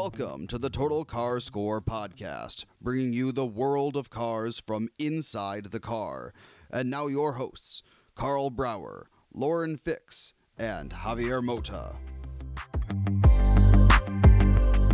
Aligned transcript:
welcome 0.00 0.46
to 0.46 0.56
the 0.56 0.70
Total 0.70 1.04
Car 1.04 1.40
Score 1.40 1.78
podcast, 1.78 2.64
bringing 2.80 3.12
you 3.12 3.32
the 3.32 3.44
world 3.44 3.98
of 3.98 4.08
cars 4.08 4.58
from 4.58 4.88
inside 4.98 5.66
the 5.72 5.78
car. 5.78 6.32
And 6.70 6.88
now, 6.88 7.06
your 7.06 7.32
hosts, 7.34 7.82
Karl 8.14 8.48
Brauer, 8.48 9.10
Lauren 9.34 9.76
Fix, 9.76 10.32
and 10.56 10.90
Javier 10.90 11.42
Mota. 11.42 11.96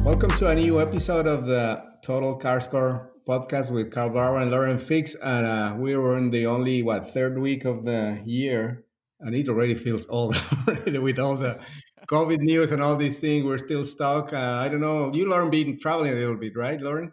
Welcome 0.03 0.31
to 0.39 0.49
a 0.49 0.57
new 0.57 0.81
episode 0.81 1.29
of 1.29 1.47
the 1.47 1.85
Total 2.03 2.35
Car 2.35 2.61
Score 2.61 3.13
podcast 3.29 3.71
with 3.71 3.93
Karl 3.93 4.11
Brauer 4.11 4.39
and 4.39 4.51
Lauren 4.51 4.77
Fix. 4.77 5.15
And 5.23 5.47
uh, 5.47 5.77
we 5.79 5.95
were 5.95 6.19
in 6.19 6.31
the 6.31 6.47
only, 6.47 6.83
what, 6.83 7.15
third 7.15 7.39
week 7.39 7.65
of 7.65 7.85
the 7.85 8.21
year. 8.25 8.85
And 9.21 9.37
it 9.37 9.49
already 9.49 9.77
feels 9.77 10.05
old 10.09 10.35
with 10.85 11.21
all 11.21 11.37
the 11.37 11.61
COVID 12.07 12.41
news 12.41 12.71
and 12.71 12.83
all 12.83 12.97
these 12.97 13.19
things. 13.19 13.45
We're 13.45 13.59
still 13.59 13.85
stuck. 13.85 14.33
Uh, 14.33 14.59
I 14.61 14.69
don't 14.69 14.81
know. 14.81 15.13
You, 15.13 15.29
Lauren, 15.29 15.51
been 15.51 15.79
traveling 15.79 16.13
a 16.13 16.17
little 16.17 16.37
bit, 16.37 16.57
right, 16.57 16.81
Lauren? 16.81 17.13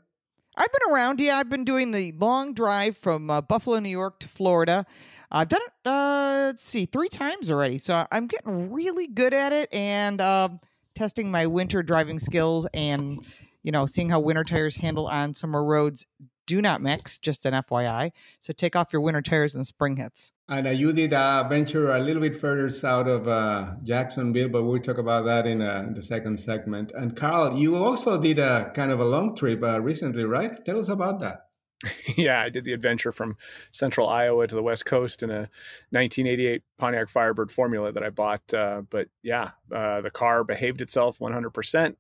I've 0.56 0.72
been 0.72 0.94
around. 0.94 1.20
Yeah, 1.20 1.38
I've 1.38 1.50
been 1.50 1.66
doing 1.66 1.92
the 1.92 2.12
long 2.14 2.54
drive 2.54 2.98
from 2.98 3.30
uh, 3.30 3.42
Buffalo, 3.42 3.80
New 3.80 3.90
York 3.90 4.20
to 4.20 4.28
Florida. 4.28 4.86
I've 5.32 5.50
done 5.50 5.62
it, 5.66 5.90
uh, 5.90 6.44
let's 6.48 6.64
see, 6.64 6.86
three 6.86 7.10
times 7.10 7.50
already. 7.50 7.80
So 7.80 8.06
I'm 8.12 8.28
getting 8.28 8.72
really 8.72 9.08
good 9.08 9.34
at 9.34 9.52
it 9.52 9.74
and 9.74 10.22
um, 10.22 10.60
testing 10.94 11.32
my 11.32 11.48
winter 11.48 11.82
driving 11.82 12.20
skills 12.20 12.68
and, 12.76 13.26
you 13.64 13.72
know, 13.72 13.88
seeing 13.88 14.12
how 14.12 14.20
winter 14.20 14.44
tires 14.44 14.76
handle 14.76 15.08
on 15.08 15.34
summer 15.34 15.66
roads 15.66 16.06
do 16.46 16.62
not 16.62 16.82
mix, 16.82 17.18
just 17.18 17.46
an 17.46 17.54
FYI. 17.54 18.12
So 18.40 18.54
take 18.54 18.76
off 18.76 18.94
your 18.94 19.02
winter 19.02 19.22
tires 19.22 19.54
when 19.54 19.64
spring 19.64 19.98
hits. 19.98 20.32
And 20.50 20.68
uh, 20.68 20.72
you 20.72 20.92
did 20.92 21.14
uh, 21.14 21.48
venture 21.48 21.92
a 21.92 22.00
little 22.00 22.22
bit 22.22 22.40
further 22.40 22.70
south 22.70 23.08
of 23.08 23.28
uh, 23.28 23.72
Jacksonville, 23.84 24.50
but 24.50 24.64
we'll 24.64 24.82
talk 24.82 24.98
about 24.98 25.26
that 25.26 25.48
in 25.48 25.62
uh, 25.62 25.90
the 25.94 26.02
second 26.02 26.38
segment. 26.38 26.92
And 26.94 27.16
Karl, 27.16 27.58
you 27.58 27.78
also 27.78 28.20
did 28.20 28.40
a 28.40 28.72
kind 28.76 28.92
of 28.92 29.00
a 29.00 29.06
long 29.06 29.36
trip 29.36 29.64
uh, 29.64 29.80
recently, 29.80 30.26
right? 30.26 30.64
Tell 30.66 30.80
us 30.80 30.90
about 30.90 31.20
that. 31.22 31.48
yeah, 32.18 32.42
I 32.42 32.50
did 32.50 32.66
the 32.66 32.74
adventure 32.74 33.12
from 33.12 33.36
central 33.72 34.08
Iowa 34.08 34.48
to 34.48 34.56
the 34.56 34.64
west 34.64 34.86
coast 34.86 35.24
in 35.24 35.30
a 35.30 35.50
1988 35.92 36.62
Pontiac 36.78 37.10
Firebird 37.10 37.52
Formula 37.52 37.92
that 37.92 38.04
I 38.04 38.10
bought. 38.10 38.54
Uh, 38.54 38.84
but 38.90 39.08
yeah, 39.22 39.52
the 39.70 40.12
car 40.14 40.44
behaved 40.44 40.82
itself 40.82 41.20
100% 41.20 41.96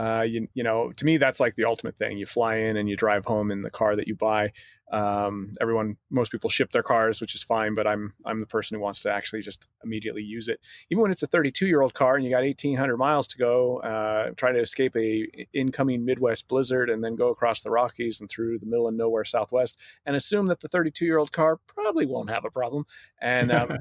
uh, 0.00 0.22
you, 0.22 0.48
you 0.54 0.64
know, 0.64 0.90
to 0.92 1.04
me, 1.04 1.18
that's 1.18 1.40
like 1.40 1.56
the 1.56 1.66
ultimate 1.66 1.94
thing. 1.94 2.16
You 2.16 2.24
fly 2.24 2.56
in 2.56 2.78
and 2.78 2.88
you 2.88 2.96
drive 2.96 3.26
home 3.26 3.50
in 3.50 3.60
the 3.60 3.70
car 3.70 3.94
that 3.96 4.08
you 4.08 4.16
buy. 4.16 4.50
Um, 4.90 5.52
everyone, 5.60 5.98
most 6.08 6.32
people 6.32 6.48
ship 6.48 6.72
their 6.72 6.82
cars, 6.82 7.20
which 7.20 7.34
is 7.34 7.42
fine, 7.42 7.74
but 7.74 7.86
I'm 7.86 8.14
I'm 8.24 8.38
the 8.38 8.46
person 8.46 8.74
who 8.74 8.80
wants 8.80 9.00
to 9.00 9.12
actually 9.12 9.42
just 9.42 9.68
immediately 9.84 10.22
use 10.22 10.48
it. 10.48 10.58
Even 10.88 11.02
when 11.02 11.10
it's 11.10 11.22
a 11.22 11.26
32 11.26 11.66
year 11.66 11.82
old 11.82 11.92
car 11.92 12.16
and 12.16 12.24
you 12.24 12.30
got 12.30 12.38
1,800 12.38 12.96
miles 12.96 13.28
to 13.28 13.36
go, 13.36 13.80
uh, 13.80 14.30
try 14.36 14.52
to 14.52 14.58
escape 14.58 14.96
a 14.96 15.28
incoming 15.52 16.02
Midwest 16.02 16.48
blizzard 16.48 16.88
and 16.88 17.04
then 17.04 17.14
go 17.14 17.28
across 17.28 17.60
the 17.60 17.70
Rockies 17.70 18.20
and 18.20 18.30
through 18.30 18.58
the 18.58 18.66
middle 18.66 18.88
of 18.88 18.94
nowhere 18.94 19.26
Southwest, 19.26 19.78
and 20.06 20.16
assume 20.16 20.46
that 20.46 20.60
the 20.60 20.68
32 20.68 21.04
year 21.04 21.18
old 21.18 21.30
car 21.30 21.58
probably 21.66 22.06
won't 22.06 22.30
have 22.30 22.46
a 22.46 22.50
problem. 22.50 22.86
And 23.20 23.52
um, 23.52 23.76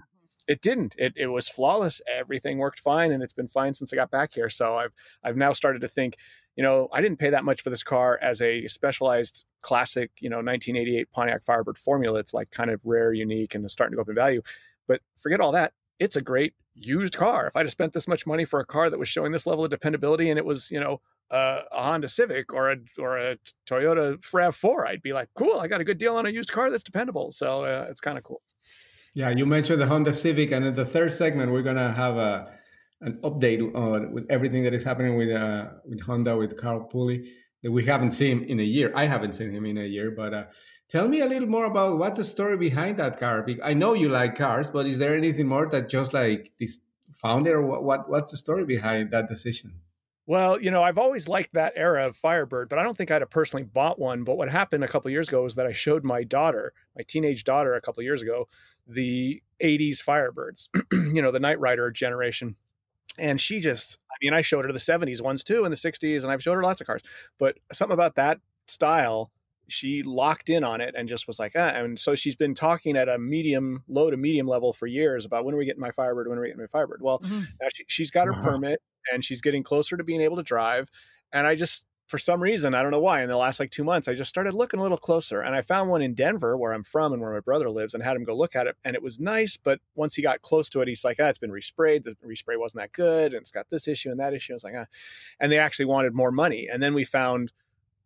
it 0.49 0.61
didn't. 0.61 0.95
It, 0.97 1.13
it 1.15 1.27
was 1.27 1.47
flawless. 1.47 2.01
Everything 2.11 2.57
worked 2.57 2.79
fine, 2.79 3.11
and 3.11 3.21
it's 3.21 3.33
been 3.33 3.47
fine 3.47 3.75
since 3.75 3.93
I 3.93 3.95
got 3.95 4.09
back 4.09 4.33
here. 4.33 4.49
So 4.49 4.77
I've 4.77 4.91
I've 5.23 5.37
now 5.37 5.53
started 5.53 5.81
to 5.81 5.87
think, 5.87 6.15
you 6.55 6.63
know, 6.63 6.89
I 6.91 7.01
didn't 7.01 7.19
pay 7.19 7.29
that 7.29 7.45
much 7.45 7.61
for 7.61 7.69
this 7.69 7.83
car 7.83 8.17
as 8.19 8.41
a 8.41 8.65
specialized 8.67 9.45
classic, 9.61 10.09
you 10.19 10.27
know, 10.27 10.37
1988 10.37 11.11
Pontiac 11.11 11.43
Firebird 11.43 11.77
Formula. 11.77 12.17
It's 12.19 12.33
like 12.33 12.49
kind 12.49 12.71
of 12.71 12.81
rare, 12.83 13.13
unique, 13.13 13.53
and 13.53 13.69
starting 13.69 13.91
to 13.91 13.97
go 13.97 14.01
up 14.01 14.09
in 14.09 14.15
value. 14.15 14.41
But 14.87 15.01
forget 15.19 15.39
all 15.39 15.51
that. 15.51 15.73
It's 15.99 16.15
a 16.15 16.21
great 16.21 16.55
used 16.73 17.15
car. 17.15 17.45
If 17.45 17.55
I'd 17.55 17.67
have 17.67 17.71
spent 17.71 17.93
this 17.93 18.07
much 18.07 18.25
money 18.25 18.43
for 18.43 18.59
a 18.59 18.65
car 18.65 18.89
that 18.89 18.97
was 18.97 19.07
showing 19.07 19.31
this 19.31 19.45
level 19.45 19.65
of 19.65 19.69
dependability, 19.69 20.31
and 20.31 20.39
it 20.39 20.45
was, 20.45 20.71
you 20.71 20.79
know, 20.79 20.99
uh, 21.29 21.61
a 21.71 21.83
Honda 21.83 22.07
Civic 22.07 22.53
or 22.55 22.71
a 22.71 22.77
or 22.97 23.19
a 23.19 23.37
Toyota 23.69 24.17
Rav4, 24.17 24.87
I'd 24.87 25.03
be 25.03 25.13
like, 25.13 25.29
cool, 25.35 25.59
I 25.59 25.67
got 25.67 25.79
a 25.79 25.83
good 25.83 25.99
deal 25.99 26.15
on 26.15 26.25
a 26.25 26.29
used 26.29 26.51
car 26.51 26.71
that's 26.71 26.83
dependable. 26.83 27.31
So 27.31 27.65
uh, 27.65 27.85
it's 27.87 28.01
kind 28.01 28.17
of 28.17 28.23
cool. 28.23 28.41
Yeah, 29.13 29.29
you 29.29 29.45
mentioned 29.45 29.81
the 29.81 29.87
Honda 29.87 30.13
Civic, 30.13 30.51
and 30.51 30.65
in 30.65 30.75
the 30.75 30.85
third 30.85 31.11
segment, 31.11 31.51
we're 31.51 31.63
gonna 31.63 31.91
have 31.91 32.17
a 32.17 32.57
an 33.01 33.13
update 33.23 33.73
on 33.75 34.11
with 34.11 34.25
everything 34.29 34.63
that 34.63 34.73
is 34.73 34.83
happening 34.83 35.15
with 35.15 35.29
uh, 35.29 35.69
with 35.85 36.01
Honda 36.01 36.35
with 36.37 36.57
Carl 36.57 36.81
Pulley 36.83 37.31
that 37.63 37.71
we 37.71 37.85
haven't 37.85 38.11
seen 38.11 38.43
in 38.45 38.59
a 38.59 38.63
year. 38.63 38.91
I 38.95 39.05
haven't 39.05 39.33
seen 39.33 39.51
him 39.51 39.65
in 39.65 39.77
a 39.77 39.85
year, 39.85 40.11
but 40.11 40.33
uh, 40.33 40.43
tell 40.89 41.07
me 41.07 41.21
a 41.21 41.25
little 41.25 41.47
more 41.47 41.65
about 41.65 41.97
what's 41.97 42.17
the 42.17 42.23
story 42.23 42.57
behind 42.57 42.97
that 42.97 43.19
car. 43.19 43.45
I 43.63 43.73
know 43.73 43.93
you 43.93 44.09
like 44.09 44.35
cars, 44.35 44.69
but 44.69 44.85
is 44.85 44.99
there 44.99 45.15
anything 45.15 45.47
more 45.47 45.67
that 45.69 45.89
just 45.89 46.13
like 46.13 46.51
this 46.59 46.79
founder? 47.17 47.61
what, 47.61 47.83
what 47.83 48.09
what's 48.09 48.31
the 48.31 48.37
story 48.37 48.65
behind 48.65 49.11
that 49.11 49.27
decision? 49.27 49.73
Well, 50.29 50.61
you 50.61 50.69
know, 50.69 50.83
I've 50.83 50.99
always 50.99 51.27
liked 51.27 51.55
that 51.55 51.73
era 51.75 52.05
of 52.05 52.15
Firebird, 52.15 52.69
but 52.69 52.77
I 52.77 52.83
don't 52.83 52.95
think 52.95 53.09
I'd 53.09 53.23
have 53.23 53.31
personally 53.31 53.63
bought 53.63 53.97
one. 53.97 54.23
But 54.23 54.37
what 54.37 54.47
happened 54.47 54.83
a 54.83 54.87
couple 54.87 55.09
years 55.09 55.27
ago 55.27 55.41
was 55.41 55.55
that 55.55 55.65
I 55.65 55.71
showed 55.71 56.03
my 56.03 56.23
daughter, 56.23 56.71
my 56.95 57.01
teenage 57.01 57.43
daughter, 57.43 57.73
a 57.73 57.81
couple 57.81 58.03
years 58.03 58.21
ago, 58.21 58.47
the 58.85 59.41
80s 59.59 60.03
Firebirds, 60.03 60.67
you 61.15 61.23
know, 61.23 61.31
the 61.31 61.39
Knight 61.39 61.59
Rider 61.59 61.89
generation. 61.89 62.55
And 63.17 63.41
she 63.41 63.59
just, 63.59 63.97
I 64.11 64.13
mean, 64.21 64.35
I 64.35 64.41
showed 64.41 64.65
her 64.65 64.71
the 64.71 64.77
70s 64.77 65.19
ones 65.19 65.43
too 65.43 65.63
and 65.63 65.73
the 65.73 65.75
60s, 65.75 66.21
and 66.21 66.31
I've 66.31 66.43
showed 66.43 66.53
her 66.53 66.63
lots 66.63 66.79
of 66.79 66.85
cars. 66.85 67.01
But 67.39 67.57
something 67.73 67.95
about 67.95 68.13
that 68.17 68.39
style, 68.67 69.31
she 69.71 70.03
locked 70.03 70.49
in 70.49 70.63
on 70.63 70.81
it 70.81 70.95
and 70.97 71.07
just 71.07 71.27
was 71.27 71.39
like, 71.39 71.53
ah. 71.55 71.69
And 71.69 71.99
so 71.99 72.15
she's 72.15 72.35
been 72.35 72.55
talking 72.55 72.97
at 72.97 73.09
a 73.09 73.17
medium, 73.17 73.83
low 73.87 74.09
to 74.09 74.17
medium 74.17 74.47
level 74.47 74.73
for 74.73 74.87
years 74.87 75.25
about 75.25 75.45
when 75.45 75.55
are 75.55 75.57
we 75.57 75.65
getting 75.65 75.81
my 75.81 75.91
Firebird, 75.91 76.27
when 76.27 76.37
are 76.37 76.41
we 76.41 76.47
getting 76.47 76.61
my 76.61 76.67
Firebird. 76.67 77.01
Well, 77.01 77.19
mm-hmm. 77.19 77.41
now 77.61 77.67
she, 77.87 78.03
has 78.03 78.11
got 78.11 78.27
her 78.27 78.33
permit 78.33 78.81
and 79.11 79.23
she's 79.23 79.41
getting 79.41 79.63
closer 79.63 79.97
to 79.97 80.03
being 80.03 80.21
able 80.21 80.37
to 80.37 80.43
drive. 80.43 80.89
And 81.31 81.45
I 81.47 81.55
just, 81.55 81.85
for 82.07 82.17
some 82.17 82.41
reason, 82.41 82.73
I 82.73 82.81
don't 82.81 82.89
know 82.89 82.99
why, 82.99 83.21
in 83.21 83.29
the 83.29 83.37
last 83.37 83.59
like 83.59 83.69
two 83.69 83.83
months, 83.83 84.07
I 84.07 84.15
just 84.15 84.29
started 84.29 84.55
looking 84.55 84.79
a 84.79 84.83
little 84.83 84.97
closer. 84.97 85.41
And 85.41 85.53
I 85.53 85.61
found 85.61 85.91
one 85.91 86.01
in 86.01 86.15
Denver, 86.15 86.57
where 86.57 86.73
I'm 86.73 86.83
from 86.83 87.13
and 87.13 87.21
where 87.21 87.31
my 87.31 87.39
brother 87.39 87.69
lives, 87.69 87.93
and 87.93 88.03
had 88.03 88.15
him 88.15 88.23
go 88.23 88.35
look 88.35 88.55
at 88.55 88.65
it. 88.65 88.75
And 88.83 88.95
it 88.95 89.03
was 89.03 89.19
nice. 89.19 89.57
But 89.57 89.79
once 89.93 90.15
he 90.15 90.23
got 90.23 90.41
close 90.41 90.69
to 90.69 90.81
it, 90.81 90.87
he's 90.87 91.05
like, 91.05 91.17
ah, 91.19 91.27
it's 91.27 91.37
been 91.37 91.51
resprayed. 91.51 92.03
The 92.05 92.15
respray 92.25 92.57
wasn't 92.57 92.81
that 92.81 92.93
good. 92.93 93.33
And 93.33 93.41
it's 93.43 93.51
got 93.51 93.67
this 93.69 93.87
issue 93.87 94.09
and 94.09 94.19
that 94.19 94.33
issue. 94.33 94.53
I 94.53 94.55
was 94.55 94.63
like, 94.63 94.73
ah. 94.75 94.87
And 95.39 95.51
they 95.51 95.59
actually 95.59 95.85
wanted 95.85 96.15
more 96.15 96.31
money. 96.31 96.67
And 96.71 96.81
then 96.81 96.95
we 96.95 97.03
found 97.03 97.51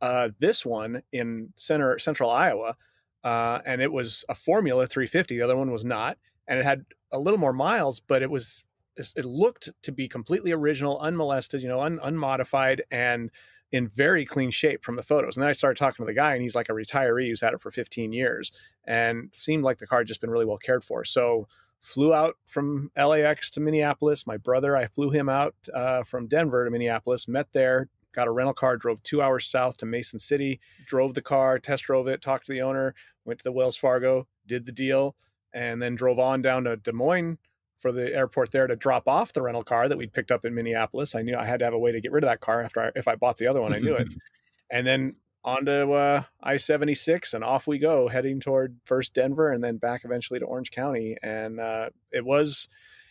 uh, 0.03 0.29
this 0.37 0.65
one 0.65 1.01
in 1.13 1.53
center 1.55 1.97
central 1.97 2.29
Iowa. 2.29 2.75
Uh, 3.23 3.59
and 3.65 3.81
it 3.81 3.91
was 3.91 4.25
a 4.27 4.35
Formula 4.35 4.85
350. 4.85 5.37
The 5.37 5.41
other 5.41 5.55
one 5.55 5.71
was 5.71 5.85
not. 5.85 6.17
And 6.45 6.59
it 6.59 6.65
had 6.65 6.83
a 7.13 7.19
little 7.19 7.39
more 7.39 7.53
miles, 7.53 8.01
but 8.01 8.21
it 8.21 8.29
was 8.29 8.65
it 8.97 9.25
looked 9.25 9.69
to 9.81 9.91
be 9.91 10.07
completely 10.07 10.51
original, 10.51 10.99
unmolested, 10.99 11.63
you 11.63 11.69
know, 11.69 11.79
un, 11.79 11.99
unmodified, 12.03 12.83
and 12.91 13.31
in 13.71 13.87
very 13.87 14.23
clean 14.23 14.51
shape 14.51 14.83
from 14.83 14.97
the 14.97 15.01
photos. 15.01 15.35
And 15.35 15.41
then 15.41 15.49
I 15.49 15.53
started 15.53 15.79
talking 15.79 16.05
to 16.05 16.07
the 16.07 16.13
guy, 16.13 16.33
and 16.33 16.43
he's 16.43 16.53
like 16.53 16.69
a 16.69 16.73
retiree 16.73 17.29
who's 17.29 17.41
had 17.41 17.53
it 17.53 17.61
for 17.61 17.71
15 17.71 18.13
years, 18.13 18.51
and 18.85 19.29
seemed 19.31 19.63
like 19.63 19.79
the 19.79 19.87
car 19.87 19.99
had 19.99 20.07
just 20.07 20.21
been 20.21 20.29
really 20.29 20.45
well 20.45 20.59
cared 20.59 20.83
for. 20.83 21.05
So 21.05 21.47
flew 21.79 22.13
out 22.13 22.35
from 22.45 22.91
LAX 22.95 23.49
to 23.51 23.61
Minneapolis. 23.61 24.27
My 24.27 24.37
brother, 24.37 24.77
I 24.77 24.85
flew 24.85 25.09
him 25.09 25.27
out 25.27 25.55
uh, 25.73 26.03
from 26.03 26.27
Denver 26.27 26.65
to 26.65 26.71
Minneapolis. 26.71 27.27
Met 27.27 27.47
there, 27.51 27.87
got 28.13 28.27
a 28.27 28.31
rental 28.31 28.53
car, 28.53 28.77
drove 28.77 29.01
two 29.03 29.21
hours 29.21 29.45
south 29.45 29.77
to 29.77 29.85
Mason 29.85 30.19
City, 30.19 30.59
drove 30.85 31.13
the 31.13 31.21
car, 31.21 31.59
test 31.59 31.83
drove 31.83 32.07
it, 32.07 32.21
talked 32.21 32.45
to 32.45 32.51
the 32.51 32.61
owner, 32.61 32.95
went 33.25 33.39
to 33.39 33.43
the 33.43 33.51
Wells 33.51 33.77
Fargo, 33.77 34.27
did 34.45 34.65
the 34.65 34.71
deal, 34.71 35.15
and 35.53 35.81
then 35.81 35.95
drove 35.95 36.19
on 36.19 36.41
down 36.41 36.63
to 36.65 36.77
Des 36.77 36.91
Moines 36.91 37.37
for 37.79 37.91
the 37.91 38.13
airport 38.13 38.51
there 38.51 38.67
to 38.67 38.75
drop 38.75 39.07
off 39.07 39.33
the 39.33 39.41
rental 39.41 39.63
car 39.63 39.89
that 39.89 39.97
we'd 39.97 40.13
picked 40.13 40.31
up 40.31 40.45
in 40.45 40.55
Minneapolis. 40.55 41.15
I 41.15 41.21
knew 41.21 41.35
I 41.35 41.45
had 41.45 41.59
to 41.59 41.65
have 41.65 41.73
a 41.73 41.79
way 41.79 41.91
to 41.91 41.99
get 41.99 42.11
rid 42.11 42.23
of 42.23 42.29
that 42.29 42.39
car 42.39 42.61
after 42.61 42.81
I, 42.81 42.91
if 42.95 43.07
I 43.07 43.15
bought 43.15 43.37
the 43.37 43.47
other 43.47 43.61
one. 43.61 43.73
I 43.73 43.79
knew 43.79 43.95
it, 43.95 44.07
and 44.71 44.87
then 44.87 45.15
onto 45.43 45.91
uh, 45.91 46.23
I 46.41 46.57
seventy 46.57 46.95
six, 46.95 47.33
and 47.33 47.43
off 47.43 47.67
we 47.67 47.77
go, 47.77 48.07
heading 48.07 48.39
toward 48.39 48.77
first 48.85 49.13
Denver 49.13 49.51
and 49.51 49.63
then 49.63 49.77
back 49.77 50.05
eventually 50.05 50.39
to 50.39 50.45
Orange 50.45 50.71
County. 50.71 51.17
And 51.21 51.59
uh, 51.59 51.89
it 52.11 52.23
was 52.23 52.69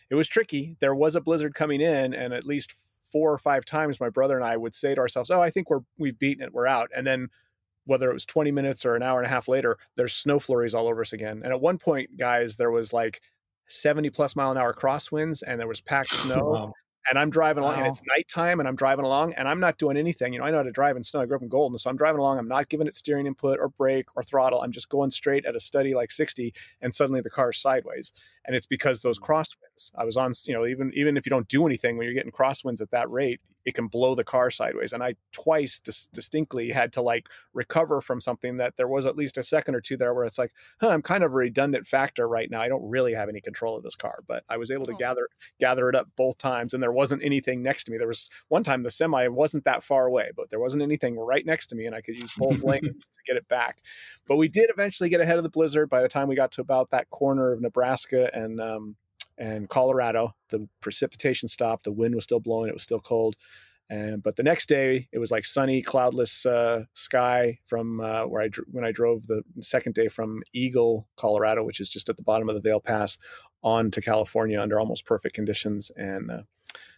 it 0.09 0.15
was 0.15 0.27
tricky. 0.27 0.75
There 0.79 0.95
was 0.95 1.15
a 1.15 1.21
blizzard 1.21 1.53
coming 1.53 1.79
in, 1.79 2.13
and 2.13 2.33
at 2.33 2.45
least 2.45 2.73
four 3.13 3.31
or 3.31 3.37
five 3.37 3.63
times, 3.63 4.01
my 4.01 4.09
brother 4.09 4.35
and 4.35 4.43
I 4.43 4.57
would 4.57 4.75
say 4.75 4.93
to 4.93 4.99
ourselves, 4.99 5.31
"Oh, 5.31 5.41
I 5.41 5.51
think 5.51 5.69
we're 5.69 5.81
we've 5.97 6.19
beaten 6.19 6.43
it. 6.43 6.53
We're 6.53 6.67
out." 6.67 6.89
And 6.93 7.07
then 7.07 7.29
whether 7.85 8.09
it 8.09 8.13
was 8.13 8.25
20 8.25 8.51
minutes 8.51 8.85
or 8.85 8.95
an 8.95 9.03
hour 9.03 9.19
and 9.19 9.27
a 9.27 9.29
half 9.29 9.47
later, 9.47 9.77
there's 9.95 10.13
snow 10.13 10.39
flurries 10.39 10.73
all 10.73 10.87
over 10.87 11.01
us 11.01 11.13
again. 11.13 11.41
And 11.43 11.53
at 11.53 11.61
one 11.61 11.77
point, 11.77 12.17
guys, 12.17 12.55
there 12.55 12.71
was 12.71 12.93
like 12.93 13.21
70 13.67 14.09
plus 14.09 14.35
mile 14.35 14.51
an 14.51 14.57
hour 14.57 14.73
crosswinds 14.73 15.43
and 15.45 15.59
there 15.59 15.67
was 15.67 15.81
packed 15.81 16.15
snow. 16.15 16.45
Wow. 16.45 16.73
And 17.09 17.19
I'm 17.19 17.29
driving 17.29 17.63
along 17.63 17.75
wow. 17.75 17.79
and 17.79 17.87
it's 17.87 18.01
nighttime 18.07 18.59
and 18.59 18.67
I'm 18.67 18.75
driving 18.75 19.03
along 19.03 19.33
and 19.33 19.47
I'm 19.47 19.59
not 19.59 19.77
doing 19.77 19.97
anything. 19.97 20.33
You 20.33 20.39
know, 20.39 20.45
I 20.45 20.51
know 20.51 20.57
how 20.57 20.63
to 20.63 20.71
drive 20.71 20.95
in 20.95 21.03
snow. 21.03 21.21
I 21.21 21.25
grew 21.25 21.35
up 21.35 21.41
in 21.41 21.49
Golden. 21.49 21.77
So 21.77 21.89
I'm 21.89 21.97
driving 21.97 22.19
along. 22.19 22.39
I'm 22.39 22.47
not 22.47 22.69
giving 22.69 22.87
it 22.87 22.95
steering 22.95 23.27
input 23.27 23.59
or 23.59 23.69
brake 23.69 24.07
or 24.15 24.23
throttle. 24.23 24.61
I'm 24.61 24.71
just 24.71 24.89
going 24.89 25.11
straight 25.11 25.45
at 25.45 25.55
a 25.55 25.59
steady 25.59 25.93
like 25.93 26.11
60 26.11 26.53
and 26.81 26.95
suddenly 26.95 27.21
the 27.21 27.29
car's 27.29 27.57
sideways. 27.57 28.13
And 28.45 28.55
it's 28.55 28.65
because 28.65 29.01
those 29.01 29.19
mm. 29.19 29.27
crosswinds. 29.27 29.91
I 29.97 30.05
was 30.05 30.17
on, 30.17 30.31
you 30.45 30.53
know, 30.53 30.65
even 30.65 30.91
even 30.95 31.17
if 31.17 31.25
you 31.25 31.29
don't 31.29 31.47
do 31.47 31.65
anything 31.65 31.97
when 31.97 32.05
you're 32.05 32.13
getting 32.13 32.31
crosswinds 32.31 32.81
at 32.81 32.91
that 32.91 33.09
rate, 33.09 33.41
it 33.65 33.75
can 33.75 33.87
blow 33.87 34.15
the 34.15 34.23
car 34.23 34.49
sideways. 34.49 34.93
And 34.93 35.03
I 35.03 35.15
twice 35.31 35.79
dis- 35.79 36.07
distinctly 36.07 36.71
had 36.71 36.93
to 36.93 37.01
like 37.01 37.29
recover 37.53 38.01
from 38.01 38.19
something 38.19 38.57
that 38.57 38.75
there 38.77 38.87
was 38.87 39.05
at 39.05 39.15
least 39.15 39.37
a 39.37 39.43
second 39.43 39.75
or 39.75 39.81
two 39.81 39.97
there 39.97 40.13
where 40.13 40.25
it's 40.25 40.37
like, 40.37 40.51
huh, 40.81 40.89
I'm 40.89 41.01
kind 41.01 41.23
of 41.23 41.31
a 41.31 41.35
redundant 41.35 41.87
factor 41.87 42.27
right 42.27 42.49
now. 42.49 42.61
I 42.61 42.67
don't 42.67 42.87
really 42.87 43.13
have 43.13 43.29
any 43.29 43.41
control 43.41 43.77
of 43.77 43.83
this 43.83 43.95
car, 43.95 44.19
but 44.27 44.43
I 44.49 44.57
was 44.57 44.71
able 44.71 44.85
to 44.87 44.93
oh. 44.93 44.97
gather 44.97 45.27
gather 45.59 45.89
it 45.89 45.95
up 45.95 46.07
both 46.15 46.37
times, 46.37 46.73
and 46.73 46.83
there 46.83 46.91
wasn't 46.91 47.23
anything 47.23 47.61
next 47.61 47.85
to 47.85 47.91
me. 47.91 47.97
There 47.97 48.07
was 48.07 48.29
one 48.49 48.63
time 48.63 48.83
the 48.83 48.91
semi 48.91 49.27
wasn't 49.27 49.63
that 49.65 49.83
far 49.83 50.05
away, 50.05 50.31
but 50.35 50.49
there 50.49 50.59
wasn't 50.59 50.83
anything 50.83 51.17
right 51.17 51.45
next 51.45 51.67
to 51.67 51.75
me, 51.75 51.85
and 51.85 51.95
I 51.95 52.01
could 52.01 52.15
use 52.15 52.33
both 52.37 52.63
lanes 52.63 53.07
to 53.07 53.19
get 53.25 53.37
it 53.37 53.47
back. 53.47 53.81
But 54.27 54.37
we 54.37 54.47
did 54.47 54.69
eventually 54.69 55.09
get 55.09 55.21
ahead 55.21 55.37
of 55.37 55.43
the 55.43 55.49
blizzard. 55.49 55.89
By 55.89 56.01
the 56.01 56.09
time 56.09 56.27
we 56.27 56.35
got 56.35 56.51
to 56.53 56.61
about 56.61 56.91
that 56.91 57.09
corner 57.09 57.51
of 57.51 57.61
Nebraska 57.61 58.29
and 58.33 58.59
um, 58.59 58.95
and 59.43 59.67
Colorado. 59.67 60.35
The 60.49 60.67
precipitation 60.79 61.49
stopped. 61.49 61.83
The 61.83 61.91
wind 61.91 62.15
was 62.15 62.23
still 62.23 62.39
blowing. 62.39 62.69
It 62.69 62.73
was 62.73 62.83
still 62.83 63.01
cold. 63.01 63.35
And 63.89 64.23
but 64.23 64.37
the 64.37 64.43
next 64.43 64.69
day 64.69 65.09
it 65.11 65.19
was 65.19 65.29
like 65.29 65.45
sunny, 65.45 65.81
cloudless 65.81 66.45
uh, 66.45 66.85
sky 66.93 67.59
from 67.65 67.99
uh, 67.99 68.23
where 68.23 68.41
I 68.41 68.49
when 68.71 68.85
I 68.85 68.91
drove 68.91 69.27
the 69.27 69.43
second 69.59 69.93
day 69.93 70.07
from 70.07 70.41
Eagle, 70.53 71.07
Colorado, 71.17 71.63
which 71.63 71.81
is 71.81 71.89
just 71.89 72.09
at 72.09 72.15
the 72.15 72.23
bottom 72.23 72.47
of 72.47 72.55
the 72.55 72.61
Vail 72.61 72.79
Pass, 72.79 73.17
on 73.61 73.91
to 73.91 74.01
California 74.01 74.59
under 74.59 74.79
almost 74.79 75.05
perfect 75.05 75.35
conditions. 75.35 75.91
And 75.97 76.31
uh, 76.31 76.43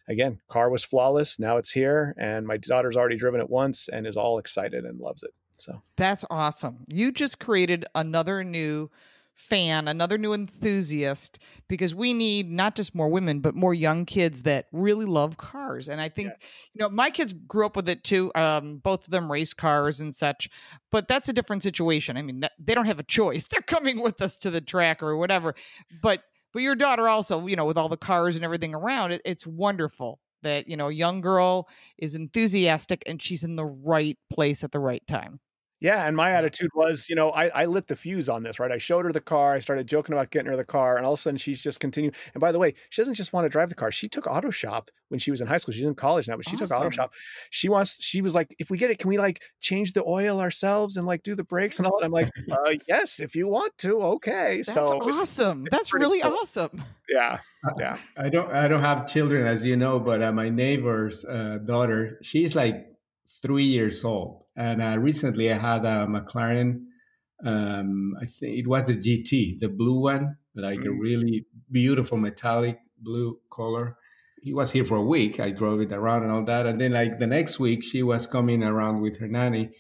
again, 0.07 0.39
car 0.47 0.69
was 0.69 0.85
flawless. 0.85 1.39
Now 1.39 1.57
it's 1.57 1.71
here, 1.71 2.13
and 2.19 2.45
my 2.45 2.57
daughter's 2.57 2.95
already 2.95 3.17
driven 3.17 3.41
it 3.41 3.49
once 3.49 3.89
and 3.89 4.05
is 4.05 4.15
all 4.15 4.37
excited 4.37 4.85
and 4.85 4.99
loves 4.99 5.23
it. 5.23 5.31
So 5.57 5.81
that's 5.97 6.23
awesome. 6.29 6.85
You 6.87 7.11
just 7.11 7.39
created 7.39 7.85
another 7.95 8.43
new 8.43 8.91
fan, 9.35 9.87
another 9.87 10.17
new 10.17 10.33
enthusiast, 10.33 11.39
because 11.67 11.93
we 11.93 12.13
need 12.13 12.49
not 12.49 12.75
just 12.75 12.95
more 12.95 13.09
women, 13.09 13.41
but 13.41 13.53
more 13.53 13.73
young 13.73 14.05
kids 14.05 14.43
that 14.43 14.67
really 14.71 15.05
love 15.05 15.37
cars. 15.37 15.89
And 15.89 15.99
I 15.99 16.09
think, 16.09 16.29
yeah. 16.29 16.47
you 16.73 16.79
know, 16.79 16.89
my 16.89 17.09
kids 17.09 17.33
grew 17.33 17.65
up 17.65 17.75
with 17.75 17.89
it 17.89 18.03
too. 18.03 18.31
Um, 18.33 18.77
both 18.77 19.05
of 19.05 19.11
them 19.11 19.31
race 19.31 19.53
cars 19.53 19.99
and 19.99 20.15
such, 20.15 20.49
but 20.91 21.07
that's 21.07 21.29
a 21.29 21.33
different 21.33 21.63
situation. 21.63 22.17
I 22.17 22.21
mean, 22.21 22.39
that, 22.39 22.53
they 22.57 22.73
don't 22.73 22.87
have 22.87 22.99
a 22.99 23.03
choice. 23.03 23.47
They're 23.55 23.61
coming 23.61 24.01
with 24.01 24.21
us 24.21 24.37
to 24.37 24.49
the 24.49 24.61
track 24.61 25.03
or 25.03 25.17
whatever. 25.17 25.53
But 26.01 26.23
but 26.53 26.61
your 26.61 26.75
daughter 26.75 27.09
also, 27.09 27.47
you 27.47 27.57
know, 27.57 27.65
with 27.65 27.77
all 27.77 27.89
the 27.89 27.97
cars 27.97 28.37
and 28.37 28.45
everything 28.45 28.73
around, 28.73 29.11
it, 29.11 29.21
it's 29.25 29.45
wonderful 29.45 30.21
that 30.43 30.69
you 30.69 30.77
know, 30.77 30.87
a 30.87 30.93
young 30.93 31.19
girl 31.19 31.67
is 31.97 32.15
enthusiastic 32.15 33.03
and 33.05 33.21
she's 33.21 33.43
in 33.43 33.57
the 33.57 33.65
right 33.65 34.17
place 34.31 34.63
at 34.63 34.71
the 34.71 34.79
right 34.79 35.05
time. 35.05 35.41
Yeah, 35.85 36.07
and 36.07 36.17
my 36.17 36.31
attitude 36.31 36.71
was, 36.73 37.11
you 37.11 37.15
know, 37.15 37.29
I, 37.29 37.49
I 37.49 37.65
lit 37.65 37.85
the 37.85 37.95
fuse 37.95 38.27
on 38.27 38.41
this, 38.41 38.59
right? 38.59 38.71
I 38.71 38.79
showed 38.79 39.05
her 39.05 39.11
the 39.11 39.21
car. 39.21 39.53
I 39.53 39.59
started 39.59 39.85
joking 39.85 40.13
about 40.13 40.31
getting 40.31 40.49
her 40.49 40.57
the 40.57 40.63
car, 40.63 40.97
and 40.97 41.05
all 41.05 41.13
of 41.13 41.19
a 41.19 41.21
sudden 41.21 41.37
she's 41.37 41.61
just 41.61 41.79
continuing. 41.79 42.15
And 42.33 42.41
by 42.41 42.51
the 42.51 42.57
way, 42.57 42.73
she 42.89 43.03
doesn't 43.03 43.13
just 43.13 43.33
want 43.33 43.45
to 43.45 43.49
drive 43.49 43.69
the 43.69 43.75
car. 43.75 43.91
She 43.91 44.09
took 44.09 44.25
auto 44.25 44.49
shop 44.49 44.89
when 45.09 45.19
she 45.19 45.29
was 45.29 45.41
in 45.41 45.47
high 45.47 45.57
school. 45.57 45.75
She's 45.75 45.85
in 45.85 45.93
college 45.93 46.27
now, 46.27 46.37
but 46.37 46.49
she 46.49 46.55
awesome. 46.55 46.67
took 46.69 46.79
auto 46.79 46.89
shop. 46.89 47.13
She 47.51 47.69
wants. 47.69 48.03
She 48.03 48.23
was 48.23 48.33
like, 48.33 48.55
if 48.57 48.71
we 48.71 48.79
get 48.79 48.89
it, 48.89 48.97
can 48.97 49.09
we 49.09 49.19
like 49.19 49.43
change 49.61 49.93
the 49.93 50.03
oil 50.07 50.41
ourselves 50.41 50.97
and 50.97 51.05
like 51.05 51.21
do 51.21 51.35
the 51.35 51.43
brakes 51.43 51.77
and 51.77 51.85
all 51.85 51.99
that? 51.99 52.05
I'm 52.07 52.11
like, 52.11 52.31
uh, 52.51 52.71
yes, 52.87 53.19
if 53.19 53.35
you 53.35 53.47
want 53.47 53.77
to, 53.77 54.01
okay. 54.01 54.63
That's 54.65 54.73
so 54.73 54.99
awesome. 55.01 55.67
That's 55.69 55.93
really 55.93 56.21
cool. 56.21 56.35
awesome. 56.41 56.83
Yeah, 57.07 57.37
yeah. 57.77 57.99
I 58.17 58.29
don't. 58.29 58.51
I 58.51 58.67
don't 58.67 58.81
have 58.81 59.05
children, 59.05 59.45
as 59.45 59.63
you 59.63 59.77
know, 59.77 59.99
but 59.99 60.23
uh, 60.23 60.31
my 60.31 60.49
neighbor's 60.49 61.23
uh, 61.25 61.59
daughter, 61.63 62.17
she's 62.23 62.55
like 62.55 62.87
three 63.43 63.65
years 63.65 64.03
old 64.03 64.44
and 64.55 64.81
uh, 64.81 64.97
recently 64.97 65.51
I 65.51 65.57
had 65.57 65.85
a 65.85 66.07
McLaren. 66.07 66.85
Um, 67.45 68.15
I 68.21 68.25
think 68.25 68.57
it 68.59 68.67
was 68.67 68.85
the 68.85 68.95
GT, 68.95 69.59
the 69.59 69.67
blue 69.67 69.99
one, 69.99 70.37
like 70.55 70.79
mm. 70.79 70.87
a 70.87 70.91
really 70.91 71.45
beautiful 71.69 72.17
metallic 72.17 72.79
blue 72.99 73.39
color. 73.51 73.97
He 74.41 74.53
was 74.53 74.71
here 74.71 74.85
for 74.85 74.97
a 74.97 75.03
week. 75.03 75.39
I 75.39 75.51
drove 75.51 75.81
it 75.81 75.91
around 75.91 76.23
and 76.23 76.31
all 76.31 76.45
that. 76.45 76.65
And 76.65 76.79
then 76.79 76.93
like 76.93 77.19
the 77.19 77.27
next 77.27 77.59
week, 77.59 77.83
she 77.83 78.03
was 78.03 78.27
coming 78.27 78.63
around 78.63 79.01
with 79.01 79.17
her 79.17 79.27
nanny. 79.27 79.71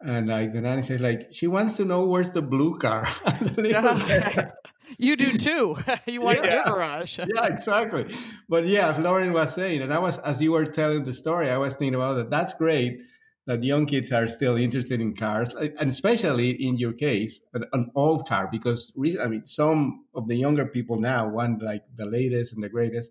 And 0.00 0.28
like 0.28 0.52
the 0.52 0.60
nanny 0.60 0.82
says, 0.82 1.00
like 1.00 1.28
she 1.32 1.46
wants 1.46 1.76
to 1.76 1.84
know 1.84 2.06
where's 2.06 2.30
the 2.30 2.42
blue 2.42 2.78
car. 2.78 3.06
you 4.98 5.16
do 5.16 5.36
too. 5.36 5.76
you 6.06 6.22
want 6.22 6.44
yeah. 6.44 6.62
a 6.62 6.70
garage. 6.70 7.18
yeah, 7.18 7.46
exactly. 7.46 8.14
But 8.48 8.66
yeah, 8.66 8.88
as 8.88 8.98
Lauren 8.98 9.32
was 9.32 9.54
saying, 9.54 9.82
and 9.82 9.92
I 9.92 9.98
was 9.98 10.18
as 10.18 10.40
you 10.40 10.52
were 10.52 10.66
telling 10.66 11.04
the 11.04 11.12
story, 11.12 11.50
I 11.50 11.58
was 11.58 11.76
thinking 11.76 11.94
about 11.94 12.14
that. 12.14 12.30
That's 12.30 12.54
great 12.54 13.00
that 13.46 13.64
young 13.64 13.86
kids 13.86 14.12
are 14.12 14.28
still 14.28 14.56
interested 14.56 15.00
in 15.00 15.14
cars, 15.14 15.54
and 15.54 15.88
especially 15.88 16.50
in 16.50 16.76
your 16.76 16.92
case, 16.92 17.40
an, 17.54 17.90
old 17.94 18.26
car, 18.28 18.48
because 18.50 18.92
I 19.20 19.26
mean, 19.26 19.44
some 19.46 20.04
of 20.14 20.28
the 20.28 20.36
younger 20.36 20.66
people 20.66 20.98
now 21.00 21.28
want 21.28 21.62
like 21.62 21.82
the 21.96 22.06
latest 22.06 22.52
and 22.52 22.62
the 22.62 22.68
greatest. 22.68 23.10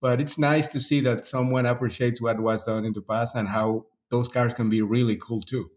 But 0.00 0.20
it's 0.20 0.38
nice 0.38 0.68
to 0.68 0.80
see 0.80 1.00
that 1.02 1.26
someone 1.26 1.66
appreciates 1.66 2.20
what 2.20 2.40
was 2.40 2.64
done 2.64 2.84
in 2.84 2.92
the 2.92 3.02
past 3.02 3.36
and 3.36 3.48
how 3.48 3.86
those 4.10 4.28
cars 4.28 4.54
can 4.54 4.68
be 4.68 4.82
really 4.82 5.16
cool 5.16 5.40
too. 5.40 5.70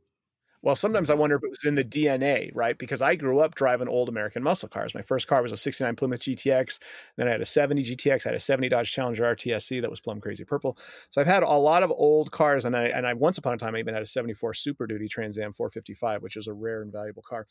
Well, 0.66 0.76
sometimes 0.76 1.12
I 1.12 1.14
wonder 1.14 1.36
if 1.36 1.44
it 1.44 1.50
was 1.52 1.64
in 1.64 1.76
the 1.76 1.84
DNA, 1.84 2.50
right? 2.56 2.76
Because 2.76 3.00
I 3.00 3.14
grew 3.14 3.40
up 3.40 3.54
driving 3.54 3.88
old 3.88 4.10
American 4.10 4.42
muscle 4.42 4.68
cars. 4.68 4.96
My 4.96 5.04
first 5.04 5.28
car 5.28 5.44
was 5.44 5.52
a 5.52 5.58
69 5.58 5.96
Plymouth 5.96 6.22
GTX. 6.22 6.80
Then 7.18 7.28
I 7.28 7.32
had 7.34 7.42
a 7.42 7.46
70 7.46 7.84
GTX. 7.84 8.26
I 8.26 8.30
had 8.30 8.36
a 8.36 8.40
70 8.40 8.70
Dodge 8.70 8.92
Challenger 8.92 9.26
R/T 9.28 9.54
SE 9.54 9.80
that 9.80 9.92
was 9.92 10.00
plum 10.00 10.20
crazy 10.20 10.44
purple. 10.44 10.76
So 11.12 11.22
I've 11.22 11.28
had 11.28 11.44
a 11.44 11.50
lot 11.52 11.84
of 11.84 11.92
old 11.92 12.32
cars. 12.32 12.66
And 12.66 12.76
I, 12.76 12.86
and 12.86 13.06
I 13.06 13.14
once 13.14 13.38
upon 13.38 13.54
a 13.54 13.58
time, 13.58 13.76
I 13.76 13.80
even 13.80 13.94
had 13.94 14.02
a 14.02 14.08
74 14.08 14.56
Super 14.56 14.88
Duty 14.88 15.08
Trans 15.08 15.38
Am 15.38 15.54
455, 15.54 16.24
which 16.24 16.36
is 16.36 16.48
a 16.48 16.54
rare 16.54 16.82
and 16.82 16.92
valuable 16.92 17.22
car 17.22 17.46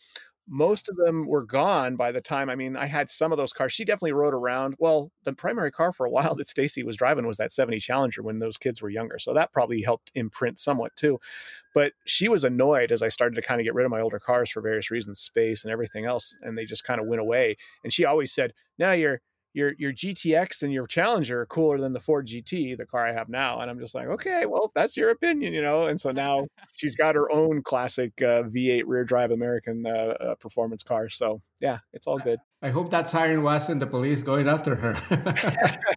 most 0.47 0.89
of 0.91 0.97
them 0.97 1.27
were 1.27 1.43
gone 1.43 1.97
by 1.97 2.13
the 2.13 2.21
time 2.21 2.51
i 2.51 2.55
mean 2.55 2.77
i 2.77 2.85
had 2.85 3.09
some 3.09 3.33
of 3.33 3.39
those 3.39 3.53
cars 3.53 3.73
she 3.73 3.85
definitely 3.85 4.13
rode 4.13 4.35
around 4.35 4.75
well 4.79 5.11
the 5.25 5.33
primary 5.33 5.71
car 5.73 5.91
for 5.93 6.05
a 6.05 6.11
while 6.11 6.35
that 6.35 6.47
stacy 6.49 6.83
was 6.83 6.97
driving 6.97 7.27
was 7.27 7.39
that 7.39 7.51
70 7.53 7.79
challenger 7.79 8.23
when 8.23 8.39
those 8.39 8.59
kids 8.59 8.83
were 8.83 8.91
younger 8.91 9.19
so 9.19 9.33
that 9.33 9.53
probably 9.53 9.81
helped 9.81 10.11
imprint 10.15 10.59
somewhat 10.59 10.95
too 10.97 11.19
but 11.75 11.93
she 12.07 12.29
was 12.29 12.45
annoyed 12.45 12.91
as 12.93 13.03
i 13.03 13.09
started 13.09 13.35
to 13.35 13.43
kind 13.43 13.61
of 13.61 13.65
get 13.65 13.75
rid 13.75 13.85
of 13.85 13.91
my 13.91 14.01
older 14.01 14.19
cars 14.19 14.51
for 14.51 14.61
various 14.61 14.91
reasons 14.91 15.21
space 15.21 15.65
and 15.65 15.73
everything 15.73 16.05
else 16.05 16.35
and 16.43 16.57
they 16.57 16.65
just 16.65 16.85
kind 16.85 17.01
of 17.01 17.07
went 17.07 17.21
away 17.21 17.57
and 17.83 17.93
she 17.93 18.05
always 18.05 18.33
said 18.33 18.53
now 18.79 18.93
you're 18.93 19.21
your 19.55 19.73
your 19.79 19.93
GTX 19.93 20.63
and 20.63 20.73
your 20.73 20.87
Challenger 20.87 21.41
are 21.43 21.47
cooler 21.47 21.79
than 21.79 21.93
the 21.93 22.01
Ford 22.01 22.27
GT, 22.27 22.77
the 22.77 22.85
car 22.85 23.07
I 23.07 23.13
have 23.13 23.29
now. 23.29 23.61
And 23.61 23.71
I'm 23.71 23.79
just 23.79 23.95
like, 23.95 24.09
okay, 24.09 24.45
well, 24.47 24.65
if 24.65 24.73
that's 24.75 24.97
your 24.97 25.11
opinion, 25.11 25.53
you 25.55 25.63
know. 25.63 25.87
And 25.87 25.99
so 25.99 26.11
now 26.11 26.47
she's 26.75 26.97
got 26.97 27.15
her 27.15 27.31
own 27.31 27.63
classic 27.63 28.13
uh, 28.21 28.43
V8 28.43 28.83
rear 28.87 29.05
drive 29.05 29.31
American 29.31 29.87
uh, 29.87 29.91
uh, 29.91 30.35
performance 30.35 30.83
car. 30.83 31.09
So 31.09 31.41
yeah, 31.61 31.79
it's 31.93 32.07
all 32.07 32.19
good. 32.19 32.41
I 32.63 32.71
hope 32.71 32.91
that 32.91 33.09
siren 33.09 33.43
wasn't 33.43 33.81
the 33.81 33.87
police 33.87 34.23
going 34.23 34.49
after 34.49 34.75
her. 34.75 34.95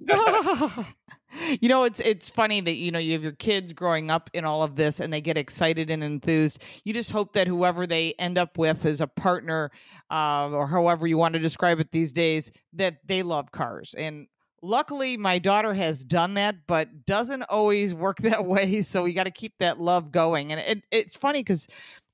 you 1.62 1.70
know, 1.70 1.84
it's 1.84 2.00
it's 2.00 2.30
funny 2.30 2.62
that 2.62 2.74
you 2.74 2.92
know 2.92 3.00
you 3.00 3.14
have 3.14 3.24
your 3.24 3.34
kids 3.34 3.74
growing 3.74 4.12
up 4.12 4.30
in 4.34 4.46
all 4.46 4.64
of 4.64 4.76
this 4.76 5.00
and 5.00 5.12
they 5.12 5.22
get 5.22 5.38
excited 5.38 5.90
and 5.90 6.04
enthused. 6.04 6.64
You 6.84 6.94
just 6.94 7.12
hope 7.12 7.34
that 7.34 7.48
whoever 7.48 7.88
they 7.88 8.14
end 8.20 8.38
up 8.38 8.58
with 8.58 8.86
as 8.86 9.02
a 9.02 9.08
partner, 9.08 9.72
uh, 10.10 10.50
or 10.52 10.68
however 10.68 11.08
you 11.08 11.18
want 11.18 11.34
to 11.34 11.40
describe 11.40 11.80
it 11.80 11.92
these 11.92 12.12
days, 12.12 12.52
that 12.74 12.98
they 13.06 13.24
love 13.24 13.52
cars. 13.52 13.96
And 13.98 14.28
luckily, 14.62 15.18
my 15.18 15.40
daughter 15.40 15.74
has 15.74 16.04
done 16.04 16.34
that, 16.36 16.56
but 16.68 17.06
doesn't 17.06 17.44
always 17.44 17.94
work 17.94 18.18
that 18.22 18.46
way. 18.46 18.82
So 18.82 19.04
we 19.04 19.14
got 19.14 19.26
to 19.26 19.32
keep 19.32 19.54
that 19.60 19.80
love 19.80 20.12
going. 20.12 20.52
And 20.52 20.62
it, 20.62 20.84
it's 20.92 21.16
funny 21.16 21.40
because 21.42 21.68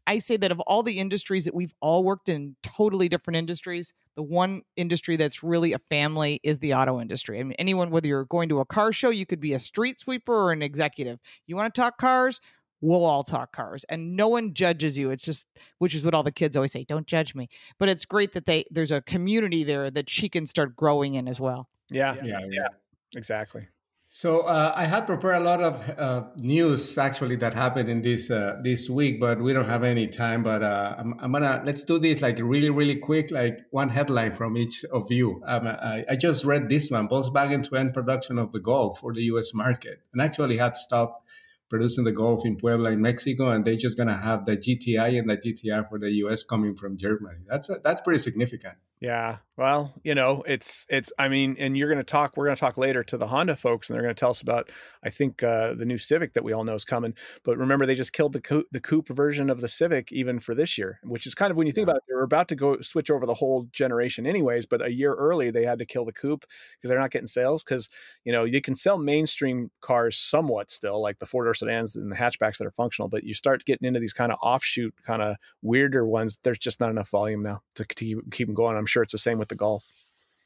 I 0.08 0.20
say 0.20 0.38
that 0.38 0.52
of 0.52 0.60
all 0.62 0.84
the 0.84 1.00
industries 1.00 1.46
that 1.46 1.56
we've 1.56 1.74
all 1.80 2.04
worked 2.04 2.30
in, 2.30 2.56
totally 2.64 3.10
different 3.10 3.38
industries, 3.38 3.94
the 4.16 4.24
one 4.24 4.62
industry 4.76 5.16
that's 5.16 5.44
really 5.44 5.74
a 5.74 5.80
family 5.90 6.40
is 6.44 6.60
the 6.60 6.74
auto 6.74 7.00
industry. 7.00 7.40
I 7.40 7.44
mean, 7.44 7.56
anyone, 7.58 7.90
whether 7.90 8.08
you're 8.08 8.26
going 8.26 8.50
to 8.50 8.60
a 8.60 8.66
car 8.66 8.92
show, 8.92 9.10
you 9.10 9.26
could 9.26 9.40
be 9.40 9.54
a 9.54 9.60
street 9.60 10.00
sweeper 10.00 10.34
or 10.34 10.52
an 10.52 10.62
executive. 10.62 11.20
You 11.48 11.56
want 11.56 11.74
to 11.74 11.82
talk 11.82 11.98
cars? 11.98 12.40
We'll 12.82 13.06
all 13.06 13.24
talk 13.24 13.56
cars, 13.56 13.86
and 13.86 14.18
no 14.18 14.28
one 14.28 14.54
judges 14.54 14.98
you. 14.98 15.10
It's 15.12 15.24
just, 15.24 15.48
which 15.78 15.96
is 15.96 16.04
what 16.04 16.14
all 16.14 16.22
the 16.22 16.34
kids 16.34 16.58
always 16.58 16.74
say, 16.74 16.84
"Don't 16.84 17.08
judge 17.08 17.34
me." 17.34 17.48
But 17.80 17.88
it's 17.88 18.04
great 18.04 18.34
that 18.34 18.46
they 18.46 18.66
there's 18.72 18.92
a 18.92 19.02
community 19.02 19.64
there 19.64 19.90
that 19.90 20.10
she 20.10 20.28
can 20.28 20.46
start 20.46 20.76
growing 20.76 21.14
in 21.14 21.30
as 21.30 21.40
well. 21.40 21.70
Yeah, 21.90 22.16
yeah, 22.16 22.40
yeah, 22.40 22.48
yeah. 22.52 22.68
exactly. 23.16 23.68
So 24.16 24.42
uh, 24.42 24.72
I 24.76 24.86
had 24.86 25.08
prepared 25.08 25.38
a 25.38 25.44
lot 25.44 25.60
of 25.60 25.90
uh, 25.98 26.26
news 26.38 27.00
actually 27.00 27.36
that 27.38 27.56
happened 27.56 27.90
in 27.90 28.04
this 28.04 28.30
uh, 28.30 28.58
this 28.62 28.88
week, 28.88 29.20
but 29.20 29.42
we 29.42 29.54
don't 29.54 29.66
have 29.66 29.84
any 29.84 30.06
time. 30.06 30.44
But 30.44 30.62
uh, 30.62 30.94
I'm, 31.00 31.16
I'm, 31.20 31.32
gonna 31.32 31.64
let's 31.66 31.84
do 31.84 31.98
this 31.98 32.22
like 32.22 32.38
really 32.38 32.70
really 32.70 32.98
quick, 32.98 33.32
like 33.32 33.62
one 33.72 33.90
headline 33.90 34.36
from 34.36 34.56
each 34.56 34.86
of 34.94 35.12
you. 35.12 35.42
Um, 35.48 35.66
I, 35.66 36.06
I, 36.08 36.16
just 36.16 36.46
read 36.46 36.70
this 36.70 36.92
one: 36.92 37.08
Volkswagen 37.08 37.68
to 37.68 37.76
end 37.76 37.96
production 37.96 38.38
of 38.38 38.52
the 38.52 38.60
Golf 38.60 39.00
for 39.00 39.14
the 39.14 39.24
U.S. 39.34 39.52
market, 39.52 40.04
and 40.14 40.22
actually 40.22 40.58
had 40.58 40.78
stopped 40.78 41.28
producing 41.72 42.04
the 42.04 42.12
Golf 42.12 42.46
in 42.46 42.56
Puebla 42.56 42.92
in 42.92 43.02
Mexico, 43.02 43.50
and 43.50 43.66
they're 43.66 43.76
just 43.76 43.98
gonna 43.98 44.16
have 44.16 44.46
the 44.46 44.56
GTI 44.56 45.18
and 45.18 45.28
the 45.28 45.38
GTR 45.38 45.90
for 45.90 45.98
the 45.98 46.12
U.S. 46.26 46.44
coming 46.44 46.76
from 46.76 46.98
Germany. 46.98 47.40
That's 47.50 47.68
a, 47.68 47.78
that's 47.84 48.02
pretty 48.02 48.20
significant. 48.20 48.76
Yeah. 49.04 49.40
Well, 49.58 49.94
you 50.04 50.16
know, 50.16 50.44
it's 50.48 50.88
it's. 50.90 51.12
I 51.20 51.28
mean, 51.28 51.58
and 51.60 51.78
you're 51.78 51.90
going 51.90 52.00
to 52.00 52.04
talk. 52.04 52.36
We're 52.36 52.46
going 52.46 52.56
to 52.56 52.60
talk 52.60 52.76
later 52.78 53.04
to 53.04 53.18
the 53.18 53.28
Honda 53.28 53.56
folks, 53.56 53.88
and 53.88 53.94
they're 53.96 54.02
going 54.02 54.16
to 54.16 54.20
tell 54.20 54.32
us 54.32 54.42
about. 54.42 54.72
I 55.04 55.12
think 55.12 55.44
uh, 55.44 55.74
the 55.76 55.86
new 55.86 56.00
Civic 56.00 56.34
that 56.34 56.44
we 56.44 56.54
all 56.54 56.64
know 56.64 56.74
is 56.74 56.86
coming. 56.86 57.14
But 57.44 57.58
remember, 57.58 57.86
they 57.86 57.94
just 57.94 58.14
killed 58.14 58.34
the 58.34 58.42
coupe, 58.42 58.66
the 58.72 58.80
coupe 58.80 59.10
version 59.10 59.52
of 59.52 59.60
the 59.62 59.68
Civic 59.68 60.12
even 60.12 60.40
for 60.40 60.56
this 60.56 60.76
year, 60.78 61.00
which 61.04 61.28
is 61.28 61.36
kind 61.36 61.52
of 61.52 61.58
when 61.58 61.68
you 61.68 61.74
think 61.74 61.86
about 61.86 61.98
it, 61.98 62.04
they 62.08 62.16
were 62.16 62.24
about 62.24 62.48
to 62.48 62.56
go 62.56 62.80
switch 62.82 63.12
over 63.12 63.28
the 63.28 63.36
whole 63.36 63.68
generation 63.74 64.26
anyways. 64.26 64.66
But 64.66 64.84
a 64.84 64.92
year 64.92 65.14
early, 65.14 65.52
they 65.52 65.66
had 65.66 65.80
to 65.80 65.86
kill 65.86 66.06
the 66.06 66.14
coupe 66.14 66.46
because 66.78 66.90
they're 66.90 67.00
not 67.00 67.12
getting 67.12 67.28
sales. 67.28 67.64
Because 67.64 67.90
you 68.24 68.32
know 68.32 68.46
you 68.46 68.62
can 68.62 68.76
sell 68.76 68.98
mainstream 68.98 69.70
cars 69.82 70.18
somewhat 70.18 70.72
still, 70.72 71.00
like 71.00 71.20
the 71.20 71.28
four 71.28 71.44
door 71.44 71.54
sedans 71.54 71.96
and 71.96 72.10
the 72.10 72.16
hatchbacks 72.16 72.58
that 72.58 72.66
are 72.66 72.72
functional. 72.72 73.10
But 73.10 73.26
you 73.26 73.34
start 73.34 73.66
getting 73.66 73.86
into 73.86 74.00
these 74.00 74.14
kind 74.14 74.32
of 74.32 74.40
offshoot, 74.42 74.96
kind 75.06 75.22
of 75.22 75.36
weirder 75.62 76.08
ones. 76.08 76.40
There's 76.44 76.58
just 76.58 76.80
not 76.80 76.90
enough 76.90 77.10
volume 77.10 77.44
now 77.44 77.62
to 77.76 77.86
keep, 77.86 78.32
keep 78.32 78.48
them 78.48 78.56
going. 78.56 78.78
I'm 78.78 78.88
sure 78.94 79.04
it's 79.04 79.12
the 79.12 79.18
same 79.18 79.40
with 79.40 79.50
the 79.50 79.56
Golf. 79.56 79.84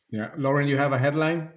Yeah, 0.09 0.29
Lauren, 0.37 0.67
you 0.67 0.77
have 0.77 0.93
a 0.93 0.97
headline. 0.97 1.49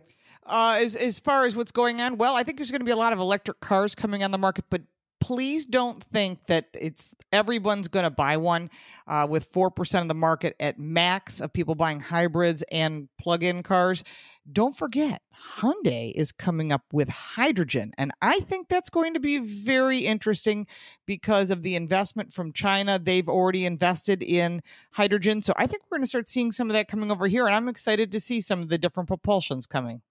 Uh, 0.45 0.79
as 0.81 0.97
as 0.97 1.21
far 1.21 1.47
as 1.47 1.55
what's 1.55 1.71
going 1.71 2.01
on, 2.01 2.19
well, 2.19 2.35
I 2.37 2.43
think 2.43 2.59
there's 2.59 2.71
going 2.71 2.81
to 2.81 2.85
be 2.85 2.91
a 2.91 2.97
lot 2.97 3.13
of 3.13 3.21
electric 3.21 3.61
cars 3.61 3.95
coming 3.95 4.25
on 4.25 4.33
the 4.33 4.39
market, 4.39 4.65
but 4.69 4.83
please 5.21 5.67
don't 5.67 6.03
think 6.03 6.41
that 6.49 6.67
it's 6.75 7.15
everyone's 7.33 7.87
going 7.87 8.03
to 8.03 8.11
buy 8.11 8.37
one. 8.37 8.69
Uh, 9.07 9.27
with 9.31 9.49
four 9.53 9.71
percent 9.71 10.03
of 10.03 10.09
the 10.09 10.15
market 10.15 10.57
at 10.59 10.79
max 10.79 11.41
of 11.41 11.53
people 11.53 11.77
buying 11.77 12.01
hybrids 12.01 12.65
and 12.73 13.09
plug-in 13.21 13.63
cars, 13.63 14.03
don't 14.51 14.77
forget 14.77 15.23
Hyundai 15.59 16.13
is 16.15 16.33
coming 16.33 16.73
up 16.73 16.85
with 16.93 17.09
hydrogen. 17.09 17.93
And 17.99 18.13
I 18.23 18.41
think 18.41 18.69
that's 18.69 18.91
going 18.91 19.15
to 19.15 19.21
be 19.21 19.39
very 19.39 19.99
interesting 19.99 20.67
because 21.07 21.51
of 21.51 21.63
the 21.63 21.77
investment 21.77 22.33
from 22.33 22.53
China. 22.53 22.99
They've 22.99 23.29
already 23.29 23.65
invested 23.65 24.23
in 24.23 24.63
hydrogen. 24.93 25.43
So 25.43 25.53
I 25.57 25.67
think 25.67 25.83
we're 25.85 25.99
going 25.99 26.05
to 26.05 26.09
start 26.09 26.29
seeing 26.29 26.53
some 26.53 26.69
of 26.69 26.75
that 26.75 26.89
coming 26.89 27.11
over 27.11 27.27
here. 27.27 27.47
And 27.47 27.55
I'm 27.55 27.69
excited 27.69 28.13
to 28.13 28.21
see 28.21 28.41
some 28.41 28.61
of 28.61 28.69
the 28.69 28.79
different 28.79 29.09
propulsions 29.09 29.69
coming. 29.69 30.03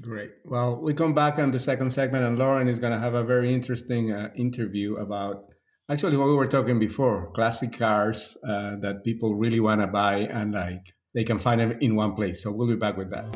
Great. 0.00 0.30
Well, 0.44 0.76
we 0.76 0.94
come 0.94 1.14
back 1.14 1.38
on 1.40 1.50
the 1.50 1.58
second 1.58 1.90
segment, 1.90 2.24
and 2.24 2.38
Lauren 2.38 2.68
is 2.68 2.78
going 2.78 2.92
to 2.92 2.98
have 2.98 3.14
a 3.14 3.24
very 3.24 3.52
interesting 3.52 4.12
uh, 4.12 4.30
interview 4.36 4.96
about 4.96 5.46
actually 5.90 6.16
what 6.16 6.28
we 6.28 6.34
were 6.34 6.46
talking 6.46 6.78
before 6.78 7.32
classic 7.34 7.72
cars 7.72 8.36
uh, 8.48 8.76
that 8.76 9.02
people 9.02 9.34
really 9.34 9.58
want 9.58 9.80
to 9.80 9.88
buy 9.88 10.18
and 10.18 10.52
like 10.52 10.94
they 11.14 11.24
can 11.24 11.38
find 11.38 11.60
them 11.60 11.72
in 11.80 11.96
one 11.96 12.14
place. 12.14 12.42
So 12.42 12.50
we'll 12.50 12.68
be 12.68 12.76
back 12.76 12.96
with 12.96 13.10
that. 13.10 13.26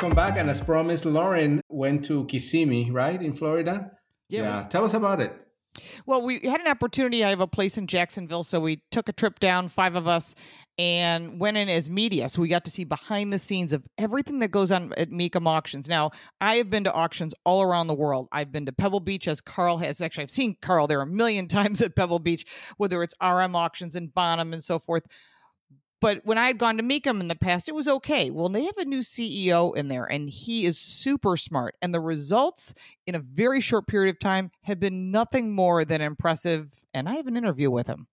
welcome 0.00 0.10
back. 0.10 0.38
And 0.38 0.48
as 0.48 0.60
promised, 0.60 1.04
Lauren 1.04 1.60
went 1.68 2.04
to 2.04 2.24
Kissimmee, 2.26 2.90
right, 2.90 3.20
in 3.20 3.34
Florida? 3.34 3.90
Yeah. 4.28 4.42
yeah. 4.42 4.68
Tell 4.68 4.84
us 4.84 4.94
about 4.94 5.20
it. 5.20 5.32
Well, 6.08 6.22
we 6.22 6.40
had 6.40 6.62
an 6.62 6.68
opportunity. 6.68 7.22
I 7.22 7.28
have 7.28 7.42
a 7.42 7.46
place 7.46 7.76
in 7.76 7.86
Jacksonville, 7.86 8.42
so 8.42 8.60
we 8.60 8.80
took 8.90 9.10
a 9.10 9.12
trip 9.12 9.40
down, 9.40 9.68
five 9.68 9.94
of 9.94 10.08
us, 10.08 10.34
and 10.78 11.38
went 11.38 11.58
in 11.58 11.68
as 11.68 11.90
media. 11.90 12.30
So 12.30 12.40
we 12.40 12.48
got 12.48 12.64
to 12.64 12.70
see 12.70 12.84
behind 12.84 13.30
the 13.30 13.38
scenes 13.38 13.74
of 13.74 13.86
everything 13.98 14.38
that 14.38 14.48
goes 14.48 14.72
on 14.72 14.94
at 14.96 15.10
Mecum 15.10 15.46
auctions. 15.46 15.86
Now, 15.86 16.12
I 16.40 16.54
have 16.54 16.70
been 16.70 16.84
to 16.84 16.92
auctions 16.94 17.34
all 17.44 17.60
around 17.60 17.88
the 17.88 17.94
world. 17.94 18.26
I've 18.32 18.50
been 18.50 18.64
to 18.64 18.72
Pebble 18.72 19.00
Beach, 19.00 19.28
as 19.28 19.42
Karl 19.42 19.76
has. 19.76 20.00
Actually, 20.00 20.22
I've 20.22 20.30
seen 20.30 20.56
Karl 20.62 20.86
there 20.86 21.02
a 21.02 21.06
million 21.06 21.46
times 21.58 21.82
at 21.82 21.94
Pebble 21.94 22.20
Beach, 22.20 22.46
whether 22.78 23.02
it's 23.02 23.14
RM 23.22 23.54
auctions 23.54 23.94
in 23.94 24.06
Bonham 24.06 24.54
and 24.54 24.64
so 24.64 24.78
forth. 24.78 25.02
But 26.00 26.20
when 26.24 26.38
I 26.38 26.46
had 26.46 26.58
gone 26.58 26.76
to 26.76 26.82
Mecum 26.82 27.20
in 27.20 27.28
the 27.28 27.34
past, 27.34 27.68
it 27.68 27.74
was 27.74 27.88
okay. 27.88 28.30
Well, 28.30 28.48
they 28.48 28.64
have 28.64 28.76
a 28.76 28.84
new 28.84 29.00
CEO 29.00 29.76
in 29.76 29.88
there, 29.88 30.04
and 30.04 30.30
he 30.30 30.64
is 30.64 30.78
super 30.78 31.36
smart. 31.36 31.74
And 31.82 31.92
the 31.92 32.00
results 32.00 32.72
in 33.06 33.16
a 33.16 33.20
very 33.20 33.60
short 33.60 33.88
period 33.88 34.14
of 34.14 34.20
time 34.20 34.50
have 34.62 34.78
been 34.78 35.10
nothing 35.10 35.52
more 35.52 35.84
than 35.84 36.00
impressive. 36.00 36.72
And 36.94 37.08
I 37.08 37.14
have 37.14 37.26
an 37.26 37.36
interview 37.36 37.70
with 37.70 37.88
him. 37.88 38.06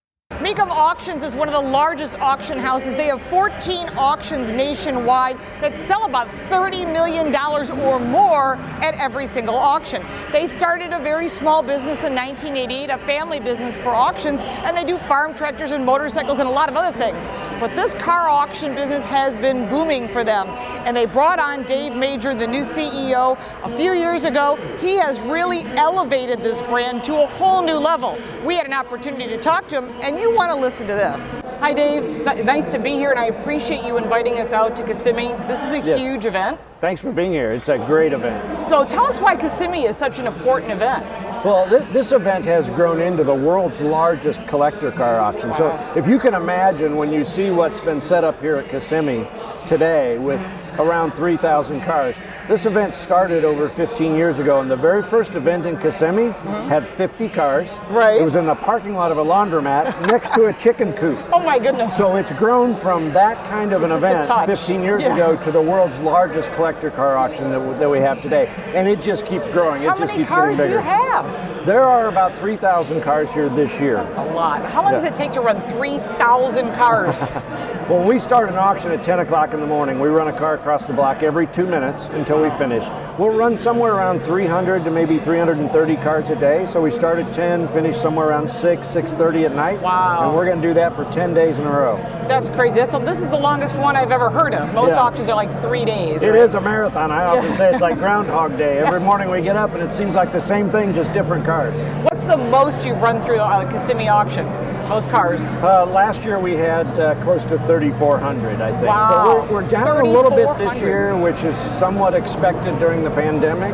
Mecum 0.46 0.70
Auctions 0.70 1.24
is 1.24 1.36
one 1.36 1.48
of 1.48 1.54
the 1.54 1.70
largest 1.70 2.20
auction 2.20 2.60
houses. 2.60 2.94
They 2.94 3.08
have 3.08 3.22
14 3.30 3.90
auctions 3.98 4.52
nationwide 4.52 5.38
that 5.62 5.76
sell 5.88 6.06
about 6.06 6.28
$30 6.50 6.92
million 6.92 7.36
or 7.80 8.00
more 8.00 8.56
at 8.56 8.96
every 8.96 9.28
single 9.28 9.56
auction. 9.56 10.04
They 10.32 10.46
started 10.46 10.94
a 10.94 11.00
very 11.00 11.30
small 11.30 11.62
business 11.62 12.04
in 12.04 12.14
1988, 12.14 12.90
a 12.90 12.98
family 13.06 13.40
business 13.40 13.80
for 13.80 13.90
auctions, 13.90 14.42
and 14.42 14.76
they 14.76 14.84
do 14.84 14.98
farm 15.08 15.36
tractors 15.36 15.72
and 15.72 15.86
motorcycles 15.86 16.40
and 16.40 16.48
a 16.48 16.52
lot 16.52 16.70
of 16.70 16.76
other 16.76 16.98
things. 16.98 17.30
But 17.60 17.76
this 17.76 17.94
car 17.94 18.28
auction 18.28 18.76
business 18.76 19.06
has 19.06 19.38
been 19.38 19.70
booming 19.70 20.10
for 20.10 20.24
them. 20.24 20.48
And 20.86 20.98
they 20.98 21.06
brought 21.06 21.40
on 21.40 21.64
Dave 21.64 21.94
Magers, 21.94 22.38
the 22.38 22.48
new 22.48 22.64
CEO, 22.64 23.38
a 23.64 23.78
few 23.78 23.94
years 23.94 24.26
ago. 24.26 24.58
He 24.80 24.96
has 24.96 25.20
really 25.22 25.66
elevated 25.76 26.44
this 26.44 26.62
brand 26.64 27.04
to 27.06 27.24
a 27.24 27.28
whole 27.28 27.64
new 27.64 27.78
level. 27.78 28.18
We 28.44 28.58
had 28.58 28.66
an 28.66 28.74
opportunity 28.74 29.28
to 29.28 29.40
talk 29.40 29.68
to 29.70 29.82
him, 29.82 29.96
and 30.02 30.15
and 30.16 30.24
you 30.24 30.34
want 30.34 30.50
to 30.50 30.58
listen 30.58 30.88
to 30.88 30.94
this. 30.94 31.22
Hi, 31.60 31.74
Dave. 31.74 32.04
It's 32.06 32.22
nice 32.22 32.68
to 32.68 32.80
be 32.80 32.92
here, 32.92 33.12
and 33.12 33.20
I 33.20 33.26
appreciate 33.26 33.84
you 33.84 33.98
inviting 33.98 34.40
us 34.40 34.54
out 34.54 34.74
to 34.78 34.84
Kissimmee. 34.86 35.34
This 35.50 35.62
is 35.62 35.74
a 35.74 35.80
yes. 35.80 36.00
huge 36.00 36.26
event. 36.26 36.58
Thanks 36.80 37.02
for 37.02 37.12
being 37.12 37.34
here. 37.34 37.52
It's 37.52 37.68
a 37.68 37.78
great 37.80 38.14
event. 38.14 38.70
So, 38.70 38.86
tell 38.86 39.06
us 39.06 39.20
why 39.20 39.36
Kissimmee 39.36 39.84
is 39.84 39.98
such 39.98 40.18
an 40.18 40.26
important 40.26 40.72
event. 40.72 41.04
Well, 41.44 41.68
th- 41.68 41.92
this 41.92 42.14
event 42.14 42.46
has 42.46 42.70
grown 42.70 43.02
into 43.02 43.26
the 43.26 43.34
world's 43.34 43.82
largest 43.82 44.48
collector 44.48 44.90
car 44.90 45.20
auction. 45.20 45.50
Wow. 45.50 45.94
So, 45.94 46.00
if 46.00 46.08
you 46.08 46.18
can 46.18 46.34
imagine 46.34 46.96
when 46.96 47.12
you 47.12 47.26
see 47.26 47.50
what's 47.50 47.82
been 47.82 48.00
set 48.00 48.24
up 48.24 48.40
here 48.40 48.56
at 48.56 48.70
Kissimmee 48.70 49.28
today 49.68 50.18
with 50.18 50.40
around 50.80 51.12
3,000 51.12 51.82
cars, 51.82 52.16
this 52.48 52.66
event 52.66 52.94
started 52.94 53.44
over 53.44 53.68
15 53.68 54.16
years 54.16 54.40
ago, 54.40 54.62
and 54.62 54.70
the 54.70 54.76
very 54.76 55.02
first 55.02 55.36
event 55.36 55.66
in 55.66 55.78
Kissimmee 55.78 56.30
mm-hmm. 56.30 56.70
had 56.70 56.88
50 56.90 57.30
cars. 57.30 57.72
Right. 57.90 58.22
It 58.22 58.24
was 58.24 58.36
in 58.36 58.46
the 58.46 58.56
parking 58.56 58.94
lot 58.94 59.12
of 59.12 59.18
a 59.18 59.24
laundromat 59.24 60.08
next 60.12 60.34
to 60.36 60.46
a 60.46 60.54
chicken 60.54 60.94
coop. 60.94 61.18
Oh 61.32 61.40
my 61.40 61.60
goodness! 61.60 61.96
So 61.96 62.16
it's 62.18 62.32
grown 62.34 62.76
from 62.76 63.12
that 63.14 63.38
kind 63.50 63.74
of 63.74 63.84
an 63.84 63.90
Just 63.90 64.28
event 64.28 64.48
15 64.48 64.82
years 64.82 65.02
yeah. 65.02 65.16
ago 65.16 65.36
to 65.38 65.52
the 65.52 65.62
world's 65.62 66.00
largest 66.00 66.52
collector 66.54 66.92
car 66.92 67.18
auction 67.18 67.50
that, 67.50 67.80
that 67.80 67.90
we 67.90 68.00
have 68.00 68.22
today, 68.22 68.48
and 68.74 68.88
it 68.88 69.02
just 69.02 69.26
keeps 69.26 69.50
growing. 69.50 69.84
How 69.84 69.94
it 69.94 70.00
just 70.00 70.14
keeps 70.14 70.30
cars 70.30 70.58
getting 70.58 70.72
bigger. 70.74 70.82
do 70.82 70.88
you 70.88 70.94
have? 70.94 71.55
There 71.66 71.84
are 71.84 72.10
about 72.10 72.38
3,000 72.38 73.02
cars 73.02 73.34
here 73.34 73.50
this 73.50 73.82
year. 73.82 73.96
That's 73.96 74.18
a 74.18 74.24
lot. 74.24 74.64
How 74.70 74.84
long 74.84 74.94
yeah. 74.94 75.00
does 75.00 75.10
it 75.10 75.16
take 75.16 75.32
to 75.32 75.42
run 75.42 75.68
3,000 75.68 76.74
cars? 76.74 77.32
Well, 77.86 78.04
we 78.04 78.18
start 78.18 78.50
an 78.50 78.56
auction 78.56 78.90
at 78.90 79.04
10 79.04 79.20
o'clock 79.20 79.54
in 79.54 79.60
the 79.60 79.68
morning. 79.68 80.00
We 80.00 80.08
run 80.08 80.28
a 80.28 80.36
car 80.36 80.56
across 80.56 80.88
the 80.88 80.94
block 80.94 81.22
every 81.22 81.46
two 81.46 81.68
minutes 81.68 82.06
until 82.06 82.42
we 82.42 82.50
finish. 82.58 82.84
We'll 83.18 83.32
run 83.32 83.58
somewhere 83.58 83.94
around 83.94 84.26
300 84.26 84.84
to 84.84 84.92
maybe 84.92 85.20
330 85.20 85.96
cars 85.98 86.30
a 86.32 86.36
day. 86.36 86.66
So 86.66 86.82
we 86.82 86.92
start 86.92 87.18
at 87.18 87.34
10, 87.34 87.70
finish 87.70 87.96
somewhere 87.96 88.28
around 88.28 88.52
6, 88.52 88.86
6.30 88.86 89.46
at 89.46 89.56
night. 89.56 89.82
Wow. 89.82 90.26
And 90.26 90.36
we're 90.36 90.46
going 90.46 90.62
to 90.62 90.68
do 90.68 90.74
that 90.74 90.94
for 90.94 91.10
10 91.12 91.34
days 91.34 91.58
in 91.58 91.66
a 91.66 91.72
row. 91.72 91.96
That's 92.28 92.50
crazy. 92.50 92.76
That's 92.76 92.94
a, 92.94 93.00
this 93.00 93.22
is 93.22 93.30
the 93.30 93.40
longest 93.40 93.78
one 93.78 93.96
I've 93.96 94.12
ever 94.12 94.30
heard 94.30 94.54
of. 94.54 94.74
Most 94.74 94.92
yeah. 94.92 95.00
auctions 95.00 95.30
are 95.30 95.36
like 95.36 95.62
three 95.62 95.86
days. 95.86 96.24
It 96.24 96.32
right? 96.32 96.40
is 96.40 96.56
a 96.56 96.62
marathon. 96.62 97.10
I 97.10 97.24
often 97.24 97.52
yeah. 97.52 97.56
say 97.56 97.70
it's 97.72 97.82
like 97.82 97.98
Groundhog 97.98 98.58
Day. 98.58 98.80
Every 98.86 99.00
morning 99.00 99.30
we 99.30 99.42
get 99.42 99.56
up 99.56 99.74
and 99.74 99.82
it 99.82 99.94
seems 99.94 100.14
like 100.14 100.34
the 100.34 100.42
same 100.42 100.70
thing, 100.70 100.94
just 100.94 101.14
different 101.14 101.46
cars. 101.46 101.76
What's 102.04 102.26
the 102.26 102.38
most 102.38 102.84
you've 102.84 103.02
run 103.02 103.22
through 103.22 103.40
a 103.40 103.66
Kissimmee 103.72 104.10
auction? 104.10 104.46
Most 104.90 105.10
cars? 105.10 105.42
Uh, 105.42 105.86
last 105.86 106.24
year 106.24 106.40
we 106.40 106.54
had 106.54 106.88
uh, 107.00 107.16
close 107.24 107.44
to 107.46 107.58
3,400, 107.60 108.62
I 108.62 108.72
think. 108.72 108.84
Wow. 108.84 109.10
So 109.10 109.42
we're, 109.52 109.52
we're 109.62 109.68
down 109.68 110.00
a 110.00 110.08
little 110.08 110.30
bit 110.32 110.58
this 110.58 110.80
year, 110.80 111.18
which 111.18 111.44
is 111.44 111.58
somewhat 111.58 112.14
expected 112.14 112.78
during 112.78 113.04
the 113.04 113.10
pandemic. 113.10 113.74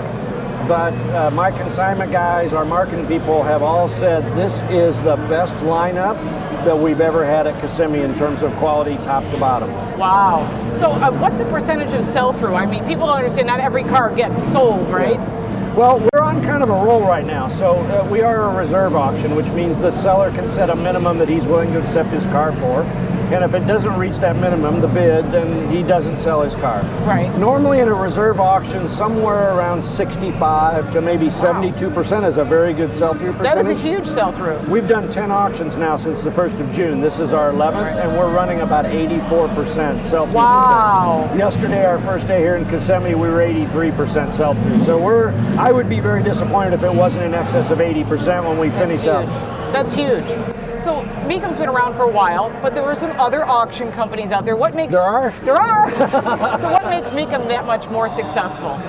But 0.67 0.93
uh, 1.13 1.31
my 1.31 1.51
consignment 1.51 2.11
guys, 2.11 2.53
our 2.53 2.63
marketing 2.63 3.07
people 3.07 3.43
have 3.43 3.61
all 3.61 3.89
said 3.89 4.23
this 4.37 4.61
is 4.71 5.01
the 5.01 5.17
best 5.27 5.55
lineup 5.55 6.15
that 6.63 6.77
we've 6.77 7.01
ever 7.01 7.25
had 7.25 7.47
at 7.47 7.59
Kissimmee 7.59 8.01
in 8.01 8.15
terms 8.15 8.41
of 8.41 8.53
quality 8.53 8.95
top 8.97 9.23
to 9.31 9.37
bottom. 9.37 9.69
Wow. 9.97 10.47
So 10.77 10.91
uh, 10.91 11.11
what's 11.19 11.39
the 11.39 11.49
percentage 11.49 11.93
of 11.93 12.05
sell-through? 12.05 12.55
I 12.55 12.65
mean, 12.65 12.85
people 12.85 13.07
don't 13.07 13.17
understand 13.17 13.47
not 13.47 13.59
every 13.59 13.83
car 13.83 14.15
gets 14.15 14.43
sold, 14.43 14.87
right? 14.89 15.15
Yeah. 15.15 15.75
Well, 15.75 15.99
on 16.31 16.41
kind 16.43 16.63
of 16.63 16.69
a 16.69 16.73
roll 16.73 17.01
right 17.01 17.25
now. 17.25 17.49
So 17.49 17.77
uh, 17.79 18.07
we 18.09 18.21
are 18.21 18.49
a 18.49 18.55
reserve 18.55 18.95
auction, 18.95 19.35
which 19.35 19.49
means 19.49 19.79
the 19.79 19.91
seller 19.91 20.31
can 20.31 20.49
set 20.49 20.69
a 20.69 20.75
minimum 20.75 21.17
that 21.17 21.27
he's 21.27 21.45
willing 21.45 21.73
to 21.73 21.83
accept 21.83 22.09
his 22.09 22.23
car 22.27 22.53
for. 22.53 22.83
And 23.31 23.45
if 23.45 23.53
it 23.53 23.65
doesn't 23.65 23.97
reach 23.97 24.17
that 24.17 24.35
minimum, 24.35 24.81
the 24.81 24.89
bid, 24.89 25.31
then 25.31 25.71
he 25.71 25.83
doesn't 25.83 26.19
sell 26.19 26.41
his 26.41 26.53
car. 26.55 26.81
Right. 27.05 27.33
Normally 27.37 27.79
in 27.79 27.87
a 27.87 27.93
reserve 27.93 28.41
auction, 28.41 28.89
somewhere 28.89 29.55
around 29.55 29.85
65 29.85 30.91
to 30.91 30.99
maybe 30.99 31.27
72% 31.27 32.27
is 32.27 32.35
a 32.35 32.43
very 32.43 32.73
good 32.73 32.93
sell-through 32.93 33.31
percentage. 33.31 33.65
That 33.65 33.71
is 33.71 33.79
a 33.79 33.81
huge 33.81 34.05
sell-through. 34.05 34.59
We've 34.69 34.87
done 34.87 35.09
10 35.09 35.31
auctions 35.31 35.77
now 35.77 35.95
since 35.95 36.23
the 36.23 36.29
1st 36.29 36.59
of 36.59 36.73
June. 36.73 36.99
This 36.99 37.19
is 37.19 37.31
our 37.31 37.51
11th, 37.51 37.81
right. 37.81 38.05
and 38.05 38.17
we're 38.17 38.33
running 38.33 38.59
about 38.59 38.83
84% 38.83 40.05
sell-through. 40.05 40.35
Wow. 40.35 41.21
Percent. 41.21 41.39
Yesterday, 41.39 41.85
our 41.85 42.01
first 42.01 42.27
day 42.27 42.39
here 42.39 42.57
in 42.57 42.65
Kissimmee, 42.65 43.15
we 43.15 43.29
were 43.29 43.39
83% 43.39 44.33
sell-through. 44.33 44.83
So 44.83 45.01
we're, 45.01 45.31
I 45.57 45.71
would 45.71 45.87
be 45.87 46.01
very 46.01 46.21
disappointed 46.21 46.73
if 46.73 46.83
it 46.83 46.93
wasn't 46.93 47.23
in 47.23 47.33
excess 47.33 47.71
of 47.71 47.77
80% 47.77 48.45
when 48.45 48.57
we 48.57 48.67
That's 48.67 48.81
finish 48.81 48.99
huge. 48.99 49.09
up. 49.09 49.71
That's 49.71 49.93
huge. 49.93 50.50
So 50.81 51.03
Mecum's 51.27 51.59
been 51.59 51.69
around 51.69 51.95
for 51.95 52.03
a 52.03 52.11
while, 52.11 52.49
but 52.63 52.73
there 52.73 52.83
are 52.83 52.95
some 52.95 53.11
other 53.19 53.45
auction 53.45 53.91
companies 53.91 54.31
out 54.31 54.45
there. 54.45 54.55
What 54.55 54.73
makes 54.73 54.91
There 54.91 55.01
are? 55.01 55.29
There 55.43 55.55
are. 55.55 55.91
so 56.59 56.71
what 56.71 56.85
makes 56.85 57.11
Mecum 57.11 57.47
that 57.49 57.67
much 57.67 57.87
more 57.89 58.09
successful? 58.09 58.79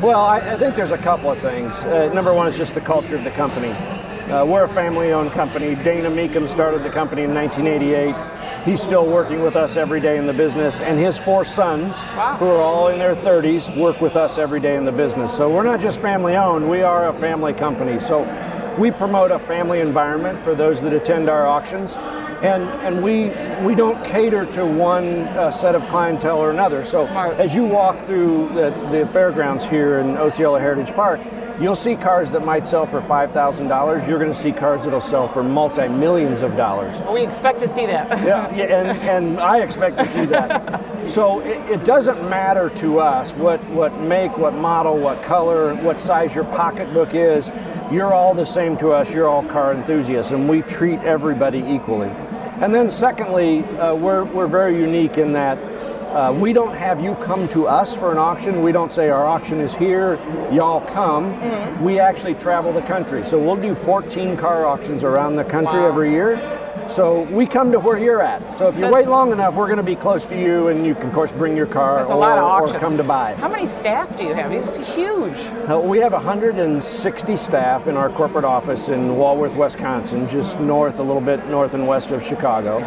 Well, 0.00 0.20
I, 0.20 0.38
I 0.38 0.56
think 0.56 0.74
there's 0.76 0.92
a 0.92 0.98
couple 0.98 1.30
of 1.30 1.38
things. 1.40 1.74
Uh, 1.80 2.10
number 2.14 2.32
one 2.32 2.48
is 2.48 2.56
just 2.56 2.72
the 2.74 2.80
culture 2.80 3.16
of 3.16 3.24
the 3.24 3.30
company. 3.32 3.72
Uh, 4.32 4.46
we're 4.46 4.64
a 4.64 4.68
family-owned 4.72 5.32
company. 5.32 5.74
Dana 5.74 6.08
Meekham 6.10 6.48
started 6.48 6.82
the 6.84 6.88
company 6.88 7.24
in 7.24 7.34
1988. 7.34 8.64
He's 8.64 8.80
still 8.80 9.04
working 9.04 9.42
with 9.42 9.54
us 9.54 9.76
every 9.76 10.00
day 10.00 10.16
in 10.16 10.26
the 10.26 10.32
business, 10.32 10.80
and 10.80 10.98
his 10.98 11.18
four 11.18 11.44
sons, 11.44 11.96
Wow. 12.16 12.36
who 12.38 12.46
are 12.46 12.62
all 12.62 12.88
in 12.88 12.98
their 12.98 13.14
30s, 13.14 13.76
work 13.76 14.00
with 14.00 14.16
us 14.16 14.38
every 14.38 14.60
day 14.60 14.76
in 14.76 14.86
the 14.86 14.92
business. 14.92 15.36
So 15.36 15.50
we're 15.50 15.64
not 15.64 15.80
just 15.80 16.00
family-owned; 16.00 16.70
we 16.70 16.82
are 16.82 17.08
a 17.08 17.20
family 17.20 17.52
company. 17.52 18.00
So 18.00 18.24
we 18.78 18.90
promote 18.90 19.30
a 19.30 19.38
family 19.38 19.80
environment 19.80 20.42
for 20.42 20.54
those 20.54 20.80
that 20.82 20.92
attend 20.92 21.28
our 21.28 21.46
auctions, 21.46 21.96
and 22.42 22.64
and 22.84 23.02
we 23.02 23.28
we 23.64 23.74
don't 23.74 24.02
cater 24.04 24.46
to 24.52 24.64
one 24.66 25.20
uh, 25.28 25.50
set 25.50 25.74
of 25.74 25.86
clientele 25.88 26.38
or 26.38 26.50
another. 26.50 26.84
So 26.84 27.06
Smart. 27.06 27.38
as 27.38 27.54
you 27.54 27.64
walk 27.64 28.04
through 28.04 28.48
the, 28.54 28.70
the 28.90 29.08
fairgrounds 29.12 29.64
here 29.64 29.98
in 29.98 30.16
Osceola 30.16 30.58
Heritage 30.58 30.94
Park, 30.94 31.20
you'll 31.60 31.76
see 31.76 31.94
cars 31.96 32.32
that 32.32 32.44
might 32.44 32.66
sell 32.66 32.86
for 32.86 33.00
$5,000. 33.00 34.08
You're 34.08 34.18
going 34.18 34.32
to 34.32 34.38
see 34.38 34.52
cars 34.52 34.82
that'll 34.84 35.00
sell 35.00 35.28
for 35.28 35.42
multi 35.42 35.88
millions 35.88 36.42
of 36.42 36.56
dollars. 36.56 37.00
We 37.12 37.22
expect 37.22 37.60
to 37.60 37.68
see 37.68 37.86
that. 37.86 38.10
Yeah, 38.24 38.54
yeah, 38.54 38.64
and, 38.64 38.98
and 39.00 39.40
I 39.40 39.60
expect 39.60 39.98
to 39.98 40.06
see 40.06 40.24
that. 40.26 40.82
So 41.06 41.40
it, 41.40 41.58
it 41.70 41.84
doesn't 41.84 42.28
matter 42.28 42.70
to 42.76 43.00
us 43.00 43.32
what, 43.32 43.62
what 43.70 43.98
make, 44.00 44.36
what 44.38 44.54
model, 44.54 44.96
what 44.98 45.22
color, 45.22 45.74
what 45.76 46.00
size 46.00 46.34
your 46.34 46.44
pocketbook 46.44 47.14
is. 47.14 47.50
You're 47.90 48.14
all 48.14 48.34
the 48.34 48.46
same 48.46 48.76
to 48.78 48.92
us. 48.92 49.12
You're 49.12 49.28
all 49.28 49.44
car 49.44 49.72
enthusiasts, 49.74 50.32
and 50.32 50.48
we 50.48 50.62
treat 50.62 51.00
everybody 51.00 51.58
equally. 51.58 52.08
And 52.60 52.74
then, 52.74 52.90
secondly, 52.90 53.64
uh, 53.78 53.94
we're, 53.94 54.24
we're 54.24 54.46
very 54.46 54.78
unique 54.80 55.18
in 55.18 55.32
that 55.32 55.58
uh, 56.12 56.30
we 56.30 56.52
don't 56.52 56.74
have 56.76 57.00
you 57.00 57.14
come 57.16 57.48
to 57.48 57.66
us 57.66 57.96
for 57.96 58.12
an 58.12 58.18
auction. 58.18 58.62
We 58.62 58.70
don't 58.70 58.92
say 58.92 59.08
our 59.08 59.26
auction 59.26 59.60
is 59.60 59.74
here, 59.74 60.16
y'all 60.52 60.82
come. 60.92 61.82
We 61.82 61.98
actually 61.98 62.34
travel 62.34 62.70
the 62.72 62.82
country. 62.82 63.24
So 63.24 63.38
we'll 63.38 63.56
do 63.56 63.74
14 63.74 64.36
car 64.36 64.66
auctions 64.66 65.02
around 65.04 65.36
the 65.36 65.44
country 65.44 65.80
Wow. 65.80 65.88
every 65.88 66.10
year. 66.10 66.36
So 66.92 67.22
we 67.22 67.46
come 67.46 67.72
to 67.72 67.80
where 67.80 67.96
you're 67.96 68.20
at. 68.20 68.58
So 68.58 68.68
if 68.68 68.74
you 68.74 68.82
That's- 68.82 68.92
wait 68.92 69.08
long 69.08 69.32
enough, 69.32 69.54
we're 69.54 69.66
going 69.66 69.78
to 69.78 69.82
be 69.82 69.96
close 69.96 70.26
to 70.26 70.38
you, 70.38 70.68
and 70.68 70.86
you 70.86 70.94
can, 70.94 71.06
of 71.06 71.14
course, 71.14 71.32
bring 71.32 71.56
your 71.56 71.64
car 71.64 72.04
or, 72.04 72.14
lot 72.14 72.36
of 72.36 72.74
or 72.74 72.78
come 72.78 72.98
to 72.98 73.02
buy. 73.02 73.34
How 73.34 73.48
many 73.48 73.66
staff 73.66 74.14
do 74.18 74.24
you 74.24 74.34
have? 74.34 74.52
It's 74.52 74.76
huge. 74.76 75.38
Uh, 75.70 75.80
we 75.80 75.98
have 76.00 76.12
160 76.12 77.36
staff 77.38 77.88
in 77.88 77.96
our 77.96 78.10
corporate 78.10 78.44
office 78.44 78.90
in 78.90 79.16
Walworth, 79.16 79.56
Wisconsin, 79.56 80.28
just 80.28 80.60
north, 80.60 80.98
a 80.98 81.02
little 81.02 81.22
bit 81.22 81.46
north 81.46 81.72
and 81.72 81.86
west 81.86 82.10
of 82.10 82.22
Chicago. 82.22 82.80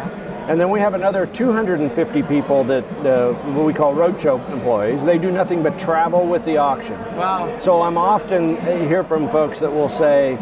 And 0.48 0.60
then 0.60 0.70
we 0.70 0.78
have 0.78 0.94
another 0.94 1.26
250 1.26 2.22
people 2.22 2.62
that 2.64 2.84
uh, 3.04 3.32
what 3.52 3.66
we 3.66 3.72
call 3.72 3.92
roadshow 3.94 4.38
employees. 4.52 5.04
They 5.04 5.18
do 5.18 5.32
nothing 5.32 5.60
but 5.60 5.76
travel 5.76 6.24
with 6.24 6.44
the 6.44 6.56
auction. 6.56 6.96
Wow. 7.16 7.58
So 7.58 7.82
I'm 7.82 7.98
often 7.98 8.56
uh, 8.58 8.86
hear 8.86 9.02
from 9.02 9.28
folks 9.28 9.58
that 9.58 9.72
will 9.72 9.88
say, 9.88 10.36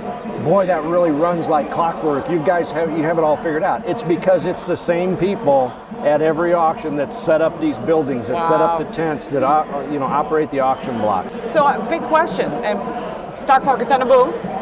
"Boy, 0.44 0.66
that 0.66 0.84
really 0.84 1.10
runs 1.10 1.48
like 1.48 1.70
clockwork. 1.70 2.28
You 2.28 2.38
guys 2.40 2.70
have 2.70 2.90
you 2.90 3.02
have 3.02 3.16
it 3.16 3.24
all 3.24 3.38
figured 3.38 3.62
out." 3.62 3.86
It's 3.88 4.02
because 4.02 4.44
it's 4.44 4.66
the 4.66 4.76
same 4.76 5.16
people 5.16 5.72
at 6.00 6.20
every 6.20 6.52
auction 6.52 6.96
that 6.96 7.14
set 7.14 7.40
up 7.40 7.58
these 7.58 7.78
buildings, 7.78 8.28
that 8.28 8.42
set 8.42 8.60
up 8.60 8.78
the 8.78 8.92
tents, 8.92 9.30
that 9.30 9.42
uh, 9.42 9.88
you 9.90 9.98
know 9.98 10.04
operate 10.04 10.50
the 10.50 10.60
auction 10.60 10.98
block. 10.98 11.26
So 11.46 11.66
a 11.66 11.82
big 11.88 12.02
question, 12.02 12.52
and 12.62 13.38
stock 13.38 13.64
market's 13.64 13.90
on 13.90 14.02
a 14.02 14.06
boom. 14.06 14.53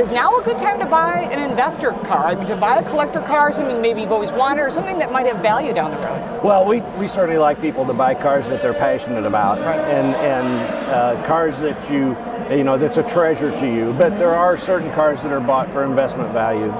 Is 0.00 0.08
now 0.08 0.34
a 0.38 0.42
good 0.42 0.56
time 0.56 0.78
to 0.78 0.86
buy 0.86 1.28
an 1.30 1.50
investor 1.50 1.92
car? 1.92 2.28
I 2.28 2.34
mean, 2.34 2.46
to 2.46 2.56
buy 2.56 2.78
a 2.78 2.82
collector 2.88 3.20
car, 3.20 3.52
something 3.52 3.82
maybe 3.82 4.00
you've 4.00 4.12
always 4.12 4.32
wanted, 4.32 4.62
or 4.62 4.70
something 4.70 4.98
that 4.98 5.12
might 5.12 5.26
have 5.26 5.42
value 5.42 5.74
down 5.74 5.90
the 5.90 5.98
road. 5.98 6.42
Well, 6.42 6.64
we, 6.64 6.80
we 6.98 7.06
certainly 7.06 7.36
like 7.36 7.60
people 7.60 7.84
to 7.84 7.92
buy 7.92 8.14
cars 8.14 8.48
that 8.48 8.62
they're 8.62 8.72
passionate 8.72 9.26
about, 9.26 9.58
Right. 9.58 9.78
and 9.78 10.16
and 10.16 10.90
uh, 10.90 11.26
cars 11.26 11.58
that 11.60 11.76
you 11.90 12.16
you 12.56 12.64
know 12.64 12.78
that's 12.78 12.96
a 12.96 13.02
treasure 13.02 13.50
to 13.58 13.66
you. 13.66 13.92
But 13.92 14.18
there 14.18 14.34
are 14.34 14.56
certain 14.56 14.90
cars 14.94 15.22
that 15.22 15.32
are 15.32 15.40
bought 15.40 15.70
for 15.70 15.84
investment 15.84 16.32
value. 16.32 16.72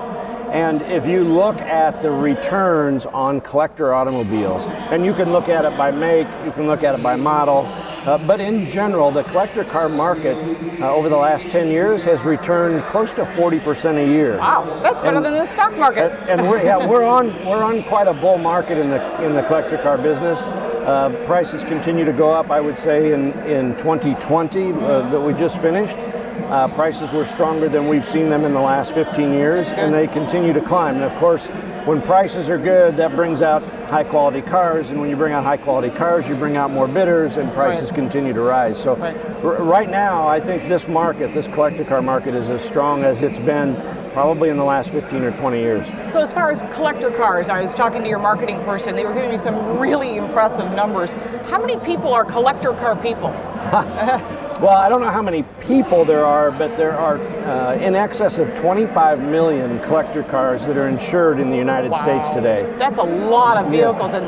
And 0.51 0.81
if 0.83 1.07
you 1.07 1.23
look 1.23 1.61
at 1.61 2.03
the 2.03 2.11
returns 2.11 3.05
on 3.05 3.43
collector 3.43 3.93
automobiles, 3.93 4.67
and 4.67 5.05
you 5.05 5.13
can 5.13 5.31
look 5.31 5.51
at 5.51 5.67
it 5.67 5.77
by 5.77 5.91
make, 5.91 6.27
you 6.47 6.53
can 6.53 6.67
look 6.67 6.83
at 6.85 6.95
it 6.95 7.03
by 7.03 7.17
model, 7.17 7.67
uh, 8.07 8.19
but 8.27 8.41
in 8.41 8.67
general, 8.67 9.11
the 9.11 9.23
collector 9.25 9.65
car 9.65 9.89
market 9.89 10.37
uh, 10.81 10.93
over 10.93 11.09
the 11.09 11.17
last 11.17 11.51
10 11.51 11.69
years 11.69 12.05
has 12.05 12.23
returned 12.23 12.83
close 12.85 13.13
to 13.13 13.25
40% 13.25 13.97
a 13.97 14.07
year. 14.07 14.39
Wow, 14.39 14.65
that's 14.83 15.01
better 15.01 15.17
And- 15.17 15.25
than 15.27 15.35
the 15.35 15.47
stock 15.47 15.77
market. 15.77 16.13
and, 16.29 16.41
and 16.41 16.49
we're 16.51 16.63
yeah, 16.65 16.87
we're 16.87 17.05
on 17.05 17.27
we're 17.45 17.63
on 17.63 17.83
quite 17.85 18.07
a 18.09 18.15
bull 18.15 18.39
market 18.39 18.79
in 18.79 18.89
the 18.91 19.23
in 19.25 19.35
the 19.35 19.43
collector 19.43 19.77
car 19.79 19.99
business. 19.99 20.41
Uh, 20.41 21.11
prices 21.27 21.63
continue 21.63 22.05
to 22.05 22.13
go 22.13 22.31
up. 22.31 22.51
I 22.51 22.61
would 22.61 22.79
say 22.79 23.13
in 23.13 23.33
in 23.47 23.77
2020 23.77 24.73
uh, 24.73 25.11
that 25.11 25.21
we 25.21 25.35
just 25.35 25.61
finished, 25.61 25.99
uh, 26.45 26.69
prices 26.69 27.13
were 27.13 27.25
stronger 27.25 27.69
than 27.69 27.89
we've 27.89 28.05
seen 28.05 28.29
them 28.29 28.45
in 28.45 28.53
the 28.53 28.61
last 28.61 28.93
15 28.93 29.33
years, 29.33 29.73
and 29.73 29.95
they 29.95 30.07
continue 30.07 30.53
to 30.53 30.61
climb. 30.61 30.97
And 30.97 31.05
of 31.05 31.15
course, 31.19 31.47
when 31.87 32.03
prices 32.03 32.49
are 32.51 32.59
good, 32.59 32.97
that 32.99 33.15
brings 33.17 33.43
out 33.43 33.63
high 33.89 34.05
quality 34.05 34.43
cars, 34.43 34.91
and 34.91 35.01
when 35.01 35.11
you 35.11 35.17
bring 35.17 35.33
out 35.33 35.45
high 35.45 35.57
quality 35.57 35.91
cars, 35.91 36.29
you 36.29 36.35
bring 36.35 36.57
out 36.57 36.71
more 36.71 36.87
bidders, 36.87 37.37
and 37.37 37.53
prices 37.53 37.87
Right. 37.91 37.95
continue 37.95 38.33
to 38.33 38.41
rise. 38.41 38.79
So 38.79 38.95
Right. 38.97 39.17
r- 39.43 39.55
right 39.63 39.89
now, 39.91 40.29
I 40.29 40.41
think 40.41 40.69
this 40.69 40.87
market, 40.89 41.33
this 41.35 41.49
collector 41.49 41.85
car 41.85 42.03
market, 42.03 42.35
is 42.35 42.51
as 42.51 42.63
strong 42.63 43.03
as 43.05 43.23
it's 43.23 43.39
been 43.39 43.77
probably 44.13 44.49
in 44.49 44.57
the 44.59 44.65
last 44.65 44.91
15 44.91 45.25
or 45.25 45.31
20 45.31 45.59
years. 45.61 45.87
So 46.09 46.21
as 46.21 46.33
far 46.33 46.51
as 46.51 46.63
collector 46.73 47.11
cars, 47.11 47.49
I 47.49 47.63
was 47.63 47.75
talking 47.75 48.03
to 48.03 48.09
your 48.09 48.19
marketing 48.19 48.61
person. 48.65 48.95
They 48.97 49.05
were 49.05 49.13
giving 49.15 49.31
me 49.31 49.37
some 49.39 49.79
really 49.79 50.17
impressive 50.17 50.71
numbers. 50.73 51.15
How 51.49 51.59
many 51.59 51.77
people 51.79 52.13
are 52.13 52.25
collector 52.25 52.73
car 52.73 52.97
people? 52.97 53.33
Well, 54.61 54.77
I 54.77 54.91
don't 54.91 55.01
know 55.01 55.11
how 55.11 55.23
many 55.23 55.43
people 55.61 56.05
there 56.05 56.27
are, 56.27 56.51
but 56.51 56.77
there 56.77 56.93
are 56.97 57.17
uh, 57.19 57.77
in 57.77 57.95
excess 57.95 58.37
of 58.39 58.55
25 58.55 59.19
million 59.21 59.81
collector 59.81 60.23
cars 60.23 60.67
that 60.67 60.77
are 60.77 60.87
insured 60.87 61.41
in 61.41 61.49
the 61.49 61.57
United 61.57 61.97
States 61.97 62.29
Wow. 62.29 62.35
today. 62.35 62.75
That's 62.79 62.99
a 62.99 63.03
lot 63.03 63.57
of 63.57 63.71
vehicles, 63.71 64.13
and 64.13 64.27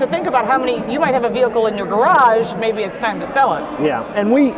to 0.00 0.08
think 0.08 0.26
about 0.26 0.44
how 0.46 0.58
many 0.58 0.82
you 0.92 0.98
might 0.98 1.14
have 1.14 1.22
a 1.24 1.30
vehicle 1.30 1.68
in 1.68 1.76
your 1.78 1.86
garage, 1.86 2.52
maybe 2.58 2.82
it's 2.82 2.98
time 2.98 3.20
to 3.20 3.26
sell 3.26 3.54
it. 3.54 3.62
Yeah, 3.80 4.02
and 4.14 4.32
we 4.32 4.50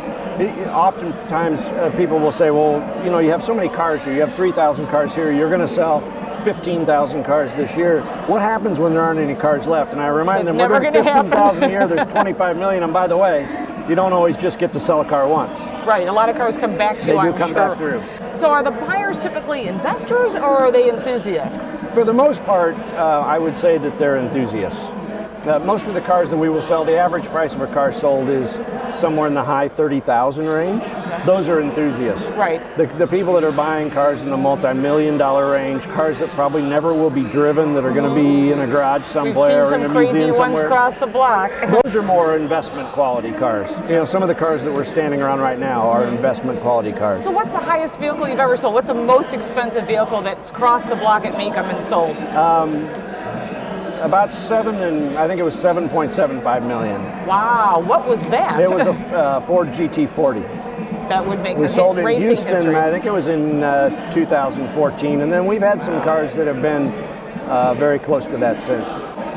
oftentimes 0.71 1.61
uh, 1.65 1.91
people 1.95 2.17
will 2.17 2.31
say, 2.31 2.49
well, 2.49 2.79
you 3.05 3.11
know, 3.11 3.19
you 3.19 3.29
have 3.29 3.43
so 3.43 3.53
many 3.53 3.69
cars 3.69 4.03
here, 4.03 4.15
you 4.15 4.21
have 4.21 4.33
3,000 4.33 4.87
cars 4.87 5.13
here, 5.13 5.31
you're 5.31 5.49
going 5.49 5.61
to 5.61 5.67
sell 5.67 6.01
15,000 6.43 7.23
cars 7.23 7.55
this 7.55 7.77
year. 7.77 8.01
What 8.25 8.41
happens 8.41 8.79
when 8.79 8.93
there 8.93 9.03
aren't 9.03 9.19
any 9.19 9.35
cars 9.35 9.67
left? 9.67 9.91
And 9.91 10.01
I 10.01 10.07
remind 10.07 10.47
them, 10.47 10.57
we're 10.57 10.67
doing 10.79 10.91
gonna 10.91 11.03
15,000 11.03 11.63
a 11.65 11.69
year, 11.69 11.87
there's 11.87 12.11
25 12.11 12.57
million, 12.57 12.81
and 12.81 12.91
by 12.91 13.05
the 13.05 13.15
way, 13.15 13.45
you 13.87 13.95
don't 13.95 14.13
always 14.13 14.37
just 14.37 14.59
get 14.59 14.71
to 14.73 14.79
sell 14.79 15.01
a 15.01 15.05
car 15.05 15.27
once. 15.27 15.59
Right, 15.85 16.07
a 16.07 16.11
lot 16.11 16.29
of 16.29 16.35
cars 16.35 16.55
come 16.57 16.77
back 16.77 16.99
to 17.01 17.05
They 17.05 17.13
you. 17.15 17.21
do 17.21 17.27
I'm 17.29 17.37
come 17.37 17.49
sure. 17.49 17.55
back 17.55 17.77
through. 17.77 18.01
So 18.37 18.49
are 18.49 18.63
the 18.63 18.71
buyers 18.71 19.19
typically 19.19 19.67
investors 19.67 20.35
or 20.35 20.57
are 20.59 20.71
they 20.71 20.89
enthusiasts? 20.89 21.75
For 21.93 22.03
the 22.03 22.13
most 22.13 22.43
part, 22.45 22.75
uh, 22.75 23.23
I 23.25 23.37
would 23.39 23.55
say 23.55 23.77
that 23.77 23.97
they're 23.99 24.17
enthusiasts. 24.17 24.89
Uh, 25.45 25.59
most 25.59 25.85
of 25.87 25.93
the 25.93 25.99
cars 25.99 26.29
that 26.29 26.37
we 26.37 26.47
will 26.47 26.61
sell, 26.61 26.85
the 26.85 26.95
average 26.95 27.25
price 27.25 27.53
of 27.53 27.59
a 27.59 27.67
car 27.67 27.91
sold 27.91 28.29
is 28.29 28.61
somewhere 28.97 29.27
in 29.27 29.33
the 29.33 29.43
high 29.43 29.67
30,000 29.67 30.45
range. 30.47 30.83
Those 31.25 31.49
are 31.49 31.59
enthusiasts. 31.59 32.27
Right. 32.29 32.61
The, 32.77 32.85
the 32.85 33.05
people 33.05 33.33
that 33.33 33.43
are 33.43 33.51
buying 33.51 33.91
cars 33.91 34.21
in 34.21 34.29
the 34.29 34.37
multi-million 34.37 35.17
dollar 35.17 35.51
range, 35.51 35.85
cars 35.87 36.19
that 36.19 36.29
probably 36.29 36.61
never 36.61 36.93
will 36.93 37.09
be 37.09 37.23
driven, 37.23 37.73
that 37.73 37.83
are 37.83 37.91
going 37.91 38.07
to 38.07 38.15
be 38.15 38.53
in 38.53 38.61
a 38.61 38.67
garage 38.67 39.05
somewhere 39.05 39.33
We've 39.33 39.69
seen 39.69 39.81
some 39.81 39.91
crazy 39.91 40.25
ones 40.27 40.37
somewhere. 40.37 40.67
cross 40.67 40.97
the 40.97 41.07
block. 41.07 41.51
Those 41.83 41.93
are 41.93 42.01
more 42.01 42.37
investment 42.37 42.89
quality 42.93 43.33
cars. 43.33 43.77
You 43.81 43.95
know, 43.95 44.05
some 44.05 44.21
of 44.21 44.29
the 44.29 44.35
cars 44.35 44.63
that 44.63 44.73
we're 44.73 44.85
standing 44.85 45.21
around 45.21 45.39
right 45.39 45.59
now 45.59 45.81
are 45.81 46.05
investment 46.05 46.61
quality 46.61 46.93
cars. 46.93 47.21
So 47.21 47.31
what's 47.31 47.51
the 47.51 47.59
highest 47.59 47.99
vehicle 47.99 48.29
you've 48.29 48.39
ever 48.39 48.55
sold? 48.55 48.75
What's 48.75 48.87
the 48.87 48.93
most 48.93 49.33
expensive 49.33 49.87
vehicle 49.87 50.21
that's 50.21 50.51
crossed 50.51 50.87
the 50.87 50.95
block 50.95 51.25
at 51.25 51.33
Mecum 51.33 51.73
and 51.75 51.83
sold? 51.83 52.17
About 54.03 54.33
seven 54.33 54.75
and 54.83 55.17
I 55.17 55.27
think 55.29 55.39
it 55.39 55.43
was 55.43 55.55
7.75 55.55 56.67
million. 56.67 57.01
Wow, 57.25 57.81
what 57.85 58.05
was 58.05 58.21
that? 58.23 58.59
It 58.59 58.69
was 58.69 58.85
a 58.85 58.91
uh, 59.15 59.39
Ford 59.41 59.69
GT40. 59.69 61.07
that 61.07 61.25
would 61.25 61.39
make 61.41 61.55
We 61.55 61.63
sense. 61.63 61.75
sold 61.75 61.97
in 61.99 62.05
Racing 62.05 62.27
Houston, 62.27 62.53
history. 62.53 62.75
I 62.75 62.91
think 62.91 63.05
it 63.05 63.13
was 63.13 63.27
in 63.29 63.63
uh, 63.63 64.11
2014, 64.11 65.21
and 65.21 65.31
then 65.31 65.45
we've 65.45 65.61
had 65.61 65.81
some 65.81 66.01
cars 66.03 66.35
that 66.35 66.47
have 66.47 66.61
been 66.61 66.89
uh, 67.47 67.73
very 67.75 67.97
close 67.97 68.27
to 68.27 68.37
that 68.37 68.61
since. 68.61 68.85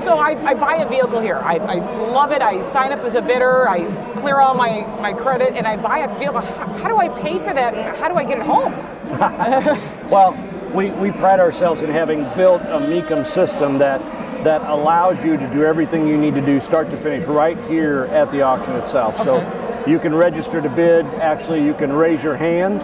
So 0.03 0.17
I, 0.19 0.31
I 0.45 0.55
buy 0.55 0.77
a 0.77 0.89
vehicle 0.89 1.21
here. 1.21 1.37
I, 1.37 1.59
I 1.59 1.75
love 2.11 2.33
it. 2.33 2.43
I 2.43 2.61
sign 2.63 2.93
up 2.93 3.05
as 3.05 3.15
a 3.15 3.23
bidder. 3.23 3.69
I 3.69 3.85
clear 4.17 4.41
all 4.41 4.55
my, 4.55 4.81
my 5.01 5.13
credit 5.13 5.55
and 5.57 5.67
I 5.67 5.77
buy 5.77 5.99
a 6.01 6.19
vehicle. 6.19 6.41
How, 6.41 6.67
how 6.67 6.89
do 6.89 6.97
I 6.99 7.09
pay 7.09 7.39
for 7.39 7.55
that 7.55 7.73
and 7.73 7.97
how 7.97 8.09
do 8.09 8.15
I 8.17 8.25
get 8.25 8.39
it 8.39 8.45
home? 8.47 8.75
Well, 10.11 10.37
we, 10.73 10.91
we 10.93 11.11
pride 11.11 11.41
ourselves 11.41 11.83
in 11.83 11.91
having 11.91 12.23
built 12.37 12.63
a 12.63 12.79
Mecum 12.79 13.27
system 13.27 13.79
that 13.79 14.01
that 14.47 14.63
allows 14.63 15.25
you 15.25 15.37
to 15.37 15.53
do 15.53 15.65
everything 15.65 16.07
you 16.07 16.17
need 16.17 16.33
to 16.33 16.41
do, 16.41 16.61
start 16.61 16.89
to 16.89 16.97
finish, 16.97 17.25
right 17.25 17.59
here 17.65 18.05
at 18.13 18.31
the 18.31 18.43
auction 18.43 18.77
itself. 18.77 19.21
So 19.25 19.43
you 19.89 19.99
can 19.99 20.15
register 20.15 20.63
to 20.63 20.69
bid. 20.69 21.05
Actually, 21.05 21.65
you 21.65 21.75
can 21.75 21.93
raise 21.93 22.23
your 22.23 22.37
hand. 22.37 22.81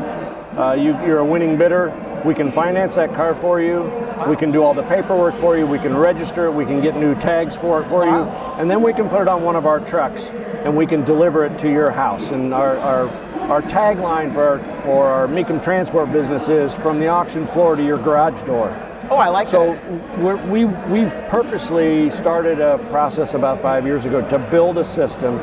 Uh, 0.59 0.73
you, 0.73 0.91
you're 1.07 1.21
a 1.21 1.25
winning 1.25 1.57
bidder. 1.57 1.95
We 2.25 2.35
can 2.35 2.51
finance 2.51 2.97
that 2.97 3.15
car 3.15 3.33
for 3.33 3.61
you. 3.61 3.83
We 4.27 4.35
can 4.35 4.51
do 4.51 4.65
all 4.65 4.75
the 4.75 4.83
paperwork 4.83 5.37
for 5.37 5.57
you. 5.57 5.65
We 5.65 5.79
can 5.79 5.97
register 5.97 6.47
it. 6.47 6.51
We 6.51 6.65
can 6.65 6.81
get 6.81 6.97
new 6.97 7.15
tags 7.15 7.55
for 7.55 7.81
it 7.81 7.89
for 7.89 8.07
you, 8.07 8.25
and 8.59 8.69
then 8.69 8.83
we 8.83 8.93
can 8.93 9.09
put 9.09 9.23
it 9.23 9.29
on 9.29 9.45
one 9.45 9.55
of 9.55 9.65
our 9.65 9.79
trucks 9.79 10.31
and 10.65 10.77
we 10.77 10.87
can 10.87 11.05
deliver 11.05 11.45
it 11.45 11.59
to 11.61 11.71
your 11.71 11.93
house. 11.93 12.31
And 12.31 12.53
our 12.53 12.77
our, 12.79 13.09
our 13.51 13.63
tagline 13.63 14.35
for 14.35 14.59
our, 14.59 14.83
for 14.83 15.07
our 15.07 15.27
Mecum 15.29 15.63
transport 15.63 16.11
business 16.11 16.49
is 16.49 16.75
from 16.75 16.99
the 16.99 17.07
auction 17.07 17.47
floor 17.47 17.77
to 17.77 17.85
your 17.85 17.99
garage 17.99 18.41
door. 18.43 18.71
Oh, 19.13 19.17
I 19.17 19.29
like 19.29 19.49
it. 19.49 19.51
So 19.51 19.75
that. 19.75 20.49
we 20.49 20.65
we 20.65 21.05
purposely 21.29 22.09
started 22.09 22.61
a 22.61 22.79
process 22.89 23.35
about 23.35 23.61
five 23.61 23.85
years 23.85 24.07
ago 24.07 24.27
to 24.31 24.39
build 24.39 24.79
a 24.79 24.87
system 24.87 25.37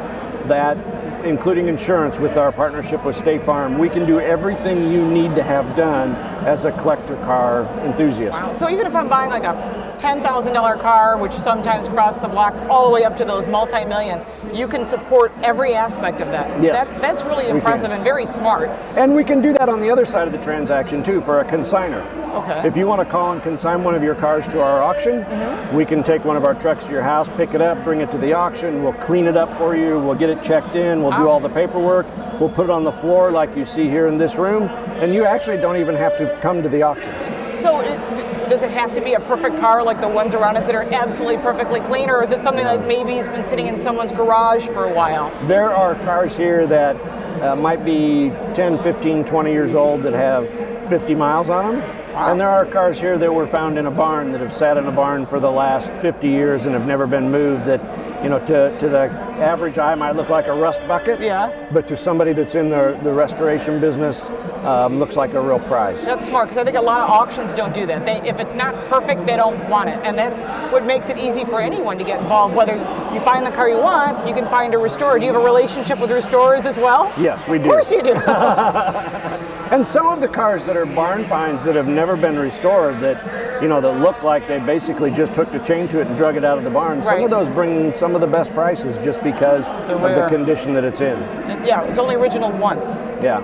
that, 0.48 0.76
including 1.24 1.68
insurance, 1.68 2.18
with 2.18 2.36
our 2.36 2.52
partnership 2.52 3.06
with 3.06 3.16
State 3.16 3.44
Farm, 3.44 3.78
we 3.78 3.88
can 3.88 4.08
do 4.08 4.20
everything 4.20 4.92
you 4.92 5.08
need 5.08 5.36
to 5.36 5.44
have 5.44 5.76
done 5.76 6.16
as 6.48 6.66
a 6.66 6.72
collector 6.72 7.16
car 7.18 7.66
enthusiast. 7.86 8.58
So 8.58 8.72
even 8.72 8.88
if 8.88 8.96
I'm 8.96 9.08
buying 9.08 9.30
like 9.30 9.44
a 9.44 9.54
$10,000 10.00 10.80
car, 10.80 11.18
which 11.18 11.34
sometimes 11.34 11.88
crosses 11.88 12.22
the 12.22 12.28
blocks, 12.28 12.60
all 12.62 12.88
the 12.88 12.94
way 12.94 13.04
up 13.04 13.18
to 13.18 13.26
those 13.26 13.48
multi-million, 13.48 14.22
you 14.54 14.68
can 14.68 14.88
support 14.88 15.32
every 15.44 15.76
aspect 15.76 16.22
of 16.22 16.30
that. 16.30 16.62
Yes. 16.62 16.88
That, 16.88 17.02
that's 17.02 17.24
really 17.24 17.50
impressive 17.50 17.92
and 17.92 18.04
very 18.04 18.26
smart. 18.26 18.70
And 18.96 19.14
we 19.14 19.24
can 19.24 19.42
do 19.42 19.54
that 19.54 19.70
on 19.70 19.80
the 19.80 19.90
other 19.90 20.06
side 20.06 20.28
of 20.28 20.34
the 20.34 20.42
transaction 20.42 21.04
too 21.04 21.22
for 21.22 21.42
a 21.42 21.46
consigner. 21.46 22.06
Okay. 22.34 22.68
If 22.68 22.78
you 22.78 22.86
want 22.86 23.02
to 23.02 23.12
call 23.12 23.34
and 23.34 23.42
consign 23.42 23.84
one 23.84 23.96
of 23.96 24.04
your 24.04 24.16
cars 24.16 24.48
to 24.50 24.62
our 24.62 24.82
auction, 24.82 25.24
mm-hmm. 25.24 25.76
we 25.76 25.86
can 25.86 26.04
take 26.04 26.24
one 26.26 26.38
of 26.38 26.46
our 26.46 26.54
trucks 26.54 26.86
to 26.86 26.92
your 26.92 27.02
house, 27.02 27.28
pick 27.30 27.54
it 27.54 27.62
up, 27.62 27.84
bring 27.84 28.02
it 28.02 28.12
to 28.12 28.18
the 28.18 28.34
auction. 28.34 28.84
We'll 28.84 28.94
clean 28.94 29.26
it 29.26 29.36
up 29.36 29.56
for 29.58 29.76
you. 29.76 30.00
We'll 30.00 30.16
get 30.16 30.30
it 30.30 30.44
checked 30.44 30.76
in. 30.76 31.02
We'll 31.02 31.18
do 31.18 31.28
all 31.28 31.40
the 31.40 31.50
paperwork. 31.50 32.06
We'll 32.40 32.50
put 32.50 32.66
it 32.66 32.70
on 32.70 32.84
the 32.84 32.92
floor 32.92 33.32
like 33.32 33.56
you 33.56 33.66
see 33.66 33.90
here 33.90 34.08
in 34.08 34.18
this 34.18 34.36
room. 34.36 34.64
And 35.02 35.14
you 35.14 35.26
actually 35.26 35.58
don't 35.58 35.78
even 35.78 35.96
have 35.96 36.18
to 36.18 36.38
come 36.42 36.62
to 36.62 36.70
the 36.70 36.84
auction. 36.84 37.39
So 37.62 37.82
it, 37.82 38.50
does 38.50 38.64
it 38.64 38.72
have 38.72 38.94
to 38.94 39.02
be 39.02 39.14
a 39.14 39.20
perfect 39.20 39.58
car 39.60 39.84
like 39.84 40.02
the 40.02 40.08
ones 40.08 40.34
around 40.34 40.58
us 40.58 40.66
that 40.66 40.76
are 40.76 40.92
absolutely 40.94 41.42
perfectly 41.42 41.82
clean, 41.82 42.10
or 42.10 42.24
is 42.24 42.32
it 42.32 42.42
something 42.42 42.64
that 42.64 42.88
maybe 42.88 43.16
has 43.16 43.28
been 43.28 43.46
sitting 43.46 43.68
in 43.68 43.80
someone's 43.80 44.12
garage 44.12 44.66
for 44.68 44.86
a 44.86 44.94
while? 44.94 45.30
There 45.48 45.70
are 45.70 45.96
cars 45.96 46.36
here 46.38 46.66
that 46.68 46.96
uh, 47.42 47.56
might 47.56 47.86
be 47.86 48.30
10, 48.54 48.82
15, 48.82 49.26
20 49.26 49.52
years 49.52 49.76
old 49.76 50.04
that 50.04 50.14
have 50.14 50.50
50 50.90 51.16
miles 51.16 51.50
on 51.50 51.80
them. 51.80 52.00
And 52.16 52.40
there 52.40 52.50
are 52.50 52.66
cars 52.66 53.00
here 53.00 53.18
that 53.18 53.34
were 53.34 53.48
found 53.48 53.78
in 53.78 53.86
a 53.86 53.92
barn 53.92 54.32
that 54.32 54.42
have 54.42 54.54
sat 54.54 54.78
in 54.78 54.88
a 54.88 54.92
barn 54.92 55.26
for 55.26 55.40
the 55.40 55.52
last 55.52 55.92
50 56.02 56.28
years 56.28 56.66
and 56.66 56.74
have 56.74 56.88
never 56.88 57.08
been 57.08 57.32
moved 57.32 57.66
that, 57.66 57.80
you 58.24 58.30
know, 58.30 58.40
to, 58.46 58.78
to 58.78 58.90
the 58.90 59.10
average 59.40 59.78
eye 59.78 59.96
might 59.96 60.16
look 60.16 60.30
like 60.30 60.48
a 60.48 60.54
rust 60.54 60.80
bucket. 60.88 61.20
Yeah. 61.22 61.68
But 61.72 61.88
to 61.88 61.98
somebody 61.98 62.34
that's 62.34 62.56
in 62.56 62.70
the, 62.70 63.00
the 63.04 63.12
restoration 63.12 63.80
business, 63.80 64.30
um, 64.64 65.00
looks 65.00 65.16
like 65.16 65.34
a 65.34 65.42
real 65.42 65.60
prize. 65.60 66.04
That's 66.04 66.26
smart 66.26 66.50
because 66.50 66.58
I 66.58 66.64
think 66.66 66.78
a 66.78 66.82
lot 66.82 67.02
of 67.02 67.10
auctions 67.10 67.54
don't 67.54 67.74
do 67.74 67.86
that. 67.86 68.06
They, 68.06 68.18
if 68.28 68.40
it's 68.40 68.54
not 68.54 68.76
perfect, 68.90 69.26
they 69.26 69.36
don't 69.36 69.70
want 69.70 69.90
it, 69.90 70.00
and 70.04 70.18
that's 70.18 70.42
what 70.72 70.86
makes 70.86 71.10
it 71.10 71.18
easy 71.18 71.46
for 71.46 71.62
anyone 71.62 71.98
to 71.98 72.04
get 72.04 72.20
involved. 72.20 72.56
Whether 72.56 72.76
you 73.14 73.22
find 73.22 73.46
the 73.46 73.52
car 73.52 73.70
you 73.70 73.78
want, 73.78 74.28
you 74.28 74.34
can 74.34 74.50
find 74.50 74.74
a 74.74 74.78
restorer. 74.78 75.18
Do 75.18 75.26
you 75.26 75.34
have 75.34 75.42
a 75.42 75.46
relationship 75.46 76.00
with 76.00 76.12
restorers 76.12 76.66
as 76.66 76.78
well? 76.78 77.14
Yes, 77.18 77.48
we 77.48 77.58
do. 77.58 77.66
Of 77.66 77.70
course 77.72 77.92
you 77.92 78.04
do. 78.04 78.14
And 79.72 79.86
some 79.88 80.08
of 80.08 80.20
the 80.20 80.28
cars 80.28 80.66
that 80.66 80.76
are 80.76 80.86
barn 80.86 81.26
finds 81.26 81.64
that 81.66 81.76
have 81.76 81.88
never 81.88 82.16
been 82.16 82.40
restored, 82.40 83.00
that 83.02 83.62
you 83.62 83.68
know, 83.68 83.80
that 83.82 84.00
look 84.00 84.24
like 84.24 84.48
they 84.48 84.58
basically 84.60 85.12
just 85.12 85.36
hooked 85.36 85.54
a 85.54 85.60
chain 85.60 85.88
to 85.90 86.00
it 86.00 86.08
and 86.08 86.18
drug 86.18 86.38
it 86.38 86.44
out 86.44 86.58
of 86.58 86.64
the 86.64 86.70
barn. 86.72 87.04
Some 87.04 87.14
Right. 87.14 87.24
of 87.26 87.30
those 87.30 87.48
bring 87.50 87.94
some 87.94 88.16
of 88.16 88.22
the 88.22 88.28
best 88.28 88.54
prices 88.54 88.98
just 89.00 89.22
because 89.22 89.68
They're 89.88 89.96
of 89.98 90.16
the 90.16 90.28
condition 90.28 90.74
that 90.74 90.84
it's 90.84 91.02
in. 91.02 91.20
yeah, 91.66 91.84
it's 91.84 92.00
only 92.00 92.16
original 92.16 92.52
once. 92.54 93.04
Yeah. 93.22 93.42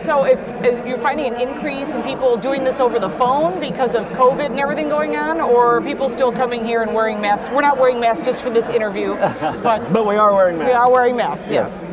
So 0.00 0.24
if 0.24 0.38
is, 0.64 0.80
you're 0.86 0.98
finding 0.98 1.32
an 1.34 1.40
increase 1.40 1.94
in 1.94 2.02
people 2.02 2.36
doing 2.36 2.64
this 2.64 2.80
over 2.80 2.98
the 2.98 3.10
phone 3.10 3.60
because 3.60 3.94
of 3.94 4.04
COVID 4.10 4.46
and 4.46 4.58
everything 4.58 4.88
going 4.88 5.14
on, 5.16 5.40
or 5.40 5.76
are 5.76 5.80
people 5.82 6.08
still 6.08 6.32
coming 6.32 6.64
here 6.64 6.82
and 6.82 6.92
wearing 6.94 7.20
masks? 7.20 7.48
We're 7.54 7.60
not 7.60 7.78
wearing 7.78 8.00
masks 8.00 8.24
just 8.26 8.42
for 8.42 8.50
this 8.50 8.68
interview, 8.70 9.14
but 9.62 9.92
But 9.92 10.06
we 10.06 10.16
are 10.16 10.34
wearing 10.34 10.58
masks. 10.58 10.70
we 10.70 10.74
are 10.74 10.90
wearing 10.90 11.16
masks. 11.16 11.46
Yes. 11.50 11.84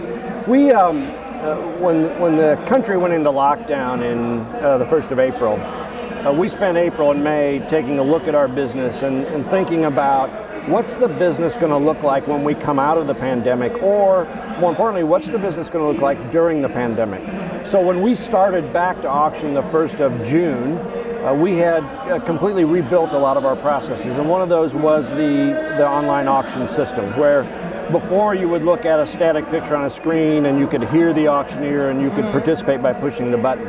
We, 0.47 0.71
um, 0.71 1.11
uh, 1.37 1.55
when 1.79 2.19
when 2.19 2.35
the 2.35 2.61
country 2.67 2.97
went 2.97 3.13
into 3.13 3.29
lockdown 3.29 4.03
in 4.03 4.39
uh, 4.63 4.77
the 4.77 4.85
first 4.85 5.11
of 5.11 5.19
April, 5.19 5.53
uh, 5.55 6.33
we 6.33 6.49
spent 6.49 6.77
April 6.77 7.11
and 7.11 7.23
May 7.23 7.59
taking 7.69 7.99
a 7.99 8.03
look 8.03 8.27
at 8.27 8.35
our 8.35 8.47
business 8.47 9.03
and, 9.03 9.23
and 9.25 9.45
thinking 9.45 9.85
about 9.85 10.29
what's 10.67 10.97
the 10.97 11.07
business 11.07 11.55
going 11.55 11.71
to 11.71 11.77
look 11.77 12.01
like 12.01 12.27
when 12.27 12.43
we 12.43 12.53
come 12.53 12.79
out 12.79 12.97
of 12.97 13.07
the 13.07 13.15
pandemic, 13.15 13.71
or 13.81 14.25
more 14.59 14.71
importantly, 14.71 15.03
what's 15.03 15.29
the 15.29 15.39
business 15.39 15.69
going 15.69 15.85
to 15.85 15.91
look 15.91 16.01
like 16.01 16.31
during 16.31 16.61
the 16.61 16.69
pandemic. 16.69 17.65
So 17.65 17.81
when 17.81 18.01
we 18.01 18.15
started 18.15 18.73
back 18.73 19.01
to 19.03 19.07
auction 19.07 19.53
the 19.53 19.63
first 19.63 20.01
of 20.01 20.25
June. 20.25 20.77
Uh, 21.17 21.33
we 21.33 21.57
had 21.57 21.83
uh, 21.83 22.19
completely 22.19 22.63
rebuilt 22.63 23.11
a 23.11 23.17
lot 23.17 23.35
of 23.35 23.43
our 23.43 23.55
processes, 23.57 24.17
and 24.17 24.29
one 24.29 24.41
of 24.41 24.47
those 24.47 24.73
was 24.73 25.09
the, 25.09 25.51
the 25.77 25.85
online 25.85 26.27
auction 26.27 26.69
system, 26.69 27.05
where 27.17 27.43
before 27.91 28.35
you 28.35 28.49
would 28.49 28.63
look 28.63 28.85
at 28.85 28.99
a 28.99 29.05
static 29.05 29.45
picture 29.49 29.75
on 29.75 29.85
a 29.85 29.89
screen 29.89 30.45
and 30.45 30.59
you 30.59 30.67
could 30.67 30.83
hear 30.89 31.13
the 31.13 31.27
auctioneer 31.27 31.89
and 31.89 32.01
you 32.01 32.09
could 32.09 32.25
mm-hmm. 32.25 32.31
participate 32.31 32.81
by 32.81 32.93
pushing 32.93 33.31
the 33.31 33.37
button. 33.37 33.65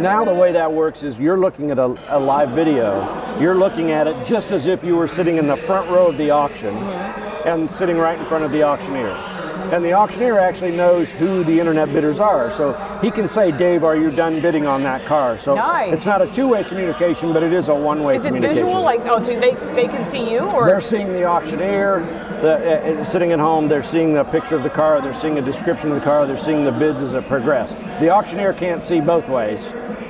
Now 0.00 0.24
the 0.24 0.34
way 0.34 0.52
that 0.52 0.72
works 0.72 1.02
is 1.02 1.18
you're 1.18 1.38
looking 1.38 1.70
at 1.70 1.78
a, 1.78 1.96
a 2.08 2.18
live 2.18 2.50
video. 2.50 3.38
You're 3.38 3.54
looking 3.54 3.90
at 3.90 4.06
it 4.06 4.26
just 4.26 4.50
as 4.50 4.66
if 4.66 4.82
you 4.82 4.96
were 4.96 5.08
sitting 5.08 5.36
in 5.36 5.46
the 5.46 5.56
front 5.56 5.90
row 5.90 6.08
of 6.08 6.16
the 6.16 6.30
auction 6.30 6.74
mm-hmm. 6.74 7.48
and 7.48 7.70
sitting 7.70 7.98
right 7.98 8.18
in 8.18 8.24
front 8.26 8.44
of 8.44 8.50
the 8.50 8.62
auctioneer. 8.62 9.33
And 9.74 9.84
the 9.84 9.92
auctioneer 9.92 10.38
actually 10.38 10.70
knows 10.70 11.10
who 11.10 11.42
the 11.42 11.58
internet 11.58 11.92
bidders 11.92 12.20
are. 12.20 12.48
So 12.52 12.74
he 13.02 13.10
can 13.10 13.26
say, 13.26 13.50
Dave, 13.50 13.82
are 13.82 13.96
you 13.96 14.12
done 14.12 14.40
bidding 14.40 14.68
on 14.68 14.84
that 14.84 15.04
car? 15.04 15.36
So 15.36 15.56
Nice. 15.56 15.92
it's 15.92 16.06
not 16.06 16.22
a 16.22 16.28
two-way 16.28 16.62
communication, 16.62 17.32
but 17.32 17.42
it 17.42 17.52
is 17.52 17.66
a 17.66 17.74
one-way 17.74 18.18
communication. 18.18 18.44
Is 18.52 18.58
it 18.58 18.60
communication. 18.60 18.66
visual? 18.66 18.82
Like 18.84 19.00
oh, 19.06 19.20
so 19.20 19.34
they 19.34 19.54
they 19.74 19.88
can 19.88 20.06
see 20.06 20.30
you, 20.30 20.48
or 20.52 20.66
They're 20.66 20.80
seeing 20.80 21.12
the 21.12 21.24
auctioneer 21.24 22.06
the, 22.40 23.00
uh, 23.00 23.04
sitting 23.04 23.32
at 23.32 23.40
home. 23.40 23.66
They're 23.66 23.82
seeing 23.82 24.14
the 24.14 24.22
picture 24.22 24.54
of 24.54 24.62
the 24.62 24.70
car. 24.70 25.00
They're 25.00 25.12
seeing 25.12 25.38
a 25.38 25.42
description 25.42 25.90
of 25.90 25.96
the 25.96 26.04
car. 26.04 26.24
They're 26.24 26.38
seeing 26.38 26.64
the 26.64 26.70
bids 26.70 27.02
as 27.02 27.14
it 27.14 27.26
progress. 27.26 27.72
The 27.98 28.10
auctioneer 28.10 28.52
can't 28.52 28.84
see 28.84 29.00
both 29.00 29.28
ways. 29.28 29.60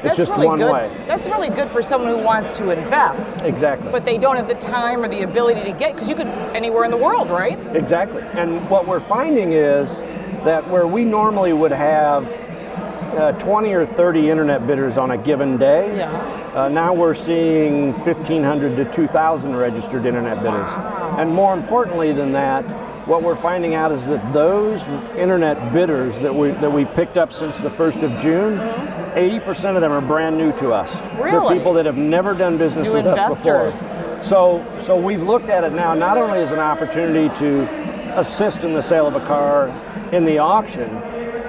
It's 0.04 0.18
that's 0.18 0.28
just 0.28 0.32
really 0.32 0.48
one 0.48 0.58
good. 0.58 0.70
way. 0.70 1.04
That's 1.06 1.26
really 1.26 1.48
good 1.48 1.70
for 1.70 1.82
someone 1.82 2.10
who 2.10 2.22
wants 2.22 2.52
to 2.52 2.68
invest, 2.68 3.40
Exactly. 3.42 3.90
but 3.90 4.04
they 4.04 4.18
don't 4.18 4.36
have 4.36 4.48
the 4.48 4.54
time 4.54 5.02
or 5.02 5.08
the 5.08 5.22
ability 5.22 5.62
to 5.62 5.72
get 5.72 5.94
because 5.94 6.10
you 6.10 6.14
could 6.14 6.26
anywhere 6.52 6.84
in 6.84 6.90
the 6.90 6.96
world, 6.98 7.30
right? 7.30 7.58
Exactly. 7.74 8.20
And 8.34 8.68
what 8.68 8.86
we're 8.86 9.00
finding 9.00 9.53
is 9.54 10.00
that 10.44 10.68
where 10.68 10.86
we 10.86 11.04
normally 11.04 11.52
would 11.52 11.72
have 11.72 12.30
uh, 13.16 13.32
20 13.32 13.72
or 13.72 13.86
30 13.86 14.28
internet 14.30 14.66
bidders 14.66 14.98
on 14.98 15.12
a 15.12 15.18
given 15.18 15.56
day, 15.56 15.96
Yeah. 15.98 16.52
uh, 16.54 16.68
now 16.68 16.92
we're 16.92 17.14
seeing 17.14 17.92
1,500 17.92 18.76
to 18.76 18.84
2,000 18.90 19.54
registered 19.56 20.04
internet 20.04 20.42
bidders. 20.42 20.70
And 21.18 21.32
more 21.32 21.54
importantly 21.54 22.12
than 22.12 22.32
that, 22.32 22.64
what 23.06 23.22
we're 23.22 23.36
finding 23.36 23.74
out 23.74 23.92
is 23.92 24.06
that 24.06 24.32
those 24.32 24.86
internet 25.16 25.72
bidders 25.72 26.20
that 26.20 26.34
we 26.34 26.52
that 26.52 26.72
we 26.72 26.86
picked 26.86 27.18
up 27.18 27.32
since 27.32 27.60
the 27.60 27.68
1st 27.68 28.02
of 28.02 28.20
June, 28.20 28.58
80% 29.14 29.76
of 29.76 29.82
them 29.82 29.92
are 29.92 30.00
brand 30.00 30.38
new 30.38 30.52
to 30.52 30.72
us. 30.72 30.90
They're 31.18 31.54
people 31.54 31.74
that 31.74 31.86
have 31.86 31.98
never 31.98 32.34
done 32.34 32.56
business 32.56 32.88
New 32.88 32.94
with 32.94 33.06
us 33.06 33.38
before. 33.38 33.70
So, 34.22 34.64
so 34.80 34.96
we've 34.96 35.22
looked 35.22 35.50
at 35.50 35.64
it 35.64 35.72
now 35.72 35.92
not 35.92 36.16
only 36.16 36.40
as 36.40 36.50
an 36.50 36.58
opportunity 36.58 37.28
to 37.40 37.66
assist 38.18 38.64
in 38.64 38.74
the 38.74 38.82
sale 38.82 39.06
of 39.06 39.14
a 39.14 39.26
car 39.26 39.68
in 40.12 40.24
the 40.24 40.38
auction, 40.38 40.88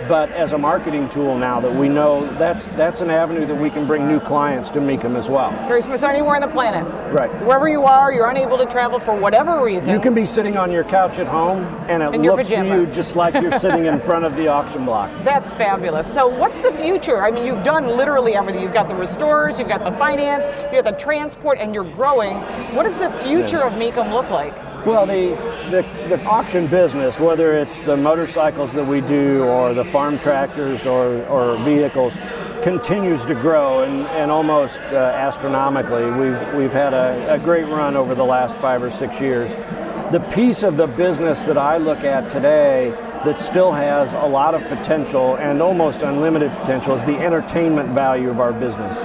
but 0.07 0.29
as 0.33 0.51
a 0.51 0.57
marketing 0.57 1.09
tool 1.09 1.35
now 1.35 1.59
that 1.59 1.73
we 1.73 1.89
know 1.89 2.27
that's 2.37 2.67
that's 2.69 3.01
an 3.01 3.09
avenue 3.09 3.45
that 3.47 3.55
we 3.55 3.71
can 3.71 3.87
bring 3.87 4.07
new 4.07 4.19
clients 4.19 4.69
to 4.69 4.79
Mecum 4.79 5.15
as 5.17 5.29
well. 5.29 5.51
So 5.97 6.07
anywhere 6.07 6.35
on 6.35 6.41
the 6.41 6.47
planet, 6.47 6.85
Right. 7.11 7.31
wherever 7.43 7.67
you 7.67 7.83
are, 7.85 8.11
you're 8.13 8.29
unable 8.29 8.57
to 8.57 8.65
travel 8.65 8.99
for 8.99 9.15
whatever 9.15 9.63
reason. 9.63 9.91
You 9.93 9.99
can 9.99 10.13
be 10.13 10.25
sitting 10.25 10.57
on 10.57 10.71
your 10.71 10.83
couch 10.83 11.17
at 11.17 11.25
home 11.27 11.63
and 11.89 12.03
it 12.03 12.13
In 12.13 12.21
looks 12.23 12.49
to 12.49 12.55
you 12.65 12.85
just 12.93 13.15
like 13.15 13.33
you're 13.41 13.57
sitting 13.57 13.85
in 13.85 13.99
front 14.09 14.25
of 14.25 14.35
the 14.35 14.47
auction 14.47 14.85
block. 14.85 15.09
That's 15.23 15.53
fabulous. 15.53 16.11
So, 16.11 16.27
what's 16.27 16.61
the 16.61 16.73
future? 16.73 17.23
I 17.23 17.31
mean, 17.31 17.45
you've 17.45 17.63
done 17.63 17.87
literally 17.87 18.35
everything. 18.35 18.61
You've 18.61 18.73
got 18.73 18.87
the 18.87 18.95
restorers, 18.95 19.57
you've 19.57 19.69
got 19.69 19.83
the 19.83 19.91
finance, 19.93 20.45
you 20.71 20.75
have 20.75 20.85
the 20.85 20.91
transport, 20.91 21.57
and 21.59 21.73
you're 21.73 21.83
growing. 21.83 22.37
What 22.75 22.83
does 22.83 22.97
the 22.99 23.09
future 23.23 23.61
of 23.61 23.73
Mecum 23.73 24.11
look 24.13 24.29
like? 24.29 24.55
Well, 24.85 25.07
the, 25.07 25.29
the, 25.71 25.81
the 26.15 26.23
auction 26.25 26.67
business, 26.67 27.19
whether 27.19 27.57
it's 27.57 27.81
the 27.81 27.97
motorcycles 27.97 28.71
that 28.73 28.85
we 28.85 29.01
do 29.01 29.43
or 29.43 29.73
the 29.73 29.83
farm 29.83 30.19
tractors 30.19 30.85
or, 30.85 31.25
or 31.25 31.57
vehicles, 31.65 32.15
continues 32.61 33.25
to 33.25 33.33
grow 33.33 33.81
and, 33.81 34.05
and 34.09 34.29
almost 34.29 34.79
uh, 34.91 34.95
astronomically. 34.95 36.05
We've, 36.05 36.53
we've 36.53 36.71
had 36.71 36.93
a, 36.93 37.33
a 37.33 37.39
great 37.39 37.65
run 37.65 37.97
over 37.97 38.13
the 38.13 38.23
last 38.23 38.55
five 38.57 38.83
or 38.83 38.91
six 38.91 39.19
years. 39.19 39.51
The 40.11 40.19
piece 40.35 40.61
of 40.61 40.77
the 40.77 40.85
business 40.85 41.45
that 41.45 41.57
I 41.57 41.77
look 41.77 42.03
at 42.03 42.29
today 42.29 42.91
that 43.25 43.39
still 43.39 43.71
has 43.71 44.13
a 44.13 44.27
lot 44.27 44.53
of 44.53 44.61
potential 44.67 45.35
and 45.37 45.63
almost 45.63 46.03
unlimited 46.03 46.51
potential 46.57 46.93
is 46.93 47.03
the 47.05 47.17
entertainment 47.17 47.89
value 47.89 48.29
of 48.29 48.39
our 48.39 48.53
business. 48.53 49.01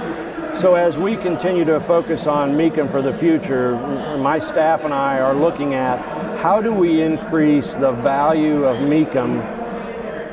So 0.53 0.75
as 0.75 0.97
we 0.97 1.15
continue 1.15 1.65
to 1.65 1.79
focus 1.79 2.27
on 2.27 2.51
Mecum 2.51 2.91
for 2.91 3.01
the 3.01 3.13
future, 3.13 3.75
my 4.17 4.37
staff 4.37 4.83
and 4.83 4.93
I 4.93 5.19
are 5.19 5.33
looking 5.33 5.73
at 5.73 5.97
how 6.39 6.61
do 6.61 6.73
we 6.73 7.01
increase 7.01 7.73
the 7.73 7.91
value 7.91 8.65
of 8.65 8.77
Mecum 8.77 9.41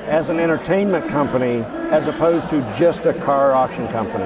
as 0.07 0.28
an 0.28 0.40
entertainment 0.40 1.09
company 1.09 1.62
as 1.90 2.09
opposed 2.09 2.48
to 2.50 2.61
just 2.76 3.07
a 3.07 3.14
car 3.14 3.54
auction 3.54 3.87
company. 3.88 4.24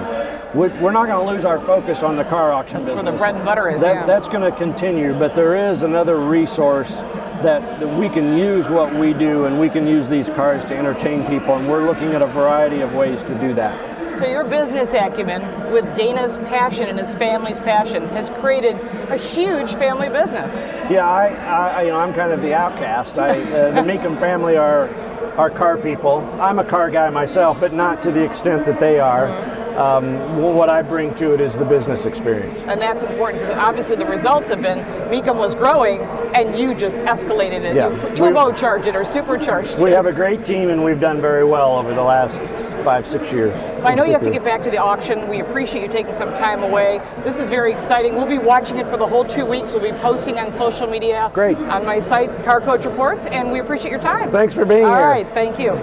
We're 0.55 0.92
not 0.92 1.07
going 1.07 1.26
to 1.26 1.33
lose 1.33 1.44
our 1.44 1.61
focus 1.61 2.02
on 2.02 2.16
the 2.16 2.24
car 2.24 2.52
auction 2.52 2.85
that's 2.85 2.90
business. 2.90 3.05
where 3.05 3.12
the 3.12 3.18
bread 3.18 3.35
and 3.37 3.44
butter 3.44 3.68
is. 3.68 3.81
That, 3.81 3.94
yeah. 3.94 4.07
That's 4.07 4.28
going 4.28 4.50
to 4.50 4.57
continue, 4.57 5.12
but 5.18 5.35
there 5.35 5.70
is 5.70 5.83
another 5.83 6.18
resource 6.18 6.96
that, 7.42 7.81
that 7.81 7.98
we 7.98 8.09
can 8.09 8.37
use 8.37 8.68
what 8.68 8.94
we 8.94 9.12
do 9.12 9.44
and 9.44 9.61
we 9.61 9.68
can 9.68 9.87
use 9.87 10.09
these 10.09 10.31
cars 10.31 10.64
to 10.66 10.76
entertain 10.76 11.26
people, 11.26 11.57
and 11.57 11.68
we're 11.68 11.87
looking 11.87 12.12
at 12.12 12.22
a 12.22 12.26
variety 12.26 12.81
of 12.81 12.92
ways 12.94 13.22
to 13.24 13.38
do 13.38 13.55
that. 13.55 13.91
So 14.16 14.27
your 14.27 14.44
business 14.44 14.92
acumen, 14.92 15.72
with 15.72 15.96
Dana's 15.96 16.37
passion 16.37 16.88
and 16.88 16.98
his 16.98 17.14
family's 17.14 17.59
passion, 17.59 18.09
has 18.11 18.29
created 18.29 18.77
a 19.09 19.16
huge 19.16 19.75
family 19.75 20.11
business. 20.11 20.53
Yeah, 20.92 21.09
I, 21.09 21.28
I 21.28 21.83
you 21.85 21.88
know, 21.88 21.98
I'm 21.98 22.12
kind 22.12 22.33
of 22.33 22.42
the 22.42 22.52
outcast. 22.52 23.16
I, 23.16 23.40
uh, 23.40 23.70
the 23.70 23.81
Mecum 23.90 24.20
family 24.20 24.59
are 24.59 24.90
are 25.38 25.48
car 25.48 25.78
people. 25.78 26.18
I'm 26.38 26.59
a 26.59 26.64
car 26.64 26.90
guy 26.90 27.09
myself, 27.09 27.59
but 27.59 27.72
not 27.72 28.02
to 28.02 28.12
the 28.12 28.22
extent 28.22 28.66
that 28.66 28.78
they 28.78 29.00
are. 29.00 29.28
Mm-hmm 29.28 29.62
um, 29.76 30.37
what 30.37 30.68
I 30.68 30.83
bring 30.83 31.14
to 31.14 31.33
it 31.33 31.40
is 31.40 31.57
the 31.57 31.64
business 31.64 32.05
experience. 32.05 32.61
And 32.66 32.81
that's 32.81 33.02
important 33.02 33.42
because 33.42 33.57
obviously 33.57 33.96
the 33.96 34.07
results 34.07 34.50
have 34.50 34.61
been 34.61 34.78
Mecum 35.11 35.37
was 35.37 35.55
growing 35.55 36.02
and 36.35 36.59
you 36.59 36.74
just 36.74 36.98
escalated 37.00 37.62
it, 37.64 37.74
yeah. 37.74 37.90
turbocharged 38.14 38.87
it 38.87 38.96
or 38.96 39.05
supercharged 39.05 39.76
we 39.76 39.83
it. 39.83 39.85
We 39.85 39.90
have 39.92 40.07
a 40.07 40.12
great 40.12 40.44
team 40.44 40.70
and 40.70 40.85
we've 40.85 41.00
done 41.00 41.20
very 41.20 41.44
well 41.44 41.76
over 41.76 41.94
the 41.94 42.02
last 42.02 42.38
five, 42.85 43.07
six 43.07 43.33
years. 43.33 43.55
I 43.85 43.94
know 43.94 44.05
you 44.05 44.12
have 44.12 44.22
to 44.22 44.31
get 44.31 44.44
back 44.44 44.62
to 44.62 44.70
the 44.70 44.78
auction. 44.78 45.28
We 45.28 45.40
appreciate 45.40 45.83
you 45.83 45.88
taking 45.88 46.12
some 46.12 46.35
time 46.35 46.62
away. 46.62 47.00
This 47.24 47.38
is 47.38 47.48
very 47.48 47.72
exciting. 47.72 48.16
We'll 48.16 48.26
be 48.26 48.38
watching 48.38 48.78
it 48.78 48.88
for 48.88 48.96
the 48.96 49.07
whole 49.07 49.24
two 49.24 49.46
weeks. 49.46 49.72
We'll 49.72 49.83
be 49.83 49.98
posting 49.98 50.38
on 50.38 50.50
social 50.50 50.81
media 50.86 51.30
great. 51.34 51.56
on 51.56 51.84
my 51.84 51.98
site, 51.98 52.42
Car 52.44 52.60
Coach 52.60 52.84
Reports, 52.84 53.26
and 53.26 53.50
we 53.50 53.60
appreciate 53.60 53.90
your 53.90 54.00
time. 54.00 54.30
Thanks 54.30 54.54
for 54.54 54.64
being 54.64 54.84
All 54.84 54.94
here. 54.94 55.04
All 55.04 55.10
right, 55.10 55.28
thank 55.34 55.58
you 55.58 55.78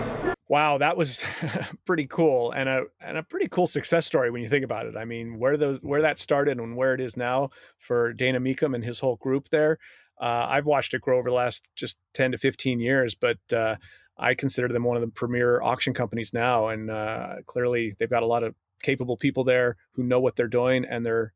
wow, 0.49 0.79
that 0.79 0.97
was 0.97 1.23
pretty 1.85 2.07
cool 2.07 2.51
and 2.51 2.67
a 2.67 2.83
and 2.99 3.17
a 3.17 3.23
pretty 3.23 3.47
cool 3.47 3.67
success 3.67 4.05
story 4.05 4.29
when 4.29 4.41
you 4.41 4.49
think 4.49 4.65
about 4.65 4.87
it. 4.87 4.97
I 4.97 5.05
mean, 5.05 5.39
where 5.39 5.55
those 5.55 5.79
where 5.81 6.01
that 6.01 6.19
started 6.19 6.57
and 6.57 6.75
where 6.75 6.93
it 6.93 6.99
is 6.99 7.15
now 7.15 7.51
for 7.77 8.11
Dana 8.11 8.41
Mecum 8.41 8.75
and 8.75 8.83
his 8.83 8.99
whole 8.99 9.15
group 9.15 9.49
there. 9.49 9.77
Uh, 10.19 10.47
I've 10.49 10.65
watched 10.65 10.93
it 10.93 11.01
grow 11.01 11.17
over 11.17 11.29
the 11.29 11.35
last 11.35 11.63
just 11.75 11.97
ten 12.13 12.33
to 12.33 12.37
fifteen 12.37 12.81
years, 12.81 13.15
but 13.15 13.37
uh, 13.53 13.77
I 14.17 14.33
consider 14.33 14.67
them 14.67 14.83
one 14.83 14.97
of 14.97 15.01
the 15.01 15.07
premier 15.07 15.61
auction 15.61 15.93
companies 15.93 16.33
now, 16.33 16.67
and 16.67 16.91
uh, 16.91 17.35
clearly 17.45 17.95
they've 17.97 18.09
got 18.09 18.23
a 18.23 18.27
lot 18.27 18.43
of 18.43 18.53
capable 18.83 19.15
people 19.15 19.45
there 19.45 19.77
who 19.93 20.03
know 20.03 20.19
what 20.19 20.35
they're 20.35 20.47
doing 20.47 20.85
and 20.85 21.05
they're 21.05 21.33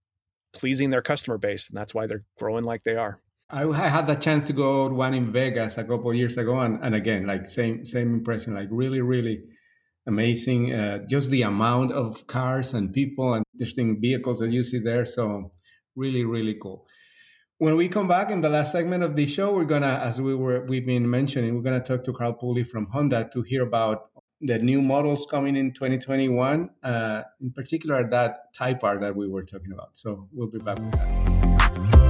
pleasing 0.54 0.90
their 0.90 1.02
customer 1.02 1.38
base, 1.38 1.70
and 1.70 1.78
that's 1.78 1.94
why 1.94 2.08
they're 2.08 2.26
growing 2.38 2.66
like 2.66 2.84
they 2.84 2.96
are. 2.96 3.20
I 3.50 3.90
had 3.90 4.08
the 4.08 4.16
chance 4.16 4.48
to 4.48 4.54
go 4.54 4.88
one 4.88 5.14
in 5.14 5.32
Vegas 5.32 5.78
a 5.78 5.84
couple 5.84 6.14
years 6.14 6.38
ago, 6.38 6.60
and, 6.60 6.80
and 6.84 6.96
again, 6.96 7.28
like 7.28 7.50
same 7.50 7.86
same 7.86 8.14
impression, 8.14 8.56
like 8.56 8.70
really 8.72 9.02
really 9.02 9.44
amazing. 10.08 10.74
Uh, 10.74 11.00
just 11.08 11.30
the 11.30 11.44
amount 11.44 11.92
of 11.92 12.26
cars 12.28 12.74
and 12.74 12.94
people 12.94 13.34
and 13.34 13.44
distinct 13.58 14.02
vehicles 14.02 14.40
that 14.40 14.52
you 14.52 14.64
see 14.64 14.80
there. 14.80 15.06
So 15.06 15.52
really 15.96 16.24
really 16.26 16.56
cool. 16.56 16.88
When 17.60 17.78
we 17.78 17.88
come 17.88 18.08
back 18.08 18.32
in 18.32 18.42
the 18.42 18.50
last 18.50 18.72
segment 18.72 19.04
of 19.04 19.16
the 19.16 19.28
show, 19.28 19.54
we're 19.54 19.66
gonna, 19.66 20.02
as 20.04 20.20
we 20.20 20.34
were 20.36 20.66
we've 20.66 20.86
been 20.86 21.10
mentioning, 21.10 21.56
we're 21.56 21.62
gonna 21.62 21.80
talk 21.84 22.04
to 22.06 22.14
Carl 22.14 22.34
Pulley 22.34 22.64
from 22.64 22.88
Honda 22.88 23.30
to 23.34 23.42
hear 23.44 23.62
about 23.64 24.10
the 24.42 24.60
new 24.60 24.82
models 24.82 25.26
coming 25.30 25.56
in 25.56 25.74
2021, 25.74 26.70
uh, 26.84 27.22
in 27.40 27.52
particular 27.52 28.10
that 28.10 28.54
Type 28.54 28.84
R 28.84 29.00
that 29.00 29.16
we 29.16 29.28
were 29.28 29.44
talking 29.44 29.72
about. 29.72 29.96
So 29.96 30.28
we'll 30.34 30.50
be 30.50 30.60
back 30.60 30.80
with 30.80 30.92
that. 30.92 32.03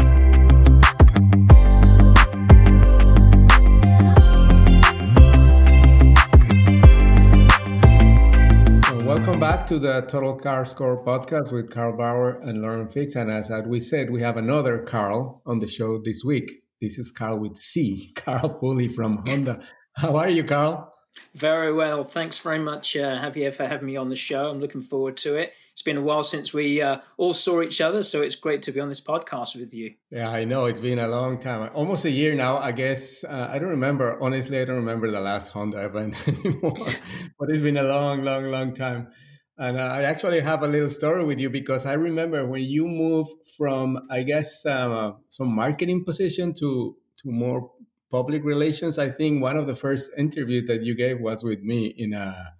Back 9.63 9.69
to 9.69 9.79
the 9.79 10.01
Total 10.09 10.35
Car 10.35 10.65
Score 10.65 11.01
podcast 11.05 11.53
with 11.53 11.71
Karl 11.71 11.95
Brauer 11.95 12.41
and 12.41 12.61
Lauren 12.61 12.89
Fix. 12.89 13.15
And 13.15 13.31
as 13.31 13.49
we 13.65 13.79
said, 13.79 14.09
we 14.09 14.21
have 14.21 14.35
another 14.35 14.79
Carl 14.79 15.41
on 15.45 15.59
the 15.59 15.69
show 15.69 16.01
this 16.03 16.21
week. 16.25 16.51
This 16.81 16.99
is 16.99 17.11
Carl 17.11 17.39
with 17.39 17.55
C, 17.55 18.11
Carl 18.15 18.49
Pulley 18.55 18.89
from 18.89 19.25
Honda. 19.25 19.61
How 19.95 20.17
are 20.17 20.27
you, 20.27 20.43
Carl? 20.43 20.93
Very 21.33 21.71
well. 21.71 22.03
Thanks 22.03 22.39
very 22.39 22.59
much, 22.59 22.97
uh, 22.97 23.21
Javier, 23.21 23.53
for 23.53 23.65
having 23.65 23.87
me 23.87 23.95
on 23.95 24.09
the 24.09 24.17
show. 24.17 24.49
I'm 24.49 24.59
looking 24.59 24.81
forward 24.81 25.15
to 25.17 25.35
it. 25.35 25.53
It's 25.71 25.81
been 25.81 25.95
a 25.95 26.01
while 26.01 26.23
since 26.23 26.53
we 26.53 26.81
uh, 26.81 26.97
all 27.15 27.33
saw 27.33 27.61
each 27.61 27.79
other, 27.79 28.03
so 28.03 28.21
it's 28.21 28.35
great 28.35 28.63
to 28.63 28.73
be 28.73 28.81
on 28.81 28.89
this 28.89 28.99
podcast 28.99 29.55
with 29.55 29.73
you. 29.73 29.93
Yeah, 30.11 30.29
I 30.29 30.43
know. 30.43 30.65
It's 30.65 30.81
been 30.81 30.99
a 30.99 31.07
long 31.07 31.39
time. 31.39 31.69
Almost 31.73 32.03
a 32.03 32.11
year 32.11 32.35
now, 32.35 32.57
I 32.57 32.73
guess. 32.73 33.23
Uh, 33.23 33.47
I 33.49 33.59
don't 33.59 33.69
remember. 33.69 34.21
Honestly, 34.21 34.59
I 34.59 34.65
don't 34.65 34.75
remember 34.75 35.09
the 35.09 35.21
last 35.21 35.47
Honda 35.47 35.85
event 35.85 36.15
anymore. 36.27 36.89
but 37.39 37.49
it's 37.49 37.61
been 37.61 37.77
a 37.77 37.83
long, 37.83 38.23
long, 38.23 38.51
long 38.51 38.73
time. 38.73 39.07
And 39.57 39.79
I 39.79 40.03
actually 40.03 40.39
have 40.39 40.63
a 40.63 40.67
little 40.67 40.89
story 40.89 41.23
with 41.23 41.39
you 41.39 41.49
because 41.49 41.85
I 41.85 41.93
remember 41.93 42.45
when 42.45 42.63
you 42.63 42.87
moved 42.87 43.31
from, 43.55 43.99
I 44.09 44.23
guess, 44.23 44.65
um, 44.65 45.17
some 45.29 45.53
marketing 45.53 46.03
position 46.05 46.53
to 46.55 46.95
to 47.21 47.31
more 47.31 47.71
public 48.09 48.43
relations. 48.43 48.97
I 48.97 49.09
think 49.09 49.41
one 49.41 49.57
of 49.57 49.67
the 49.67 49.75
first 49.75 50.09
interviews 50.17 50.65
that 50.65 50.81
you 50.83 50.95
gave 50.95 51.19
was 51.19 51.43
with 51.43 51.61
me 51.61 51.93
in 51.97 52.13
a 52.13 52.53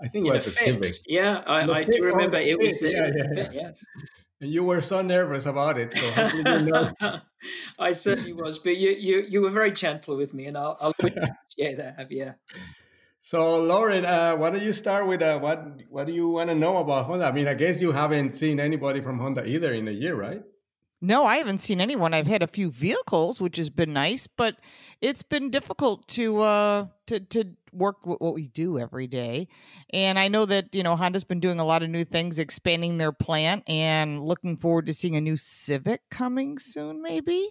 I 0.00 0.08
think 0.08 0.26
it 0.26 0.32
was 0.32 0.46
a 0.46 0.50
Civic. 0.50 0.94
Yeah, 1.06 1.42
I, 1.46 1.68
I 1.70 1.84
do 1.84 2.02
remember 2.02 2.38
it 2.38 2.58
was. 2.58 2.80
Yeah, 2.82 3.10
yeah, 3.14 3.24
yeah. 3.34 3.48
Yes. 3.52 3.84
And 4.40 4.52
you 4.52 4.62
were 4.62 4.80
so 4.80 5.02
nervous 5.02 5.46
about 5.46 5.78
it. 5.78 5.92
So 5.92 6.26
you 6.36 6.42
know? 6.44 6.92
I 7.78 7.92
certainly 7.92 8.32
was, 8.32 8.58
but 8.60 8.76
you, 8.76 8.90
you 8.90 9.26
you 9.28 9.40
were 9.40 9.50
very 9.50 9.72
gentle 9.72 10.16
with 10.16 10.32
me, 10.32 10.46
and 10.46 10.56
I'll, 10.56 10.76
I'll 10.80 10.90
appreciate 10.98 11.78
that, 11.78 11.98
Javier. 11.98 12.36
So, 13.20 13.60
Lauren, 13.62 14.04
uh, 14.04 14.36
why 14.36 14.50
don't 14.50 14.62
you 14.62 14.72
start 14.72 15.06
with 15.06 15.22
uh, 15.22 15.38
what 15.38 15.82
what 15.90 16.06
do 16.06 16.12
you 16.12 16.28
want 16.28 16.50
to 16.50 16.54
know 16.54 16.78
about 16.78 17.06
Honda? 17.06 17.26
I 17.26 17.32
mean, 17.32 17.48
I 17.48 17.54
guess 17.54 17.80
you 17.80 17.92
haven't 17.92 18.34
seen 18.34 18.60
anybody 18.60 19.00
from 19.00 19.18
Honda 19.18 19.44
either 19.44 19.72
in 19.72 19.88
a 19.88 19.92
year, 19.92 20.14
right? 20.14 20.42
No, 21.00 21.24
I 21.24 21.36
haven't 21.36 21.58
seen 21.58 21.80
anyone. 21.80 22.12
I've 22.12 22.26
had 22.26 22.42
a 22.42 22.48
few 22.48 22.70
vehicles, 22.72 23.40
which 23.40 23.56
has 23.56 23.70
been 23.70 23.92
nice, 23.92 24.26
but 24.26 24.56
it's 25.00 25.22
been 25.22 25.50
difficult 25.50 26.08
to 26.08 26.40
uh, 26.40 26.86
to 27.06 27.20
to 27.20 27.44
work 27.72 28.04
with 28.06 28.20
what 28.20 28.34
we 28.34 28.48
do 28.48 28.78
every 28.78 29.06
day. 29.06 29.46
And 29.90 30.18
I 30.18 30.28
know 30.28 30.44
that 30.46 30.74
you 30.74 30.82
know 30.82 30.96
Honda's 30.96 31.24
been 31.24 31.40
doing 31.40 31.60
a 31.60 31.64
lot 31.64 31.82
of 31.82 31.90
new 31.90 32.04
things, 32.04 32.38
expanding 32.38 32.96
their 32.96 33.12
plant, 33.12 33.62
and 33.68 34.22
looking 34.22 34.56
forward 34.56 34.86
to 34.86 34.94
seeing 34.94 35.16
a 35.16 35.20
new 35.20 35.36
Civic 35.36 36.00
coming 36.10 36.58
soon, 36.58 37.00
maybe. 37.02 37.50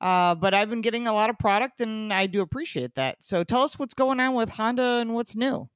Uh, 0.00 0.34
but 0.34 0.54
I've 0.54 0.70
been 0.70 0.80
getting 0.80 1.08
a 1.08 1.12
lot 1.12 1.30
of 1.30 1.38
product, 1.38 1.80
and 1.80 2.12
I 2.12 2.26
do 2.26 2.40
appreciate 2.40 2.94
that. 2.94 3.16
So 3.20 3.44
tell 3.44 3.62
us 3.62 3.78
what's 3.78 3.94
going 3.94 4.20
on 4.20 4.34
with 4.34 4.50
Honda 4.50 4.98
and 5.00 5.14
what's 5.14 5.34
new. 5.34 5.68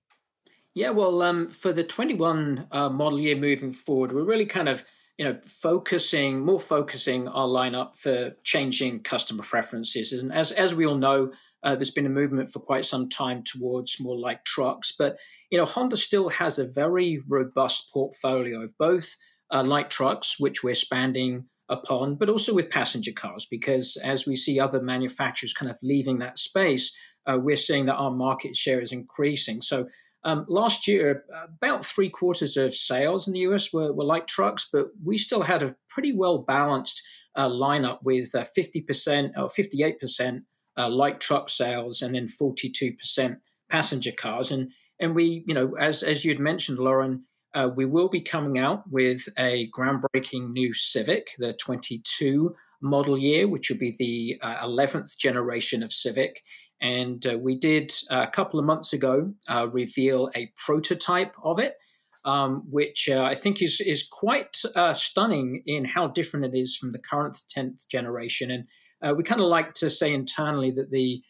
Yeah, 0.74 0.90
well, 0.90 1.22
um, 1.22 1.48
for 1.48 1.72
the 1.72 1.84
21 1.84 2.66
uh, 2.70 2.88
model 2.88 3.20
year 3.20 3.36
moving 3.36 3.72
forward, 3.72 4.12
we're 4.12 4.24
really 4.24 4.46
kind 4.46 4.68
of 4.68 4.84
you 5.18 5.24
know, 5.24 5.38
focusing 5.44 6.40
more 6.40 6.58
focusing 6.58 7.28
our 7.28 7.46
lineup 7.46 7.96
for 7.96 8.32
changing 8.44 9.00
customer 9.02 9.42
preferences. 9.42 10.12
And 10.12 10.32
as 10.32 10.52
as 10.52 10.74
we 10.74 10.86
all 10.86 10.96
know, 10.96 11.32
uh, 11.62 11.76
there's 11.76 11.90
been 11.90 12.06
a 12.06 12.10
movement 12.10 12.48
for 12.48 12.60
quite 12.60 12.84
some 12.84 13.08
time 13.08 13.42
towards 13.42 14.00
more 14.00 14.18
light 14.18 14.44
trucks. 14.44 14.92
But 14.98 15.18
you 15.50 15.58
know, 15.58 15.64
Honda 15.64 15.96
still 15.96 16.30
has 16.30 16.58
a 16.58 16.66
very 16.66 17.22
robust 17.28 17.92
portfolio 17.92 18.62
of 18.62 18.76
both 18.78 19.16
uh, 19.50 19.62
light 19.62 19.90
trucks, 19.90 20.40
which 20.40 20.64
we're 20.64 20.70
expanding 20.70 21.44
upon, 21.72 22.14
but 22.14 22.28
also 22.28 22.54
with 22.54 22.70
passenger 22.70 23.12
cars, 23.12 23.46
because 23.50 23.96
as 23.96 24.26
we 24.26 24.36
see 24.36 24.60
other 24.60 24.80
manufacturers 24.80 25.52
kind 25.52 25.70
of 25.70 25.78
leaving 25.82 26.18
that 26.18 26.38
space, 26.38 26.96
uh, 27.26 27.38
we're 27.40 27.56
seeing 27.56 27.86
that 27.86 27.96
our 27.96 28.10
market 28.10 28.54
share 28.56 28.80
is 28.80 28.92
increasing. 28.92 29.60
So 29.60 29.86
um, 30.24 30.44
last 30.48 30.86
year, 30.86 31.24
about 31.56 31.84
three 31.84 32.08
quarters 32.08 32.56
of 32.56 32.74
sales 32.74 33.26
in 33.26 33.34
the 33.34 33.40
US 33.40 33.72
were, 33.72 33.92
were 33.92 34.04
light 34.04 34.28
trucks, 34.28 34.68
but 34.72 34.88
we 35.04 35.18
still 35.18 35.42
had 35.42 35.62
a 35.62 35.74
pretty 35.88 36.12
well 36.12 36.38
balanced 36.38 37.02
uh, 37.34 37.48
lineup 37.48 37.98
with 38.02 38.34
uh, 38.34 38.44
50% 38.56 39.32
or 39.36 39.48
58% 39.48 40.42
uh, 40.76 40.88
light 40.88 41.20
truck 41.20 41.48
sales 41.48 42.02
and 42.02 42.14
then 42.14 42.26
42% 42.26 43.38
passenger 43.68 44.12
cars. 44.12 44.50
And 44.50 44.70
and 45.00 45.16
we, 45.16 45.42
you 45.48 45.54
know, 45.54 45.74
as 45.78 46.04
as 46.04 46.24
you'd 46.24 46.38
mentioned, 46.38 46.78
Lauren, 46.78 47.24
uh, 47.54 47.68
we 47.74 47.84
will 47.84 48.08
be 48.08 48.20
coming 48.20 48.58
out 48.58 48.84
with 48.90 49.28
a 49.38 49.70
groundbreaking 49.70 50.52
new 50.52 50.72
Civic, 50.72 51.30
the 51.38 51.52
22 51.52 52.54
model 52.80 53.16
year, 53.16 53.46
which 53.46 53.70
will 53.70 53.78
be 53.78 53.94
the 53.96 54.40
11th 54.42 55.02
uh, 55.02 55.16
generation 55.18 55.82
of 55.82 55.92
Civic. 55.92 56.42
And 56.80 57.24
uh, 57.24 57.38
we 57.38 57.58
did 57.58 57.92
uh, 58.10 58.22
a 58.22 58.30
couple 58.30 58.58
of 58.58 58.66
months 58.66 58.92
ago 58.92 59.34
uh, 59.48 59.68
reveal 59.70 60.30
a 60.34 60.50
prototype 60.56 61.34
of 61.42 61.60
it, 61.60 61.76
um, 62.24 62.64
which 62.68 63.08
uh, 63.08 63.22
I 63.22 63.34
think 63.34 63.62
is 63.62 63.80
is 63.80 64.06
quite 64.10 64.56
stunning 64.94 65.62
in 65.64 65.84
how 65.84 66.08
different 66.08 66.46
it 66.46 66.58
is 66.58 66.76
from 66.76 66.92
the 66.92 66.98
current 66.98 67.38
10th 67.56 67.86
generation. 67.88 68.50
And 68.50 69.16
we 69.16 69.22
kind 69.22 69.40
of 69.40 69.46
like 69.46 69.74
to 69.74 69.90
say 69.90 70.12
internally 70.12 70.72
that 70.72 70.90
the 70.90 71.22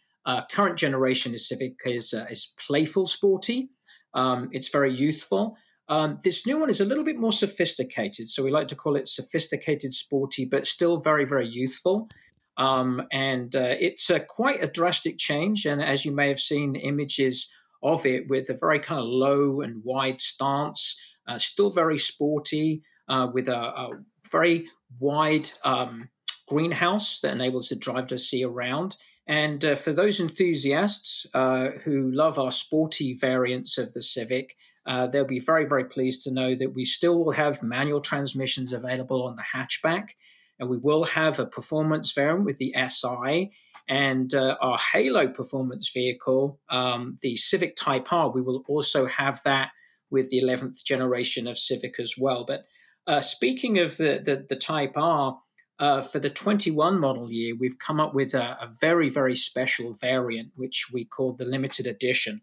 current 0.50 0.78
generation 0.78 1.34
of 1.34 1.40
Civic 1.40 1.74
is 1.84 2.14
is 2.30 2.54
playful, 2.66 3.06
sporty. 3.06 3.68
Um, 4.14 4.48
it's 4.52 4.68
very 4.68 4.94
youthful. 4.94 5.56
Um, 5.92 6.16
this 6.24 6.46
new 6.46 6.58
one 6.58 6.70
is 6.70 6.80
a 6.80 6.86
little 6.86 7.04
bit 7.04 7.18
more 7.18 7.32
sophisticated, 7.32 8.26
so 8.26 8.42
we 8.42 8.50
like 8.50 8.68
to 8.68 8.74
call 8.74 8.96
it 8.96 9.06
sophisticated, 9.06 9.92
sporty, 9.92 10.46
but 10.46 10.66
still 10.66 10.96
very, 10.96 11.26
very 11.26 11.46
youthful. 11.46 12.08
Um, 12.56 13.02
and 13.12 13.54
uh, 13.54 13.74
it's 13.78 14.10
quite 14.26 14.64
a 14.64 14.66
drastic 14.66 15.18
change. 15.18 15.66
And 15.66 15.82
as 15.82 16.06
you 16.06 16.12
may 16.12 16.28
have 16.28 16.40
seen 16.40 16.76
images 16.76 17.46
of 17.82 18.06
it 18.06 18.26
with 18.28 18.48
a 18.48 18.54
very 18.54 18.80
kind 18.80 19.00
of 19.00 19.06
low 19.06 19.60
and 19.60 19.84
wide 19.84 20.22
stance, 20.22 20.98
uh, 21.28 21.36
still 21.36 21.70
very 21.70 21.98
sporty, 21.98 22.82
uh, 23.10 23.28
with 23.30 23.48
a, 23.48 23.58
a, 23.58 23.90
very 24.30 24.66
wide 24.98 25.50
um, 25.62 26.08
greenhouse 26.48 27.20
that 27.20 27.32
enables 27.32 27.68
the 27.68 27.76
driver 27.76 28.06
to 28.06 28.16
see 28.16 28.42
around. 28.42 28.96
And 29.26 29.62
uh, 29.62 29.74
for 29.74 29.92
those 29.92 30.20
enthusiasts 30.20 31.26
uh, 31.34 31.72
who 31.84 32.10
love 32.12 32.38
our 32.38 32.50
sporty 32.50 33.12
variants 33.12 33.76
of 33.76 33.92
the 33.92 34.00
Civic, 34.00 34.56
uh, 34.86 35.06
they'll 35.06 35.24
be 35.24 35.40
very, 35.40 35.64
very 35.64 35.84
pleased 35.84 36.24
to 36.24 36.32
know 36.32 36.54
that 36.54 36.74
we 36.74 36.84
still 36.84 37.24
will 37.24 37.32
have 37.32 37.62
manual 37.62 38.00
transmissions 38.00 38.72
available 38.72 39.22
on 39.24 39.36
the 39.36 39.44
hatchback. 39.54 40.10
And 40.58 40.68
we 40.68 40.76
will 40.76 41.04
have 41.04 41.38
a 41.38 41.46
performance 41.46 42.12
variant 42.12 42.44
with 42.44 42.58
the 42.58 42.74
SI 42.88 43.50
and 43.88 44.32
uh, 44.32 44.56
our 44.60 44.78
Halo 44.78 45.26
performance 45.28 45.90
vehicle, 45.92 46.60
um, 46.70 47.16
the 47.22 47.36
Civic 47.36 47.74
Type 47.74 48.12
R. 48.12 48.30
We 48.30 48.42
will 48.42 48.62
also 48.68 49.06
have 49.06 49.42
that 49.44 49.70
with 50.10 50.28
the 50.28 50.40
11th 50.40 50.84
generation 50.84 51.48
of 51.48 51.58
Civic 51.58 51.98
as 51.98 52.14
well. 52.18 52.44
But 52.44 52.64
uh, 53.06 53.20
speaking 53.20 53.78
of 53.78 53.96
the, 53.96 54.20
the, 54.24 54.46
the 54.48 54.56
Type 54.56 54.96
R, 54.96 55.38
uh, 55.78 56.00
for 56.00 56.20
the 56.20 56.30
21 56.30 57.00
model 57.00 57.32
year, 57.32 57.54
we've 57.58 57.78
come 57.78 57.98
up 57.98 58.14
with 58.14 58.34
a, 58.34 58.56
a, 58.60 58.68
very, 58.80 59.08
very 59.08 59.34
special 59.34 59.94
variant, 59.94 60.52
which 60.54 60.86
we 60.92 61.04
call 61.04 61.32
the 61.32 61.44
limited 61.44 61.88
edition. 61.88 62.40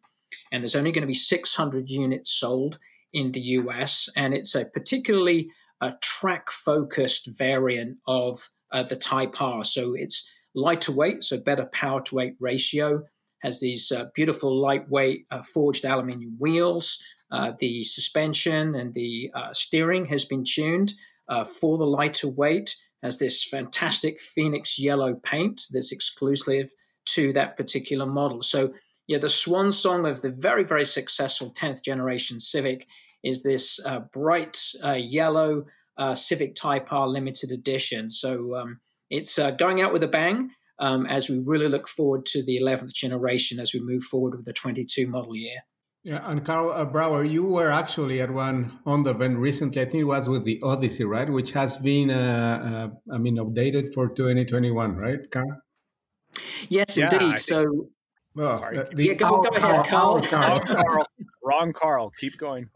And 0.52 0.64
there's 0.64 0.76
only 0.76 0.92
going 0.92 1.04
to 1.04 1.08
be 1.08 1.14
600 1.14 1.90
units 1.90 2.32
sold 2.32 2.80
in 3.14 3.32
the 3.32 3.42
US. 3.42 4.10
And 4.16 4.34
it's 4.34 4.56
a 4.56 4.66
particularly 4.66 5.50
uh, 5.82 5.92
track 6.02 6.52
focused 6.52 7.30
variant 7.38 7.98
of 8.08 8.50
uh, 8.72 8.84
the 8.84 8.96
Type 8.96 9.42
R. 9.42 9.64
So 9.64 9.94
it's 9.94 10.30
lighter 10.54 10.92
weight, 10.92 11.24
so 11.24 11.40
better 11.40 11.66
power 11.72 12.02
to 12.02 12.16
weight 12.16 12.36
ratio, 12.40 13.04
has 13.40 13.60
these 13.60 13.92
uh, 13.92 14.06
beautiful 14.14 14.60
lightweight 14.60 15.26
uh, 15.32 15.42
forged 15.42 15.86
aluminium 15.86 16.36
wheels. 16.40 17.02
Uh, 17.32 17.54
the 17.60 17.84
suspension 17.84 18.76
and 18.76 18.94
the 18.94 19.32
steering 19.54 20.06
has 20.06 20.26
been 20.26 20.44
tuned 20.44 20.94
for 21.60 21.78
the 21.78 21.86
lighter 21.86 22.28
weight 22.28 22.76
has 23.04 23.20
this 23.20 23.44
fantastic 23.44 24.20
Phoenix 24.20 24.78
yellow 24.80 25.16
paint 25.16 25.62
that's 25.72 25.92
exclusive 25.92 26.72
to 27.06 27.34
that 27.34 27.58
particular 27.58 28.06
model. 28.06 28.42
So, 28.42 28.72
yeah, 29.10 29.17
the 29.17 29.28
swan 29.28 29.72
song 29.72 30.06
of 30.06 30.22
the 30.22 30.30
very, 30.30 30.63
very 30.63 30.86
successful 30.86 31.52
10th 31.52 31.84
generation 31.84 32.39
Civic 32.39 32.88
is 33.24 33.41
this 33.41 33.84
uh, 33.84 34.02
bright 34.13 34.62
uh, 34.84 34.91
yellow 34.91 35.65
uh, 35.98 36.13
Civic 36.13 36.54
Type 36.54 36.93
R 36.93 37.08
limited 37.08 37.52
edition. 37.52 38.12
So, 38.12 38.56
um, 38.56 38.80
it's 39.10 39.39
uh, 39.39 39.50
going 39.50 39.82
out 39.82 39.91
with 39.91 40.04
a 40.04 40.08
bang 40.08 40.52
um, 40.78 41.08
as 41.08 41.28
we 41.28 41.39
really 41.39 41.67
look 41.67 41.88
forward 41.88 42.28
to 42.28 42.43
the 42.45 42.60
11th 42.60 42.93
generation 42.93 43.60
as 43.60 43.74
we 43.74 43.80
move 43.80 44.04
forward 44.04 44.36
with 44.36 44.45
the 44.45 44.54
22 44.54 45.08
model 45.08 45.36
year. 45.36 45.58
Yeah, 46.04 46.22
and 46.30 46.45
Karl 46.45 46.72
uh, 46.72 46.86
Brauer, 46.86 47.26
you 47.26 47.43
were 47.43 47.72
actually 47.72 48.22
at 48.22 48.30
one 48.30 48.80
on 48.86 49.02
the 49.02 49.10
event 49.10 49.39
recently. 49.39 49.82
I 49.82 49.86
think 49.86 50.02
it 50.02 50.04
was 50.04 50.30
with 50.30 50.45
the 50.45 50.60
Odyssey, 50.62 51.04
right? 51.04 51.28
Which 51.28 51.52
has 51.54 51.78
been, 51.78 52.12
uh, 52.12 52.91
uh, 53.10 53.13
I 53.15 53.17
mean, 53.17 53.38
updated 53.38 53.95
for 53.95 54.08
2021, 54.10 54.95
right, 54.95 55.19
Carl? 55.32 55.48
Yes, 56.69 56.95
yeah, 56.95 57.10
indeed. 57.12 57.39
So, 57.39 57.89
oh, 58.38 58.58
Sorry, 58.58 58.78
the, 58.94 59.06
yeah, 59.06 59.13
go, 59.13 59.42
go 59.42 59.50
ahead, 59.50 59.86
Carl. 59.86 60.22
Carl. 60.22 60.60
Carl. 60.62 61.08
Wrong, 61.44 61.74
Carl. 61.74 62.12
Keep 62.20 62.38
going. 62.38 62.70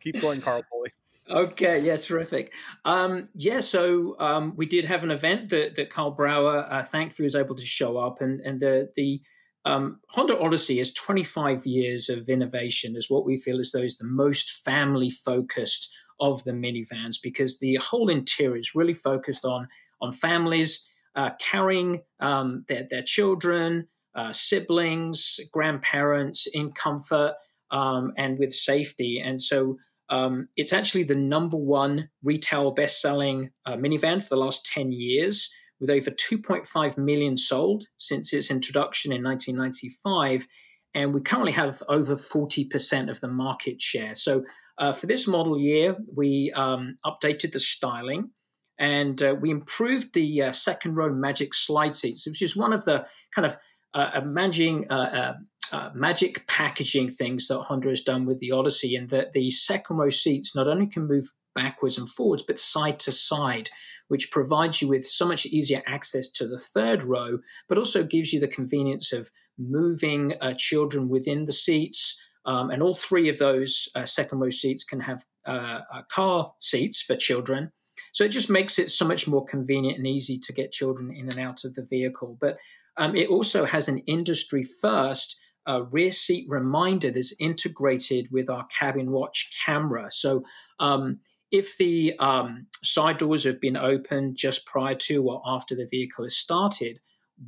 Keep 0.00 0.20
going, 0.20 0.40
Carl 0.40 0.62
Pulley. 0.70 0.92
Okay, 1.30 1.80
yeah, 1.80 1.96
terrific. 1.96 2.54
Um, 2.84 3.28
yeah, 3.34 3.60
so 3.60 4.16
um, 4.18 4.54
we 4.56 4.66
did 4.66 4.86
have 4.86 5.04
an 5.04 5.10
event 5.10 5.50
that, 5.50 5.74
that 5.76 5.90
Karl 5.90 6.12
Brauer 6.12 6.66
uh, 6.70 6.82
thankfully 6.82 7.24
was 7.24 7.36
able 7.36 7.54
to 7.54 7.66
show 7.66 7.98
up, 7.98 8.20
and 8.20 8.40
and 8.40 8.60
the 8.60 8.90
the 8.96 9.20
um, 9.64 10.00
Honda 10.08 10.38
Odyssey 10.38 10.80
is 10.80 10.94
25 10.94 11.66
years 11.66 12.08
of 12.08 12.28
innovation, 12.28 12.96
is 12.96 13.10
what 13.10 13.26
we 13.26 13.36
feel 13.36 13.60
as 13.60 13.72
though 13.72 13.82
is 13.82 13.98
the 13.98 14.06
most 14.06 14.50
family 14.50 15.10
focused 15.10 15.94
of 16.20 16.42
the 16.44 16.52
minivans 16.52 17.16
because 17.22 17.58
the 17.58 17.76
whole 17.76 18.08
interior 18.08 18.56
is 18.56 18.74
really 18.74 18.94
focused 18.94 19.44
on 19.44 19.68
on 20.00 20.12
families 20.12 20.88
uh, 21.14 21.30
carrying 21.40 22.02
um, 22.20 22.64
their 22.68 22.86
their 22.88 23.02
children, 23.02 23.86
uh, 24.18 24.32
siblings, 24.32 25.38
grandparents 25.52 26.46
in 26.52 26.72
comfort 26.72 27.34
um, 27.70 28.12
and 28.16 28.38
with 28.38 28.52
safety, 28.52 29.22
and 29.24 29.40
so. 29.40 29.76
Um, 30.10 30.48
it's 30.56 30.72
actually 30.72 31.02
the 31.02 31.14
number 31.14 31.58
one 31.58 32.08
retail 32.24 32.70
best 32.70 33.02
selling 33.02 33.50
uh, 33.66 33.76
minivan 33.76 34.22
for 34.22 34.30
the 34.30 34.40
last 34.40 34.64
10 34.64 34.90
years 34.90 35.50
with 35.80 35.90
over 35.90 36.10
2.5 36.10 36.98
million 36.98 37.36
sold 37.36 37.84
since 37.96 38.32
its 38.32 38.50
introduction 38.50 39.12
in 39.12 39.22
1995. 39.22 40.46
And 40.94 41.12
we 41.12 41.20
currently 41.20 41.52
have 41.52 41.82
over 41.88 42.16
40% 42.16 43.10
of 43.10 43.20
the 43.20 43.28
market 43.28 43.80
share. 43.80 44.14
So 44.14 44.42
uh, 44.78 44.92
for 44.92 45.06
this 45.06 45.28
model 45.28 45.58
year, 45.58 45.96
we 46.16 46.52
um, 46.56 46.96
updated 47.04 47.52
the 47.52 47.60
styling 47.60 48.30
and 48.78 49.20
uh, 49.22 49.36
we 49.38 49.50
improved 49.50 50.14
the 50.14 50.42
uh, 50.42 50.52
second 50.52 50.96
row 50.96 51.12
magic 51.12 51.52
slide 51.52 51.94
seats, 51.94 52.26
which 52.26 52.42
is 52.42 52.56
one 52.56 52.72
of 52.72 52.84
the 52.84 53.06
kind 53.34 53.44
of 53.44 53.56
uh, 53.94 54.20
magic, 54.24 54.86
uh, 54.90 55.34
uh, 55.72 55.90
magic 55.94 56.46
packaging 56.46 57.08
things 57.08 57.48
that 57.48 57.60
Honda 57.60 57.88
has 57.88 58.02
done 58.02 58.26
with 58.26 58.38
the 58.38 58.52
Odyssey, 58.52 58.94
and 58.96 59.08
that 59.10 59.32
the 59.32 59.50
second 59.50 59.96
row 59.96 60.10
seats 60.10 60.54
not 60.54 60.68
only 60.68 60.86
can 60.86 61.06
move 61.06 61.24
backwards 61.54 61.98
and 61.98 62.08
forwards, 62.08 62.44
but 62.46 62.58
side 62.58 62.98
to 63.00 63.12
side, 63.12 63.70
which 64.08 64.30
provides 64.30 64.80
you 64.80 64.88
with 64.88 65.04
so 65.04 65.26
much 65.26 65.46
easier 65.46 65.82
access 65.86 66.28
to 66.30 66.46
the 66.46 66.58
third 66.58 67.02
row, 67.02 67.38
but 67.68 67.78
also 67.78 68.02
gives 68.04 68.32
you 68.32 68.40
the 68.40 68.48
convenience 68.48 69.12
of 69.12 69.30
moving 69.58 70.34
uh, 70.40 70.54
children 70.56 71.08
within 71.08 71.44
the 71.44 71.52
seats. 71.52 72.16
Um, 72.46 72.70
and 72.70 72.82
all 72.82 72.94
three 72.94 73.28
of 73.28 73.38
those 73.38 73.88
uh, 73.94 74.06
second 74.06 74.38
row 74.38 74.50
seats 74.50 74.84
can 74.84 75.00
have 75.00 75.24
uh, 75.46 75.80
uh, 75.92 76.02
car 76.10 76.52
seats 76.60 77.02
for 77.02 77.16
children. 77.16 77.72
So 78.12 78.24
it 78.24 78.30
just 78.30 78.48
makes 78.48 78.78
it 78.78 78.90
so 78.90 79.06
much 79.06 79.28
more 79.28 79.44
convenient 79.44 79.98
and 79.98 80.06
easy 80.06 80.38
to 80.38 80.52
get 80.52 80.72
children 80.72 81.12
in 81.14 81.28
and 81.28 81.38
out 81.38 81.64
of 81.64 81.74
the 81.74 81.86
vehicle. 81.88 82.38
But 82.40 82.56
um, 82.98 83.16
it 83.16 83.28
also 83.28 83.64
has 83.64 83.88
an 83.88 83.98
industry 84.00 84.62
first 84.62 85.36
uh, 85.68 85.82
rear 85.90 86.10
seat 86.10 86.46
reminder 86.48 87.10
that's 87.10 87.34
integrated 87.40 88.28
with 88.32 88.50
our 88.50 88.66
cabin 88.66 89.10
watch 89.10 89.50
camera. 89.64 90.10
So 90.10 90.42
um, 90.80 91.20
if 91.50 91.76
the 91.78 92.14
um, 92.18 92.66
side 92.82 93.18
doors 93.18 93.44
have 93.44 93.60
been 93.60 93.76
opened 93.76 94.36
just 94.36 94.66
prior 94.66 94.94
to 94.94 95.28
or 95.28 95.42
after 95.46 95.74
the 95.74 95.86
vehicle 95.90 96.24
is 96.24 96.38
started, 96.38 96.98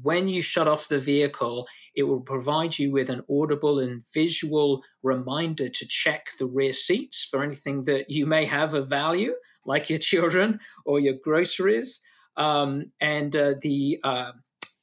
when 0.02 0.28
you 0.28 0.40
shut 0.40 0.68
off 0.68 0.88
the 0.88 1.00
vehicle, 1.00 1.66
it 1.96 2.04
will 2.04 2.20
provide 2.20 2.78
you 2.78 2.92
with 2.92 3.10
an 3.10 3.22
audible 3.28 3.80
and 3.80 4.04
visual 4.14 4.82
reminder 5.02 5.68
to 5.68 5.86
check 5.86 6.28
the 6.38 6.46
rear 6.46 6.72
seats 6.72 7.26
for 7.28 7.42
anything 7.42 7.84
that 7.84 8.08
you 8.08 8.24
may 8.24 8.44
have 8.44 8.74
of 8.74 8.88
value, 8.88 9.34
like 9.66 9.90
your 9.90 9.98
children 9.98 10.60
or 10.84 11.00
your 11.00 11.14
groceries. 11.24 12.00
Um, 12.36 12.92
and 13.00 13.34
uh, 13.34 13.54
the 13.60 13.98
uh, 14.04 14.32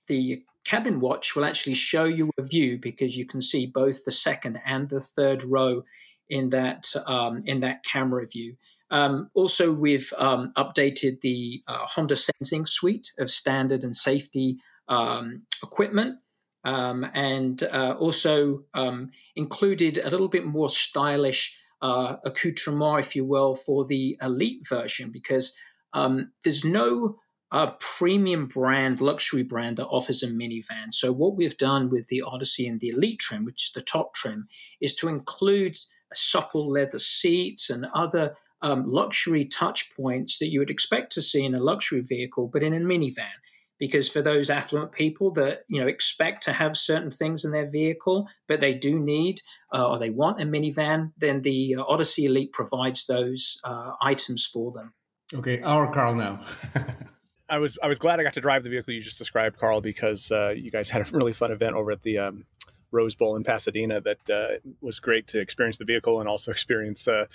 the 0.07 0.43
cabin 0.67 0.99
watch 0.99 1.35
will 1.35 1.45
actually 1.45 1.73
show 1.73 2.03
you 2.03 2.29
a 2.37 2.43
view 2.43 2.77
because 2.77 3.17
you 3.17 3.25
can 3.25 3.41
see 3.41 3.65
both 3.65 4.03
the 4.03 4.11
second 4.11 4.59
and 4.65 4.89
the 4.89 4.99
third 4.99 5.43
row 5.43 5.81
in 6.29 6.49
that 6.49 6.93
um, 7.05 7.41
in 7.45 7.61
that 7.61 7.83
camera 7.85 8.25
view. 8.27 8.55
Um, 8.91 9.29
also, 9.33 9.71
we've 9.71 10.11
um, 10.17 10.51
updated 10.57 11.21
the 11.21 11.61
uh, 11.67 11.85
Honda 11.85 12.15
Sensing 12.15 12.65
suite 12.65 13.11
of 13.17 13.29
standard 13.29 13.83
and 13.83 13.95
safety 13.95 14.57
um, 14.87 15.43
equipment. 15.63 16.21
Um, 16.63 17.05
and 17.13 17.63
uh, 17.63 17.95
also 17.97 18.63
um, 18.73 19.11
included 19.37 19.99
a 19.99 20.09
little 20.09 20.27
bit 20.27 20.45
more 20.45 20.67
stylish 20.67 21.57
uh, 21.81 22.17
accoutrement, 22.25 22.99
if 22.99 23.15
you 23.15 23.23
will, 23.23 23.55
for 23.55 23.85
the 23.85 24.17
elite 24.21 24.67
version, 24.67 25.09
because 25.11 25.55
there's 26.43 26.65
no 26.65 27.19
uh, 27.51 27.71
premium 27.79 28.45
brand, 28.47 28.99
luxury 28.99 29.43
brand 29.43 29.77
that 29.77 29.87
offers 29.87 30.21
a 30.21 30.27
minivan. 30.27 30.93
So, 30.93 31.11
what 31.11 31.35
we've 31.35 31.57
done 31.57 31.89
with 31.89 32.07
the 32.07 32.21
Odyssey 32.21 32.67
and 32.67 32.79
the 32.79 32.89
Elite 32.89 33.19
trim, 33.19 33.45
which 33.45 33.65
is 33.65 33.71
the 33.71 33.81
top 33.81 34.13
trim, 34.13 34.45
is 34.81 34.95
to 34.95 35.07
include 35.07 35.77
supple 36.13 36.69
leather 36.69 36.99
seats 36.99 37.69
and 37.69 37.87
other 37.93 38.35
um, 38.61 38.91
luxury 38.91 39.45
touch 39.45 39.91
points 39.95 40.39
that 40.39 40.47
you 40.47 40.59
would 40.59 40.69
expect 40.69 41.11
to 41.13 41.21
see 41.21 41.45
in 41.45 41.55
a 41.55 41.61
luxury 41.61 42.01
vehicle, 42.01 42.49
but 42.51 42.63
in 42.63 42.73
a 42.73 42.79
minivan. 42.79 43.27
Because 43.79 44.09
for 44.09 44.23
those 44.23 44.49
affluent 44.49 44.91
people 44.91 45.31
that 45.33 45.59
you 45.67 45.79
know 45.79 45.87
expect 45.87 46.41
to 46.43 46.53
have 46.53 46.75
certain 46.75 47.11
things 47.11 47.45
in 47.45 47.51
their 47.51 47.69
vehicle, 47.69 48.27
but 48.47 48.59
they 48.59 48.73
do 48.73 48.99
need 48.99 49.39
uh, 49.73 49.87
or 49.87 49.99
they 49.99 50.09
want 50.09 50.41
a 50.41 50.45
minivan, 50.45 51.13
then 51.15 51.43
the 51.43 51.75
uh, 51.75 51.83
Odyssey 51.83 52.25
Elite 52.25 52.51
provides 52.51 53.05
those 53.05 53.57
uh, 53.63 53.91
items 54.01 54.45
for 54.45 54.71
them. 54.71 54.93
Okay, 55.33 55.61
our 55.61 55.93
Carl 55.93 56.15
now. 56.15 56.41
I 57.49 57.59
was 57.59 57.79
I 57.81 57.87
was 57.87 57.99
glad 57.99 58.19
I 58.19 58.23
got 58.23 58.33
to 58.33 58.41
drive 58.41 58.63
the 58.63 58.69
vehicle 58.69 58.93
you 58.93 59.01
just 59.01 59.17
described, 59.17 59.57
Carl, 59.57 59.81
because 59.81 60.31
uh, 60.31 60.53
you 60.55 60.71
guys 60.71 60.89
had 60.89 61.07
a 61.07 61.11
really 61.11 61.33
fun 61.33 61.51
event 61.51 61.75
over 61.75 61.91
at 61.91 62.01
the 62.01 62.17
um, 62.17 62.45
Rose 62.91 63.15
Bowl 63.15 63.35
in 63.35 63.43
Pasadena 63.43 64.01
that 64.01 64.29
uh, 64.29 64.69
was 64.81 64.99
great 64.99 65.27
to 65.27 65.39
experience 65.39 65.77
the 65.77 65.85
vehicle 65.85 66.19
and 66.19 66.27
also 66.29 66.51
experience 66.57 67.07
uh, 67.07 67.25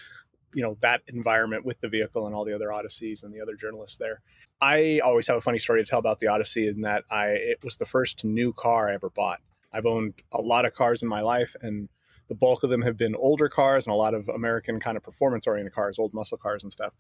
you 0.55 0.63
know 0.63 0.77
that 0.81 1.01
environment 1.09 1.65
with 1.65 1.81
the 1.81 1.89
vehicle 1.89 2.27
and 2.27 2.35
all 2.35 2.45
the 2.45 2.55
other 2.55 2.73
Odysseys 2.73 3.23
and 3.23 3.33
the 3.33 3.41
other 3.41 3.55
journalists 3.55 3.97
there. 3.97 4.21
I 4.61 5.01
always 5.05 5.27
have 5.29 5.37
a 5.37 5.41
funny 5.41 5.59
story 5.59 5.83
to 5.83 5.89
tell 5.89 5.99
about 5.99 6.19
the 6.19 6.29
Odyssey 6.29 6.69
in 6.69 6.83
that 6.83 7.05
I 7.11 7.29
it 7.29 7.59
was 7.65 7.77
the 7.77 7.87
first 7.87 8.25
new 8.25 8.53
car 8.53 8.91
I 8.91 8.95
ever 8.95 9.11
bought. 9.11 9.41
I've 9.73 9.87
owned 9.87 10.15
a 10.33 10.43
lot 10.43 10.67
of 10.67 10.75
cars 10.75 11.03
in 11.03 11.09
my 11.09 11.23
life, 11.23 11.57
and 11.63 11.89
the 12.29 12.35
bulk 12.35 12.63
of 12.63 12.71
them 12.71 12.83
have 12.83 12.97
been 12.97 13.15
older 13.15 13.49
cars 13.49 13.87
and 13.87 13.93
a 13.93 13.97
lot 13.97 14.15
of 14.15 14.29
American 14.29 14.79
kind 14.79 14.97
of 14.97 15.03
performance 15.03 15.47
oriented 15.47 15.75
cars, 15.75 15.99
old 15.99 16.13
muscle 16.13 16.39
cars 16.39 16.63
and 16.63 16.71
stuff. 16.71 16.93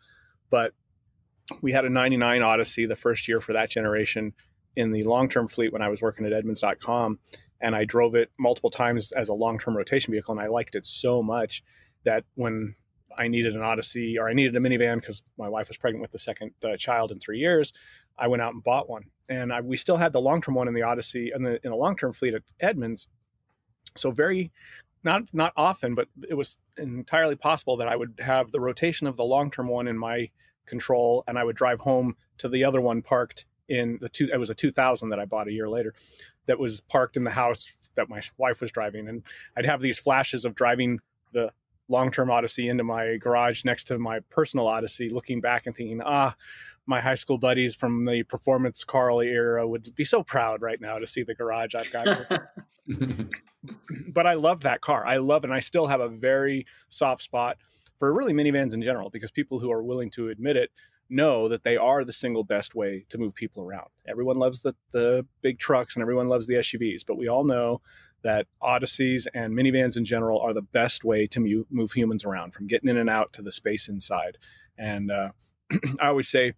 But 0.50 0.72
we 1.60 1.72
had 1.72 1.84
a 1.84 1.90
99 1.90 2.42
Odyssey 2.42 2.86
the 2.86 2.96
first 2.96 3.28
year 3.28 3.40
for 3.40 3.52
that 3.52 3.70
generation 3.70 4.32
in 4.76 4.90
the 4.92 5.02
long 5.02 5.28
term 5.28 5.48
fleet 5.48 5.72
when 5.72 5.82
I 5.82 5.88
was 5.88 6.02
working 6.02 6.26
at 6.26 6.32
Edmunds.com. 6.32 7.18
And 7.60 7.76
I 7.76 7.84
drove 7.84 8.14
it 8.14 8.30
multiple 8.38 8.70
times 8.70 9.12
as 9.12 9.28
a 9.28 9.34
long 9.34 9.58
term 9.58 9.76
rotation 9.76 10.12
vehicle. 10.12 10.32
And 10.32 10.40
I 10.40 10.48
liked 10.48 10.74
it 10.74 10.86
so 10.86 11.22
much 11.22 11.62
that 12.04 12.24
when 12.34 12.74
I 13.16 13.28
needed 13.28 13.54
an 13.54 13.62
Odyssey 13.62 14.18
or 14.18 14.28
I 14.28 14.32
needed 14.32 14.56
a 14.56 14.60
minivan 14.60 14.96
because 14.96 15.22
my 15.38 15.48
wife 15.48 15.68
was 15.68 15.76
pregnant 15.76 16.02
with 16.02 16.12
the 16.12 16.18
second 16.18 16.52
uh, 16.64 16.76
child 16.76 17.12
in 17.12 17.18
three 17.18 17.38
years, 17.38 17.72
I 18.18 18.26
went 18.28 18.42
out 18.42 18.54
and 18.54 18.64
bought 18.64 18.88
one. 18.88 19.04
And 19.28 19.52
I, 19.52 19.60
we 19.60 19.76
still 19.76 19.96
had 19.96 20.12
the 20.12 20.20
long 20.20 20.40
term 20.40 20.54
one 20.54 20.68
in 20.68 20.74
the 20.74 20.82
Odyssey 20.82 21.30
and 21.32 21.46
in, 21.46 21.58
in 21.62 21.70
the 21.70 21.76
long 21.76 21.96
term 21.96 22.12
fleet 22.12 22.34
at 22.34 22.42
Edmunds. 22.60 23.08
So 23.96 24.10
very 24.10 24.50
not 25.04 25.22
not 25.32 25.52
often, 25.56 25.94
but 25.94 26.08
it 26.28 26.34
was 26.34 26.58
entirely 26.78 27.36
possible 27.36 27.76
that 27.76 27.88
I 27.88 27.96
would 27.96 28.20
have 28.20 28.50
the 28.50 28.60
rotation 28.60 29.06
of 29.06 29.16
the 29.16 29.24
long 29.24 29.50
term 29.50 29.68
one 29.68 29.88
in 29.88 29.98
my 29.98 30.30
control, 30.66 31.24
and 31.26 31.38
I 31.38 31.44
would 31.44 31.56
drive 31.56 31.80
home 31.80 32.16
to 32.38 32.48
the 32.48 32.64
other 32.64 32.80
one 32.80 33.02
parked 33.02 33.46
in 33.68 33.98
the 34.00 34.08
two. 34.08 34.28
It 34.32 34.38
was 34.38 34.50
a 34.50 34.54
2000 34.54 35.10
that 35.10 35.18
I 35.18 35.24
bought 35.24 35.48
a 35.48 35.52
year 35.52 35.68
later, 35.68 35.94
that 36.46 36.58
was 36.58 36.80
parked 36.80 37.16
in 37.16 37.24
the 37.24 37.30
house 37.30 37.66
that 37.94 38.08
my 38.08 38.22
wife 38.38 38.60
was 38.60 38.70
driving, 38.70 39.08
and 39.08 39.22
I'd 39.56 39.66
have 39.66 39.80
these 39.80 39.98
flashes 39.98 40.44
of 40.44 40.54
driving 40.54 41.00
the 41.32 41.52
long-term 41.88 42.30
Odyssey 42.30 42.68
into 42.68 42.84
my 42.84 43.16
garage 43.16 43.64
next 43.64 43.84
to 43.84 43.98
my 43.98 44.20
personal 44.30 44.66
Odyssey, 44.66 45.08
looking 45.10 45.40
back 45.40 45.66
and 45.66 45.74
thinking, 45.74 46.00
ah, 46.04 46.34
my 46.86 47.00
high 47.00 47.14
school 47.14 47.38
buddies 47.38 47.74
from 47.74 48.04
the 48.04 48.22
performance 48.24 48.82
Carl 48.82 49.20
era 49.20 49.66
would 49.66 49.94
be 49.94 50.04
so 50.04 50.22
proud 50.22 50.62
right 50.62 50.80
now 50.80 50.98
to 50.98 51.06
see 51.06 51.22
the 51.22 51.34
garage 51.34 51.74
I've 51.74 51.92
got. 51.92 52.26
but 54.08 54.26
I 54.26 54.34
love 54.34 54.62
that 54.62 54.80
car. 54.80 55.06
I 55.06 55.18
love 55.18 55.44
it. 55.44 55.48
And 55.48 55.54
I 55.54 55.60
still 55.60 55.86
have 55.86 56.00
a 56.00 56.08
very 56.08 56.66
soft 56.88 57.22
spot 57.22 57.58
for 57.98 58.12
really 58.12 58.32
minivans 58.32 58.74
in 58.74 58.82
general 58.82 59.10
because 59.10 59.30
people 59.30 59.58
who 59.58 59.70
are 59.70 59.82
willing 59.82 60.10
to 60.10 60.28
admit 60.28 60.56
it 60.56 60.70
know 61.08 61.48
that 61.48 61.62
they 61.62 61.76
are 61.76 62.04
the 62.04 62.12
single 62.12 62.44
best 62.44 62.74
way 62.74 63.04
to 63.10 63.18
move 63.18 63.34
people 63.34 63.62
around. 63.62 63.88
Everyone 64.06 64.38
loves 64.38 64.60
the, 64.60 64.74
the 64.92 65.26
big 65.42 65.58
trucks 65.58 65.94
and 65.94 66.02
everyone 66.02 66.28
loves 66.28 66.46
the 66.46 66.54
SUVs, 66.54 67.02
but 67.06 67.16
we 67.18 67.28
all 67.28 67.44
know 67.44 67.80
that 68.22 68.46
Odysseys 68.62 69.26
and 69.34 69.54
minivans 69.54 69.96
in 69.96 70.04
general 70.04 70.40
are 70.40 70.54
the 70.54 70.62
best 70.62 71.04
way 71.04 71.26
to 71.26 71.64
move 71.70 71.92
humans 71.92 72.24
around 72.24 72.54
from 72.54 72.66
getting 72.66 72.88
in 72.88 72.96
and 72.96 73.10
out 73.10 73.32
to 73.34 73.42
the 73.42 73.52
space 73.52 73.88
inside. 73.88 74.38
And 74.78 75.10
uh, 75.10 75.30
I 76.00 76.08
always 76.08 76.28
say 76.28 76.54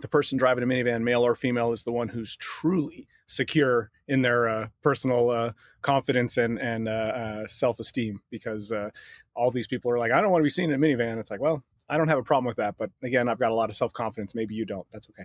the 0.00 0.08
person 0.08 0.38
driving 0.38 0.64
a 0.64 0.66
minivan, 0.66 1.02
male 1.02 1.24
or 1.24 1.34
female, 1.34 1.72
is 1.72 1.84
the 1.84 1.92
one 1.92 2.08
who's 2.08 2.36
truly 2.36 3.06
secure 3.26 3.90
in 4.08 4.20
their 4.20 4.48
uh, 4.48 4.68
personal 4.82 5.30
uh, 5.30 5.52
confidence 5.82 6.36
and 6.36 6.58
and 6.58 6.88
uh, 6.88 6.92
uh 6.92 7.46
self 7.46 7.80
esteem. 7.80 8.20
Because 8.30 8.72
uh, 8.72 8.90
all 9.34 9.50
these 9.50 9.66
people 9.66 9.90
are 9.90 9.98
like, 9.98 10.12
I 10.12 10.20
don't 10.20 10.30
want 10.30 10.40
to 10.42 10.44
be 10.44 10.50
seen 10.50 10.70
in 10.70 10.82
a 10.82 10.86
minivan. 10.86 11.18
It's 11.18 11.30
like, 11.30 11.40
well, 11.40 11.62
I 11.88 11.96
don't 11.96 12.08
have 12.08 12.18
a 12.18 12.22
problem 12.22 12.46
with 12.46 12.56
that, 12.56 12.76
but 12.78 12.90
again, 13.02 13.28
I've 13.28 13.38
got 13.38 13.50
a 13.50 13.54
lot 13.54 13.70
of 13.70 13.76
self 13.76 13.92
confidence. 13.92 14.34
Maybe 14.34 14.54
you 14.54 14.64
don't. 14.64 14.86
That's 14.92 15.08
okay. 15.10 15.24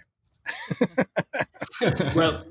well, 2.15 2.45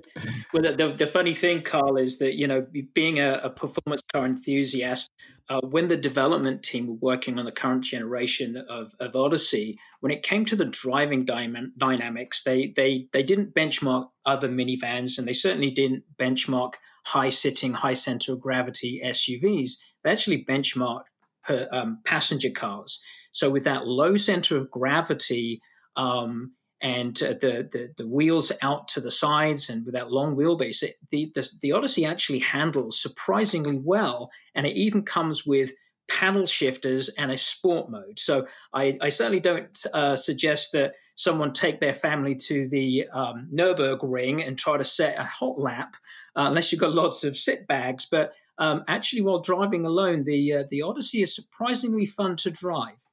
the, 0.63 0.95
the 0.97 1.07
funny 1.07 1.35
thing, 1.35 1.63
Karl, 1.63 1.97
is 1.97 2.19
that 2.19 2.35
you 2.35 2.47
know, 2.47 2.67
being 2.95 3.19
a, 3.19 3.41
a 3.45 3.51
performance 3.51 4.03
car 4.13 4.25
enthusiast, 4.25 5.11
uh, 5.49 5.61
when 5.63 5.89
the 5.89 5.97
development 5.97 6.63
team 6.63 6.87
were 6.87 6.95
working 6.95 7.39
on 7.39 7.45
the 7.45 7.53
current 7.53 7.85
generation 7.85 8.57
of, 8.69 8.95
of 9.01 9.17
Odyssey, 9.17 9.79
when 10.01 10.13
it 10.13 10.23
came 10.23 10.45
to 10.45 10.57
the 10.57 10.65
driving 10.65 11.25
dy- 11.25 11.71
dynamics, 11.77 12.43
they 12.43 12.73
they 12.77 13.09
they 13.13 13.23
didn't 13.23 13.55
benchmark 13.55 14.09
other 14.27 14.49
minivans, 14.49 15.19
and 15.19 15.27
they 15.27 15.33
certainly 15.33 15.71
didn't 15.71 16.05
benchmark 16.19 16.75
high 17.07 17.31
sitting, 17.31 17.73
high 17.73 17.95
center 17.95 18.33
of 18.33 18.41
gravity 18.41 19.01
SUVs. 19.05 19.73
They 20.05 20.11
actually 20.11 20.45
benchmarked 20.45 21.05
per, 21.43 21.69
um, 21.73 22.01
passenger 22.05 22.51
cars. 22.51 23.01
So 23.33 23.51
with 23.51 23.65
that 23.65 23.87
low 23.87 24.17
center 24.17 24.57
of 24.57 24.71
gravity. 24.71 25.61
Um, 25.97 26.53
and 26.81 27.21
uh, 27.23 27.35
the, 27.41 27.69
the, 27.71 27.93
the 27.97 28.09
wheels 28.09 28.53
out 28.63 28.89
to 28.89 29.01
the 29.01 29.11
sides 29.11 29.69
and 29.69 29.85
with 29.85 29.95
that 29.95 30.13
long 30.13 30.37
wheelbase, 30.37 30.83
it, 30.83 30.97
the, 31.11 31.31
the 31.35 31.49
the 31.61 31.73
Odyssey 31.73 32.05
actually 32.05 32.39
handles 32.39 33.01
surprisingly 33.01 33.79
well, 33.83 34.31
and 34.55 34.67
it 34.67 34.77
even 34.77 35.03
comes 35.03 35.45
with 35.45 35.73
paddle 36.09 36.47
shifters 36.47 37.11
and 37.11 37.31
a 37.31 37.37
sport 37.37 37.91
mode. 37.91 38.19
So 38.19 38.47
I, 38.73 38.97
I 39.01 39.11
certainly 39.11 39.41
don't 39.41 39.79
uh, 39.93 40.17
suggest 40.17 40.73
that 40.73 40.95
someone 41.17 41.53
take 41.53 41.81
their 41.81 41.93
family 41.93 42.35
to 42.35 42.67
the 42.69 43.07
um, 43.13 43.49
Nurburgring 43.53 44.47
and 44.47 44.59
try 44.59 44.79
to 44.79 44.85
set 44.85 45.19
a 45.19 45.25
hot 45.25 45.59
lap, 45.59 45.97
uh, 46.35 46.45
unless 46.49 46.73
you've 46.73 46.81
got 46.81 46.95
lots 46.95 47.25
of 47.25 47.37
sit 47.37 47.67
bags. 47.67 48.07
But 48.11 48.33
um, 48.59 48.85
actually, 48.89 49.23
while 49.23 49.41
driving 49.41 49.85
alone, 49.85 50.25
the 50.25 50.55
uh, 50.55 50.65
the 50.71 50.83
Odyssey 50.83 51.23
is 51.23 51.35
surprisingly 51.35 52.07
fun 52.07 52.37
to 52.37 52.51
drive 52.51 53.08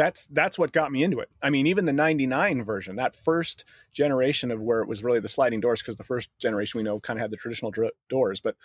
that's 0.00 0.26
that's 0.30 0.58
what 0.58 0.72
got 0.72 0.90
me 0.90 1.02
into 1.04 1.20
it. 1.20 1.28
I 1.42 1.50
mean, 1.50 1.66
even 1.66 1.84
the 1.84 1.92
99 1.92 2.64
version, 2.64 2.96
that 2.96 3.14
first 3.14 3.66
generation 3.92 4.50
of 4.50 4.62
where 4.62 4.80
it 4.80 4.88
was 4.88 5.04
really 5.04 5.20
the 5.20 5.28
sliding 5.28 5.60
doors 5.60 5.82
because 5.82 5.96
the 5.96 6.04
first 6.04 6.30
generation 6.38 6.78
we 6.78 6.84
know 6.84 6.98
kind 7.00 7.18
of 7.18 7.20
had 7.20 7.30
the 7.30 7.36
traditional 7.36 7.70
dr- 7.70 7.92
doors, 8.08 8.40
but 8.40 8.56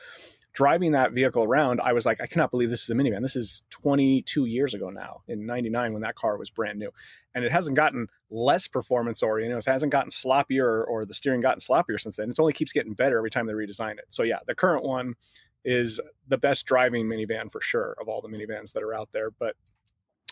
driving 0.54 0.94
that 0.94 1.12
vehicle 1.12 1.44
around, 1.44 1.82
I 1.82 1.92
was 1.92 2.06
like, 2.06 2.22
I 2.22 2.26
cannot 2.26 2.52
believe 2.52 2.70
this 2.70 2.84
is 2.84 2.90
a 2.90 2.94
minivan. 2.94 3.22
This 3.22 3.36
is 3.36 3.64
22 3.72 4.46
years 4.46 4.74
ago 4.74 4.90
now 4.90 5.24
in 5.28 5.46
99 5.46 5.92
when 5.92 6.04
that 6.04 6.16
car 6.16 6.38
was 6.38 6.50
brand 6.50 6.80
new. 6.80 6.90
And 7.34 7.44
it 7.44 7.52
hasn't 7.52 7.76
gotten 7.76 8.08
less 8.30 8.70
performance 8.70 9.22
oriented. 9.22 9.58
It 9.58 9.70
hasn't 9.70 9.92
gotten 9.92 10.12
sloppier 10.12 10.64
or, 10.64 10.86
or 10.86 11.04
the 11.04 11.14
steering 11.14 11.42
gotten 11.42 11.60
sloppier 11.60 12.00
since 12.00 12.16
then. 12.16 12.30
It 12.30 12.40
only 12.40 12.54
keeps 12.54 12.72
getting 12.72 12.94
better 12.94 13.18
every 13.18 13.30
time 13.30 13.46
they 13.46 13.52
redesign 13.54 13.98
it. 13.98 14.06
So 14.08 14.24
yeah, 14.24 14.40
the 14.48 14.56
current 14.56 14.86
one 14.86 15.16
is 15.66 16.00
the 16.30 16.38
best 16.38 16.66
driving 16.66 17.08
minivan 17.08 17.52
for 17.52 17.60
sure 17.60 17.98
of 18.00 18.08
all 18.08 18.22
the 18.22 18.30
minivans 18.30 18.72
that 18.72 18.84
are 18.84 18.94
out 18.94 19.10
there. 19.12 19.32
But 19.32 19.58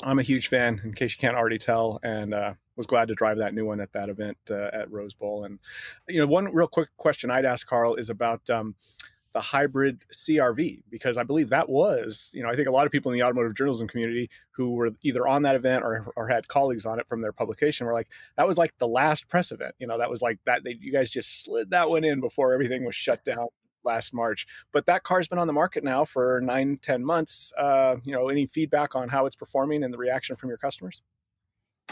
I'm 0.02 0.20
a 0.20 0.24
huge 0.24 0.48
fan, 0.48 0.82
in 0.84 0.94
case 0.94 1.14
you 1.16 1.20
can't 1.20 1.36
already 1.36 1.60
tell, 1.60 2.00
and 2.04 2.34
uh, 2.34 2.54
was 2.76 2.88
glad 2.88 3.10
to 3.10 3.14
drive 3.14 3.38
that 3.38 3.54
new 3.54 3.66
one 3.66 3.80
at 3.80 3.94
that 3.94 4.10
event 4.10 4.38
uh, 4.50 4.70
at 4.74 4.92
Rose 4.92 5.14
Bowl. 5.14 5.44
And 5.44 5.60
you 6.08 6.20
know, 6.20 6.28
one 6.28 6.46
real 6.54 6.68
quick 6.68 6.90
question 6.98 7.30
I'd 7.30 7.46
ask 7.46 7.68
Carl 7.68 7.96
is 7.96 8.10
about 8.10 8.50
um, 8.50 8.76
the 9.34 9.42
hybrid 9.42 10.06
CRV 10.12 10.84
because 10.90 11.18
I 11.18 11.24
believe 11.24 11.50
that 11.50 11.70
was, 11.70 12.32
you 12.34 12.44
know, 12.44 12.50
I 12.50 12.56
think 12.56 12.68
a 12.68 12.72
lot 12.72 12.86
of 12.86 12.92
people 12.92 13.12
in 13.12 13.18
the 13.18 13.24
automotive 13.24 13.56
journalism 13.56 13.88
community 13.88 14.30
who 14.52 14.72
were 14.72 14.92
either 15.02 15.28
on 15.28 15.44
that 15.44 15.56
event 15.56 15.84
or, 15.84 16.12
or 16.16 16.28
had 16.28 16.48
colleagues 16.48 16.86
on 16.86 17.00
it 17.00 17.08
from 17.08 17.22
their 17.22 17.32
publication 17.32 17.86
were 17.86 17.94
like, 17.94 18.08
that 18.38 18.48
was 18.48 18.58
like 18.58 18.78
the 18.78 18.88
last 18.88 19.28
press 19.28 19.52
event. 19.52 19.76
You 19.80 19.88
know, 19.88 19.98
that 19.98 20.10
was 20.10 20.22
like 20.22 20.40
that. 20.46 20.64
They, 20.64 20.78
you 20.80 20.92
guys 20.92 21.10
just 21.10 21.44
slid 21.44 21.72
that 21.72 21.90
one 21.90 22.04
in 22.04 22.20
before 22.20 22.54
everything 22.54 22.86
was 22.86 22.96
shut 22.96 23.24
down 23.24 23.48
last 23.86 24.14
March. 24.14 24.48
But 24.72 24.86
that 24.86 25.04
car's 25.04 25.28
been 25.28 25.40
on 25.40 25.48
the 25.48 25.54
market 25.54 25.84
now 25.84 26.06
for 26.06 26.42
nine, 26.42 26.80
ten 26.82 27.04
months. 27.04 27.54
Uh, 27.58 27.98
you 28.04 28.14
know, 28.14 28.30
any 28.30 28.46
feedback 28.46 28.96
on 28.96 29.10
how 29.10 29.26
it's 29.26 29.36
performing 29.36 29.84
and 29.84 29.94
the 29.94 29.98
reaction 29.98 30.36
from 30.36 30.50
your 30.50 30.58
customers? 30.58 31.02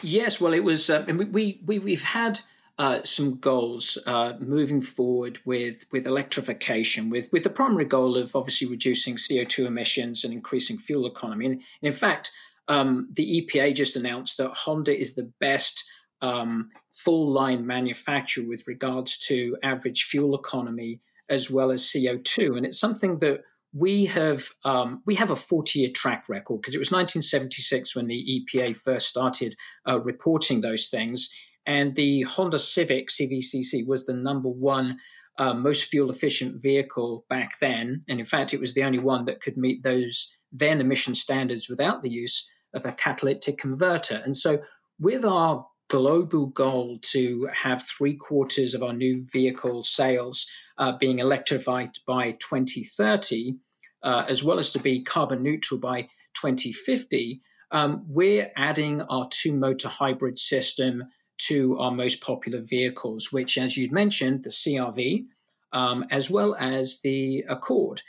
Yes, 0.02 0.40
well, 0.42 0.54
it 0.54 0.64
was. 0.64 0.90
Uh, 0.90 1.06
we 1.08 1.60
we 1.64 1.80
we've 1.80 2.04
had. 2.04 2.40
Uh, 2.80 3.04
some 3.04 3.36
goals 3.36 4.00
uh, 4.08 4.34
moving 4.40 4.82
forward 4.82 5.38
with 5.46 5.86
with 5.92 6.08
electrification, 6.08 7.12
with 7.12 7.32
with 7.32 7.44
the 7.44 7.50
primary 7.50 7.86
goal 7.86 8.18
of 8.18 8.36
obviously 8.36 8.66
reducing 8.66 9.18
CO 9.18 9.44
two 9.44 9.68
emissions 9.68 10.24
and 10.24 10.34
increasing 10.34 10.80
fuel 10.80 11.06
economy. 11.06 11.46
And, 11.46 11.56
and 11.56 11.64
in 11.84 11.92
fact, 11.92 12.32
um, 12.68 13.10
the 13.12 13.42
EPA 13.42 13.76
just 13.76 13.98
announced 13.98 14.38
that 14.38 14.52
Honda 14.56 14.98
is 14.98 15.14
the 15.14 15.32
best 15.40 15.84
um, 16.22 16.70
full 16.92 17.32
line 17.32 17.66
manufacturer 17.66 18.46
with 18.46 18.68
regards 18.68 19.18
to 19.28 19.58
average 19.64 20.04
fuel 20.04 20.36
economy 20.36 21.00
as 21.32 21.50
well 21.50 21.72
as 21.72 21.84
CO2. 21.84 22.58
And 22.58 22.66
it's 22.66 22.80
something 22.80 23.18
that 23.20 23.42
we 23.74 24.06
have 24.06 24.50
um, 24.66 25.02
we 25.06 25.16
have 25.16 25.32
a 25.32 25.36
40 25.36 25.80
year 25.80 25.90
track 25.96 26.28
record 26.28 26.62
because 26.62 26.76
it 26.76 26.80
was 26.80 26.92
1976 26.92 27.96
when 27.96 28.08
the 28.08 28.46
EPA 28.54 28.76
first 28.76 29.08
started 29.08 29.56
uh, 29.88 30.00
reporting 30.02 30.60
those 30.62 30.90
things, 30.90 31.30
and 31.66 31.96
the 31.96 32.24
Honda 32.24 32.60
Civic 32.60 33.10
CVCC 33.10 33.88
was 33.88 34.06
the 34.06 34.14
number 34.14 34.50
one 34.50 35.00
uh, 35.38 35.54
most 35.54 35.86
fuel 35.86 36.10
efficient 36.10 36.62
vehicle 36.62 37.26
back 37.30 37.54
then, 37.62 38.04
and 38.10 38.20
in 38.20 38.26
fact, 38.26 38.54
it 38.54 38.60
was 38.60 38.74
the 38.74 38.84
only 38.84 39.00
one 39.00 39.24
that 39.24 39.42
could 39.42 39.56
meet 39.56 39.84
those 39.84 40.30
then 40.52 40.82
emission 40.82 41.16
standards 41.16 41.70
without 41.70 42.04
the 42.04 42.10
use 42.10 42.50
of 42.74 42.86
a 42.86 42.92
catalytic 42.92 43.58
converter. 43.58 44.22
And 44.26 44.36
so, 44.36 44.60
with 45.00 45.24
our 45.24 45.66
global 45.92 46.46
goal 46.46 46.98
to 47.02 47.50
have 47.54 47.84
three 47.84 48.16
quarters 48.16 48.74
of 48.74 48.82
our 48.82 48.94
new 48.94 49.26
vehicle 49.30 49.84
sales 49.84 50.48
uh, 50.78 50.94
being 50.98 51.20
electrified 51.20 51.90
by 52.08 52.32
2030, 52.40 53.58
uh, 54.02 54.24
as 54.30 54.42
well 54.42 54.58
as 54.58 54.72
to 54.72 54.80
be 54.80 55.04
carbon 55.04 55.44
neutral 55.44 55.78
by 55.78 56.04
2050, 56.34 57.42
um, 57.72 58.06
we're 58.08 58.50
adding 58.56 59.02
our 59.02 59.28
two 59.30 59.52
motor 59.52 59.90
hybrid 59.90 60.40
system 60.40 61.04
to 61.40 61.78
our 61.78 61.92
most 61.92 62.22
popular 62.22 62.62
vehicles, 62.62 63.34
which, 63.34 63.58
as 63.58 63.76
you'd 63.76 63.92
mentioned, 63.92 64.46
the 64.46 64.50
CRV, 64.50 65.26
um, 65.74 66.06
as 66.10 66.32
well 66.32 66.56
as 66.58 67.02
the 67.04 67.44
Accord. 67.50 68.02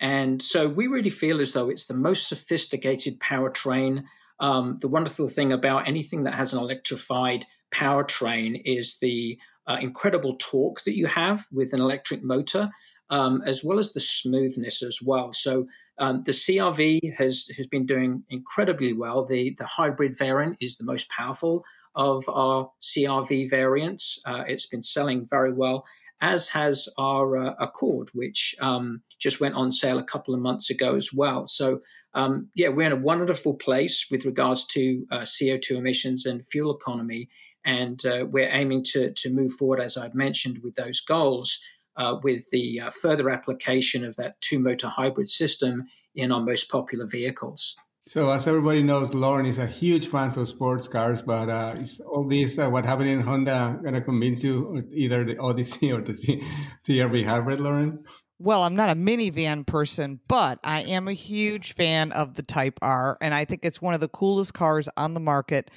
And 0.00 0.40
so 0.40 0.68
we 0.68 0.86
really 0.86 1.10
feel 1.10 1.40
as 1.40 1.52
though 1.52 1.68
it's 1.68 1.86
the 1.86 1.94
most 1.94 2.28
sophisticated 2.28 3.18
powertrain 3.18 4.04
um, 4.46 4.76
the 4.82 4.92
wonderful 4.96 5.28
thing 5.36 5.52
about 5.52 5.88
anything 5.88 6.24
that 6.24 6.34
has 6.34 6.52
an 6.52 6.58
electrified 6.58 7.42
powertrain 7.72 8.60
is 8.78 8.98
the 9.00 9.38
uh, 9.66 9.78
incredible 9.80 10.36
torque 10.38 10.82
that 10.84 10.96
you 11.00 11.06
have 11.06 11.38
with 11.50 11.72
an 11.72 11.80
electric 11.80 12.22
motor, 12.22 12.64
um, 13.08 13.42
as 13.46 13.64
well 13.64 13.78
as 13.78 13.92
the 13.92 14.00
smoothness 14.00 14.82
as 14.90 14.98
well. 15.10 15.32
So 15.32 15.66
Um, 15.98 16.22
the 16.22 16.32
CRV 16.32 17.14
has 17.20 17.46
has 17.56 17.68
been 17.74 17.86
doing 17.86 18.24
incredibly 18.28 18.92
well. 18.92 19.24
The 19.24 19.54
the 19.60 19.68
hybrid 19.78 20.18
variant 20.18 20.56
is 20.60 20.76
the 20.76 20.84
most 20.92 21.06
powerful 21.08 21.62
of 21.94 22.28
our 22.28 22.70
CRV 22.80 23.48
variants. 23.58 24.18
Uh, 24.26 24.42
it's 24.52 24.68
been 24.72 24.82
selling 24.82 25.20
very 25.30 25.52
well, 25.52 25.84
as 26.20 26.48
has 26.50 26.88
our 26.98 27.26
uh, 27.36 27.54
Accord, 27.66 28.08
which 28.12 28.40
um, 28.60 29.02
just 29.24 29.40
went 29.40 29.54
on 29.54 29.70
sale 29.70 29.98
a 29.98 30.10
couple 30.12 30.34
of 30.34 30.40
months 30.40 30.68
ago 30.70 30.96
as 30.96 31.10
well. 31.20 31.46
So 31.46 31.80
um, 32.14 32.48
yeah, 32.54 32.68
we're 32.68 32.86
in 32.86 32.92
a 32.92 32.96
wonderful 32.96 33.54
place 33.54 34.06
with 34.10 34.24
regards 34.24 34.66
to 34.68 35.06
uh, 35.10 35.20
CO2 35.20 35.76
emissions 35.76 36.26
and 36.26 36.46
fuel 36.46 36.74
economy, 36.74 37.28
and 37.64 38.04
uh, 38.06 38.26
we're 38.30 38.50
aiming 38.50 38.84
to 38.92 39.12
to 39.12 39.30
move 39.30 39.52
forward, 39.52 39.80
as 39.80 39.96
I've 39.96 40.14
mentioned, 40.14 40.58
with 40.62 40.74
those 40.74 41.00
goals 41.00 41.58
uh, 41.96 42.16
with 42.22 42.50
the 42.50 42.80
uh, 42.80 42.90
further 42.90 43.30
application 43.30 44.04
of 44.04 44.16
that 44.16 44.40
two 44.40 44.58
motor 44.58 44.88
hybrid 44.88 45.28
system 45.28 45.84
in 46.14 46.32
our 46.32 46.40
most 46.40 46.70
popular 46.70 47.06
vehicles. 47.06 47.76
So, 48.06 48.28
as 48.28 48.46
everybody 48.46 48.82
knows, 48.82 49.14
Lauren 49.14 49.46
is 49.46 49.56
a 49.56 49.66
huge 49.66 50.08
fan 50.08 50.28
of 50.38 50.46
sports 50.46 50.86
cars, 50.86 51.22
but 51.22 51.48
uh, 51.48 51.74
is 51.78 52.00
all 52.00 52.28
this 52.28 52.58
uh, 52.58 52.68
what 52.68 52.84
happened 52.84 53.08
in 53.08 53.20
Honda 53.20 53.78
going 53.82 53.94
to 53.94 54.02
convince 54.02 54.44
you 54.44 54.86
either 54.92 55.24
the 55.24 55.38
Odyssey 55.38 55.90
or 55.90 56.02
the 56.02 56.12
CRV 56.86 57.24
hybrid, 57.24 57.60
Lauren? 57.60 58.04
Well, 58.38 58.62
I'm 58.62 58.76
not 58.76 58.90
a 58.90 58.94
minivan 58.94 59.66
person, 59.66 60.20
but 60.28 60.58
I 60.64 60.82
am 60.82 61.08
a 61.08 61.12
huge 61.12 61.74
fan 61.74 62.12
of 62.12 62.34
the 62.34 62.42
Type 62.42 62.78
R, 62.82 63.16
and 63.20 63.32
I 63.32 63.44
think 63.44 63.60
it's 63.62 63.80
one 63.80 63.94
of 63.94 64.00
the 64.00 64.08
coolest 64.08 64.54
cars 64.54 64.88
on 64.96 65.14
the 65.14 65.20
market. 65.20 65.70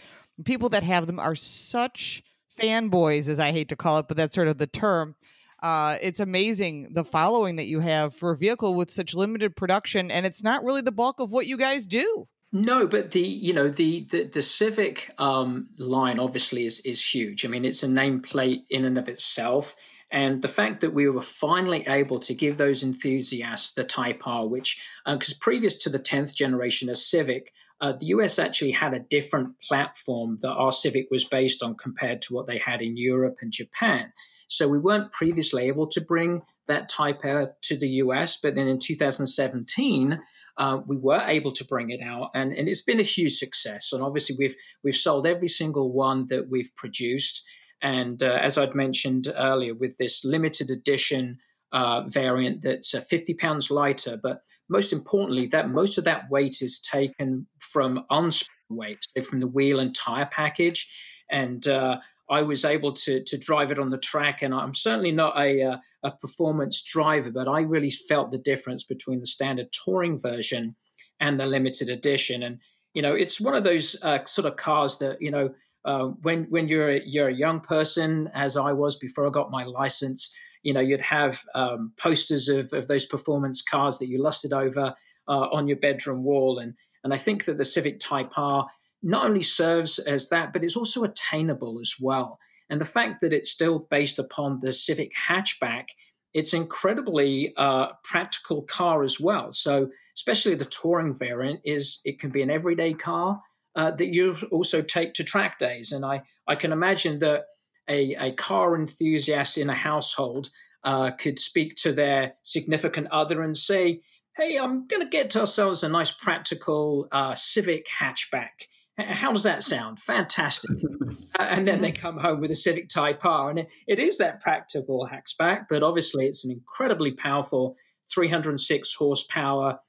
People 0.44 0.70
that 0.70 0.84
have 0.84 1.08
them 1.08 1.20
are 1.20 1.36
such 1.36 2.24
fanboys, 2.60 3.30
as 3.30 3.40
I 3.40 3.52
hate 3.52 3.70
to 3.70 3.76
call 3.76 4.00
it, 4.00 4.08
but 4.08 4.18
that's 4.18 4.36
sort 4.36 4.48
of 4.48 4.58
the 4.58 4.68
term 4.68 5.16
uh, 5.64 5.98
it's 6.02 6.20
amazing 6.20 6.90
the 6.94 7.04
following 7.04 7.56
that 7.56 7.66
you 7.66 7.80
have 7.80 8.14
for 8.14 8.32
a 8.32 8.38
vehicle 8.38 8.76
with 8.76 8.92
such 8.92 9.16
limited 9.16 9.56
production, 9.56 10.12
and 10.12 10.26
it's 10.26 10.44
not 10.44 10.64
really 10.64 10.82
the 10.82 10.92
bulk 10.92 11.20
of 11.20 11.32
what 11.32 11.48
you 11.48 11.58
guys 11.58 11.86
do. 11.86 12.28
No, 12.54 12.88
but 12.88 13.12
the 13.12 13.22
you 13.22 13.54
know 13.54 13.68
the 13.68 14.06
the, 14.12 14.24
the 14.26 14.42
Civic 14.42 15.12
um, 15.18 15.68
line 15.78 16.20
obviously 16.20 16.66
is 16.66 16.80
is 16.82 17.04
huge. 17.04 17.44
I 17.44 17.50
mean, 17.50 17.66
it's 17.66 17.84
a 17.84 17.88
nameplate 17.88 18.64
in 18.70 18.86
and 18.86 18.98
of 18.98 19.10
itself, 19.10 19.76
and 20.12 20.42
the 20.42 20.48
fact 20.48 20.82
that 20.82 20.94
we 20.94 21.10
were 21.10 21.22
finally 21.22 21.86
able 21.88 22.20
to 22.20 22.34
give 22.34 22.58
those 22.58 22.84
enthusiasts 22.84 23.74
the 23.74 23.84
Type 23.84 24.22
R, 24.26 24.48
which 24.48 24.82
because 25.06 25.34
uh, 25.34 25.38
previous 25.42 25.78
to 25.84 25.90
the 25.90 26.00
tenth 26.00 26.34
generation 26.34 26.90
of 26.90 26.98
Civic, 26.98 27.52
uh, 27.82 27.92
the 27.92 28.08
US 28.08 28.40
actually 28.40 28.72
had 28.72 28.94
a 28.94 29.00
different 29.00 29.60
platform 29.62 30.38
that 30.42 30.54
our 30.54 30.72
Civic 30.72 31.08
was 31.12 31.26
based 31.26 31.62
on 31.62 31.76
compared 31.76 32.22
to 32.24 32.34
what 32.34 32.48
they 32.48 32.58
had 32.58 32.82
in 32.82 32.98
Europe 32.98 33.38
and 33.42 33.52
Japan. 33.52 34.14
So 34.48 34.68
we 34.68 34.80
weren't 34.80 35.12
previously 35.12 35.68
able 35.68 35.88
to 35.88 36.00
bring 36.00 36.42
that 36.68 36.90
Type 36.90 37.20
R 37.24 37.52
to 37.64 37.78
the 37.78 37.90
US, 37.90 38.38
but 38.42 38.56
then 38.56 38.68
in 38.68 38.80
2017, 38.80 40.22
uh, 40.58 40.80
we 40.88 40.98
were 40.98 41.22
able 41.26 41.52
to 41.52 41.66
bring 41.66 41.92
it 41.92 42.02
out, 42.02 42.32
and, 42.34 42.52
and 42.52 42.68
it's 42.68 42.82
been 42.82 43.00
a 43.00 43.04
huge 43.04 43.38
success. 43.38 43.94
And 43.94 44.02
obviously, 44.02 44.36
we've 44.40 44.56
we've 44.84 44.96
sold 44.96 45.28
every 45.28 45.50
single 45.50 45.92
one 45.92 46.26
that 46.30 46.50
we've 46.50 46.76
produced. 46.76 47.44
And 47.82 48.22
uh, 48.24 48.40
as 48.42 48.58
I'd 48.58 48.76
mentioned 48.76 49.32
earlier, 49.36 49.74
with 49.74 49.98
this 49.98 50.26
limited 50.26 50.70
edition 50.70 51.38
uh, 51.72 52.04
variant 52.08 52.62
that's 52.62 52.94
uh, 52.94 53.02
50 53.02 53.34
pounds 53.36 53.70
lighter, 53.70 54.18
but 54.22 54.42
most 54.70 54.92
importantly, 54.92 55.48
that 55.48 55.70
most 55.70 55.98
of 55.98 56.04
that 56.06 56.30
weight 56.30 56.62
is 56.62 56.80
taken 56.80 57.48
from 57.60 58.04
unsprung 58.10 58.50
weight, 58.70 59.00
so 59.16 59.24
from 59.24 59.40
the 59.40 59.48
wheel 59.48 59.80
and 59.80 59.96
tire 59.96 60.28
package. 60.32 60.92
And 61.30 61.68
uh, 61.68 62.00
I 62.30 62.42
was 62.42 62.66
able 62.66 62.94
to 62.94 63.24
to 63.24 63.38
drive 63.38 63.72
it 63.72 63.80
on 63.80 63.90
the 63.90 63.98
track, 63.98 64.42
and 64.42 64.54
I'm 64.54 64.74
certainly 64.74 65.12
not 65.12 65.38
a 65.38 65.62
uh, 65.62 65.78
a 66.04 66.12
performance 66.12 66.84
driver, 66.84 67.32
but 67.32 67.48
I 67.48 67.62
really 67.62 67.90
felt 67.90 68.32
the 68.32 68.38
difference 68.38 68.84
between 68.84 69.20
the 69.20 69.26
standard 69.26 69.68
touring 69.72 70.18
version 70.18 70.76
and 71.20 71.40
the 71.40 71.46
limited 71.46 71.90
edition. 71.90 72.44
And 72.44 72.60
you 72.94 73.02
know, 73.02 73.14
it's 73.14 73.40
one 73.40 73.56
of 73.56 73.64
those 73.64 73.96
uh, 74.04 74.26
sort 74.26 74.46
of 74.46 74.58
cars 74.58 75.00
that 75.00 75.22
you 75.22 75.32
know 75.32 75.54
uh, 75.88 76.08
when 76.22 76.44
when 76.50 76.68
you're 76.68 76.90
a, 76.90 77.02
you're 77.06 77.30
a 77.30 77.34
young 77.34 77.62
person, 77.62 78.30
as 78.34 78.58
I 78.58 78.74
was 78.74 78.98
before 78.98 79.26
I 79.26 79.30
got 79.32 79.50
my 79.50 79.64
license, 79.64 80.36
you 80.62 80.74
know, 80.74 80.82
you'd 80.82 81.00
have 81.00 81.42
um, 81.56 81.94
posters 81.98 82.50
of 82.50 82.74
of 82.74 82.90
those 82.90 83.06
performance 83.06 83.62
cars 83.62 83.98
that 84.00 84.10
you 84.10 84.22
lusted 84.22 84.52
over 84.52 84.94
uh, 85.30 85.48
on 85.52 85.68
your 85.70 85.78
bedroom 85.78 86.24
wall, 86.26 86.60
and 86.60 86.74
and 87.06 87.14
I 87.14 87.18
think 87.18 87.46
that 87.46 87.56
the 87.56 87.64
Civic 87.64 88.00
Type 88.02 88.32
R 88.38 88.68
not 89.02 89.26
only 89.26 89.42
serves 89.42 89.98
as 89.98 90.28
that, 90.28 90.52
but 90.52 90.64
it's 90.64 90.76
also 90.76 91.06
attainable 91.06 91.80
as 91.80 91.96
well. 92.02 92.38
And 92.70 92.82
the 92.82 92.86
fact 92.86 93.22
that 93.22 93.32
it's 93.32 93.50
still 93.50 93.88
based 93.90 94.20
upon 94.20 94.60
the 94.60 94.74
Civic 94.74 95.14
hatchback, 95.30 95.86
it's 96.34 96.54
incredibly 96.54 97.54
uh, 97.56 97.94
practical 98.04 98.64
car 98.64 99.04
as 99.04 99.22
well. 99.22 99.54
So, 99.54 99.90
especially 100.18 100.56
the 100.56 100.66
touring 100.66 101.14
variant, 101.14 101.62
is 101.64 102.02
it 102.04 102.20
can 102.20 102.30
be 102.30 102.42
an 102.42 102.50
everyday 102.50 102.94
car 102.94 103.40
uh, 103.78 103.92
that 103.92 104.08
you 104.08 104.36
also 104.52 104.82
take 104.82 105.14
to 105.14 105.24
track 105.24 105.60
days. 105.60 105.92
And 105.94 106.04
I 106.04 106.24
I 106.48 106.56
can 106.56 106.72
imagine 106.74 107.20
that 107.20 107.46
a, 107.88 108.16
a 108.20 108.32
car 108.34 108.76
enthusiast 108.76 109.58
in 109.58 109.70
a 109.70 109.76
household 109.76 110.50
uh, 110.84 111.12
could 111.12 111.40
speak 111.40 111.76
to 111.76 111.94
their 111.94 112.34
significant 112.44 113.08
other 113.12 113.42
and 113.42 113.56
say, 113.56 114.02
"Hey, 114.36 114.58
I'm 114.58 114.88
going 114.88 115.04
to 115.04 115.10
get 115.10 115.36
ourselves 115.36 115.84
a 115.84 115.90
nice 115.90 116.12
practical 116.12 117.08
uh, 117.12 117.36
Civic 117.36 117.88
hatchback." 117.88 118.68
How 118.98 119.32
does 119.32 119.44
that 119.44 119.62
sound? 119.62 120.00
Fantastic. 120.00 120.72
and 121.40 121.68
then 121.68 121.82
they 121.82 121.92
come 121.92 122.18
home 122.18 122.42
with 122.42 122.50
a 122.50 122.56
Civic 122.56 122.90
Type 122.90 123.24
R. 123.24 123.52
And 123.52 123.60
it, 123.60 123.70
it 123.88 124.00
is 124.00 124.18
that 124.18 124.42
practical 124.42 125.08
hatchback, 125.08 125.68
but 125.70 125.84
obviously 125.84 126.26
it's 126.26 126.44
an 126.44 126.52
incredibly 126.52 127.12
powerful 127.12 127.76
306 128.12 128.96
horsepower 128.96 129.80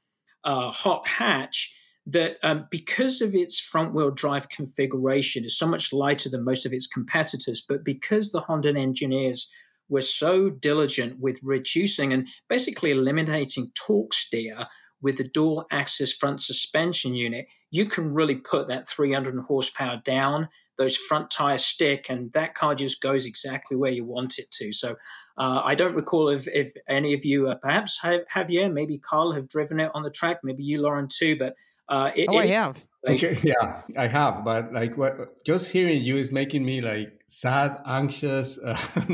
uh, 0.44 0.70
hot 0.70 1.08
hatch 1.08 1.74
that, 2.08 2.38
um, 2.42 2.66
because 2.70 3.20
of 3.20 3.34
its 3.34 3.60
front 3.60 3.94
wheel 3.94 4.10
drive 4.10 4.48
configuration, 4.48 5.44
is 5.44 5.58
so 5.58 5.66
much 5.66 5.92
lighter 5.92 6.28
than 6.28 6.44
most 6.44 6.64
of 6.64 6.72
its 6.72 6.86
competitors. 6.86 7.64
But 7.66 7.84
because 7.84 8.32
the 8.32 8.40
Honda 8.40 8.74
engineers 8.74 9.50
were 9.88 10.02
so 10.02 10.50
diligent 10.50 11.18
with 11.20 11.40
reducing 11.42 12.12
and 12.12 12.28
basically 12.48 12.90
eliminating 12.90 13.72
torque 13.74 14.14
steer 14.14 14.66
with 15.00 15.18
the 15.18 15.28
dual 15.28 15.66
axis 15.70 16.12
front 16.12 16.40
suspension 16.40 17.14
unit, 17.14 17.46
you 17.70 17.84
can 17.84 18.12
really 18.12 18.34
put 18.34 18.68
that 18.68 18.88
300 18.88 19.38
horsepower 19.46 20.00
down, 20.04 20.48
those 20.76 20.96
front 20.96 21.30
tires 21.30 21.64
stick, 21.64 22.06
and 22.08 22.32
that 22.32 22.54
car 22.54 22.74
just 22.74 23.00
goes 23.00 23.24
exactly 23.26 23.76
where 23.76 23.92
you 23.92 24.04
want 24.04 24.38
it 24.38 24.50
to. 24.50 24.72
So 24.72 24.96
uh, 25.36 25.62
I 25.64 25.74
don't 25.74 25.94
recall 25.94 26.30
if, 26.30 26.48
if 26.48 26.72
any 26.88 27.14
of 27.14 27.24
you 27.24 27.48
uh, 27.48 27.56
perhaps 27.56 28.00
you, 28.48 28.68
maybe 28.70 28.98
Karl 28.98 29.32
have 29.32 29.48
driven 29.48 29.78
it 29.78 29.90
on 29.94 30.02
the 30.02 30.10
track, 30.10 30.40
maybe 30.42 30.64
you, 30.64 30.82
Lauren, 30.82 31.08
too, 31.08 31.36
but 31.38 31.54
uh, 31.88 32.10
it, 32.14 32.28
oh, 32.28 32.38
it, 32.38 32.42
I 32.42 32.46
have. 32.46 32.84
Okay, 33.06 33.38
yeah, 33.42 33.82
I 33.96 34.08
have, 34.08 34.44
but 34.44 34.72
like 34.72 34.96
what 34.98 35.44
just 35.44 35.70
hearing 35.70 36.02
you 36.02 36.16
is 36.16 36.32
making 36.32 36.64
me 36.64 36.80
like 36.80 37.20
sad, 37.26 37.80
anxious 37.86 38.58
uh, 38.58 38.76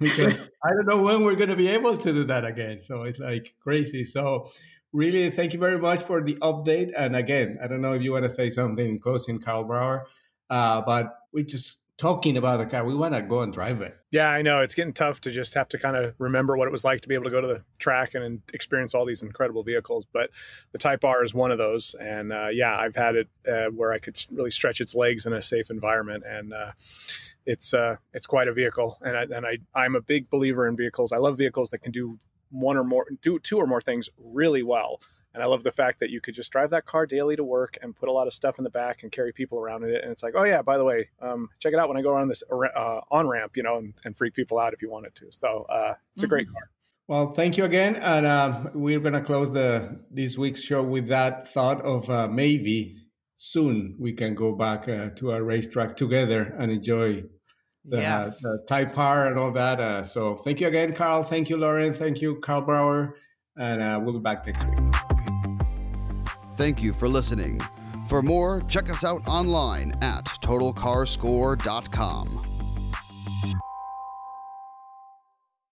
because 0.00 0.50
I 0.64 0.70
don't 0.70 0.86
know 0.86 1.02
when 1.02 1.24
we're 1.24 1.36
going 1.36 1.50
to 1.50 1.56
be 1.56 1.68
able 1.68 1.96
to 1.96 2.12
do 2.12 2.24
that 2.24 2.44
again. 2.44 2.80
So 2.82 3.04
it's 3.04 3.20
like 3.20 3.54
crazy. 3.60 4.04
So 4.04 4.50
really, 4.92 5.30
thank 5.30 5.52
you 5.52 5.60
very 5.60 5.78
much 5.78 6.02
for 6.02 6.22
the 6.22 6.34
update. 6.42 6.92
And 6.96 7.14
again, 7.14 7.58
I 7.62 7.68
don't 7.68 7.80
know 7.80 7.92
if 7.92 8.02
you 8.02 8.12
want 8.12 8.24
to 8.24 8.30
say 8.30 8.50
something 8.50 8.84
in 8.84 8.98
closing, 8.98 9.40
Karl 9.40 9.64
Brauer, 9.64 10.06
uh, 10.50 10.82
but 10.82 11.16
we 11.32 11.44
just 11.44 11.78
talking 11.96 12.36
about 12.36 12.58
the 12.58 12.66
car. 12.66 12.84
We 12.84 12.94
want 12.94 13.14
to 13.14 13.22
go 13.22 13.42
and 13.42 13.52
drive 13.52 13.80
it. 13.80 13.96
Yeah, 14.10 14.28
I 14.28 14.42
know 14.42 14.60
it's 14.62 14.74
getting 14.74 14.92
tough 14.92 15.20
to 15.22 15.30
just 15.30 15.54
have 15.54 15.68
to 15.70 15.78
kind 15.78 15.96
of 15.96 16.14
remember 16.18 16.56
what 16.56 16.66
it 16.66 16.72
was 16.72 16.84
like 16.84 17.00
to 17.02 17.08
be 17.08 17.14
able 17.14 17.24
to 17.24 17.30
go 17.30 17.40
to 17.40 17.46
the 17.46 17.62
track 17.78 18.14
and, 18.14 18.24
and 18.24 18.42
experience 18.52 18.94
all 18.94 19.04
these 19.04 19.22
incredible 19.22 19.62
vehicles. 19.62 20.06
But 20.12 20.30
the 20.72 20.78
Type 20.78 21.04
R 21.04 21.22
is 21.22 21.34
one 21.34 21.50
of 21.50 21.58
those, 21.58 21.94
and 22.00 22.32
uh, 22.32 22.48
yeah, 22.48 22.76
I've 22.76 22.96
had 22.96 23.16
it 23.16 23.28
uh, 23.48 23.66
where 23.66 23.92
I 23.92 23.98
could 23.98 24.18
really 24.32 24.50
stretch 24.50 24.80
its 24.80 24.94
legs 24.94 25.26
in 25.26 25.32
a 25.32 25.42
safe 25.42 25.70
environment, 25.70 26.24
and 26.26 26.52
uh, 26.52 26.72
it's 27.46 27.72
uh, 27.74 27.96
it's 28.12 28.26
quite 28.26 28.48
a 28.48 28.52
vehicle. 28.52 28.98
And 29.02 29.16
I, 29.16 29.22
and 29.22 29.46
I 29.46 29.58
I'm 29.74 29.94
a 29.94 30.00
big 30.00 30.30
believer 30.30 30.66
in 30.66 30.76
vehicles. 30.76 31.12
I 31.12 31.18
love 31.18 31.38
vehicles 31.38 31.70
that 31.70 31.78
can 31.78 31.92
do 31.92 32.18
one 32.50 32.76
or 32.76 32.84
more 32.84 33.06
do 33.22 33.38
two 33.38 33.58
or 33.58 33.66
more 33.66 33.80
things 33.80 34.08
really 34.18 34.62
well 34.62 35.00
and 35.34 35.42
i 35.42 35.46
love 35.46 35.62
the 35.62 35.70
fact 35.70 36.00
that 36.00 36.10
you 36.10 36.20
could 36.20 36.34
just 36.34 36.50
drive 36.50 36.70
that 36.70 36.86
car 36.86 37.06
daily 37.06 37.36
to 37.36 37.44
work 37.44 37.76
and 37.82 37.94
put 37.94 38.08
a 38.08 38.12
lot 38.12 38.26
of 38.26 38.32
stuff 38.32 38.58
in 38.58 38.64
the 38.64 38.70
back 38.70 39.02
and 39.02 39.12
carry 39.12 39.32
people 39.32 39.58
around 39.58 39.84
in 39.84 39.90
it 39.90 40.02
and 40.02 40.10
it's 40.10 40.22
like 40.22 40.34
oh 40.36 40.44
yeah 40.44 40.62
by 40.62 40.78
the 40.78 40.84
way 40.84 41.08
um, 41.20 41.48
check 41.60 41.72
it 41.72 41.78
out 41.78 41.88
when 41.88 41.96
i 41.96 42.02
go 42.02 42.10
around 42.10 42.28
this 42.28 42.42
uh, 42.50 43.00
on 43.10 43.26
ramp 43.26 43.56
you 43.56 43.62
know 43.62 43.76
and, 43.78 43.94
and, 44.04 44.16
freak 44.16 44.34
people 44.34 44.58
out 44.58 44.72
if 44.72 44.80
you 44.80 44.90
wanted 44.90 45.14
to 45.14 45.26
so 45.30 45.66
uh, 45.68 45.94
it's 46.14 46.22
a 46.22 46.26
great 46.26 46.46
mm-hmm. 46.46 46.54
car 46.54 46.70
well 47.08 47.32
thank 47.34 47.56
you 47.56 47.64
again 47.64 47.96
and 47.96 48.24
uh, 48.24 48.64
we're 48.74 49.00
going 49.00 49.14
to 49.14 49.20
close 49.20 49.52
the 49.52 50.00
this 50.10 50.38
week's 50.38 50.62
show 50.62 50.82
with 50.82 51.08
that 51.08 51.48
thought 51.48 51.80
of 51.82 52.08
uh, 52.08 52.28
maybe 52.28 52.94
soon 53.34 53.96
we 53.98 54.12
can 54.12 54.34
go 54.34 54.54
back 54.54 54.88
uh, 54.88 55.10
to 55.16 55.32
a 55.32 55.42
racetrack 55.42 55.96
together 55.96 56.54
and 56.58 56.70
enjoy 56.70 57.22
the, 57.84 57.98
yes. 57.98 58.40
the 58.40 58.64
Type 58.66 58.96
R 58.96 59.28
and 59.28 59.38
all 59.38 59.52
that. 59.52 59.80
Uh, 59.80 60.02
so 60.02 60.36
thank 60.36 60.60
you 60.60 60.68
again, 60.68 60.94
Carl. 60.94 61.22
Thank 61.22 61.50
you, 61.50 61.56
Lauren. 61.56 61.92
Thank 61.92 62.20
you, 62.20 62.40
Karl 62.40 62.62
Brauer. 62.62 63.16
And 63.56 63.82
uh, 63.82 64.00
we'll 64.02 64.14
be 64.14 64.20
back 64.20 64.46
next 64.46 64.66
week. 64.66 65.13
Thank 66.56 66.82
you 66.82 66.92
for 66.92 67.08
listening. 67.08 67.60
For 68.06 68.22
more, 68.22 68.60
check 68.68 68.90
us 68.90 69.04
out 69.04 69.26
online 69.26 69.92
at 70.02 70.24
totalcarscore.com. 70.24 72.53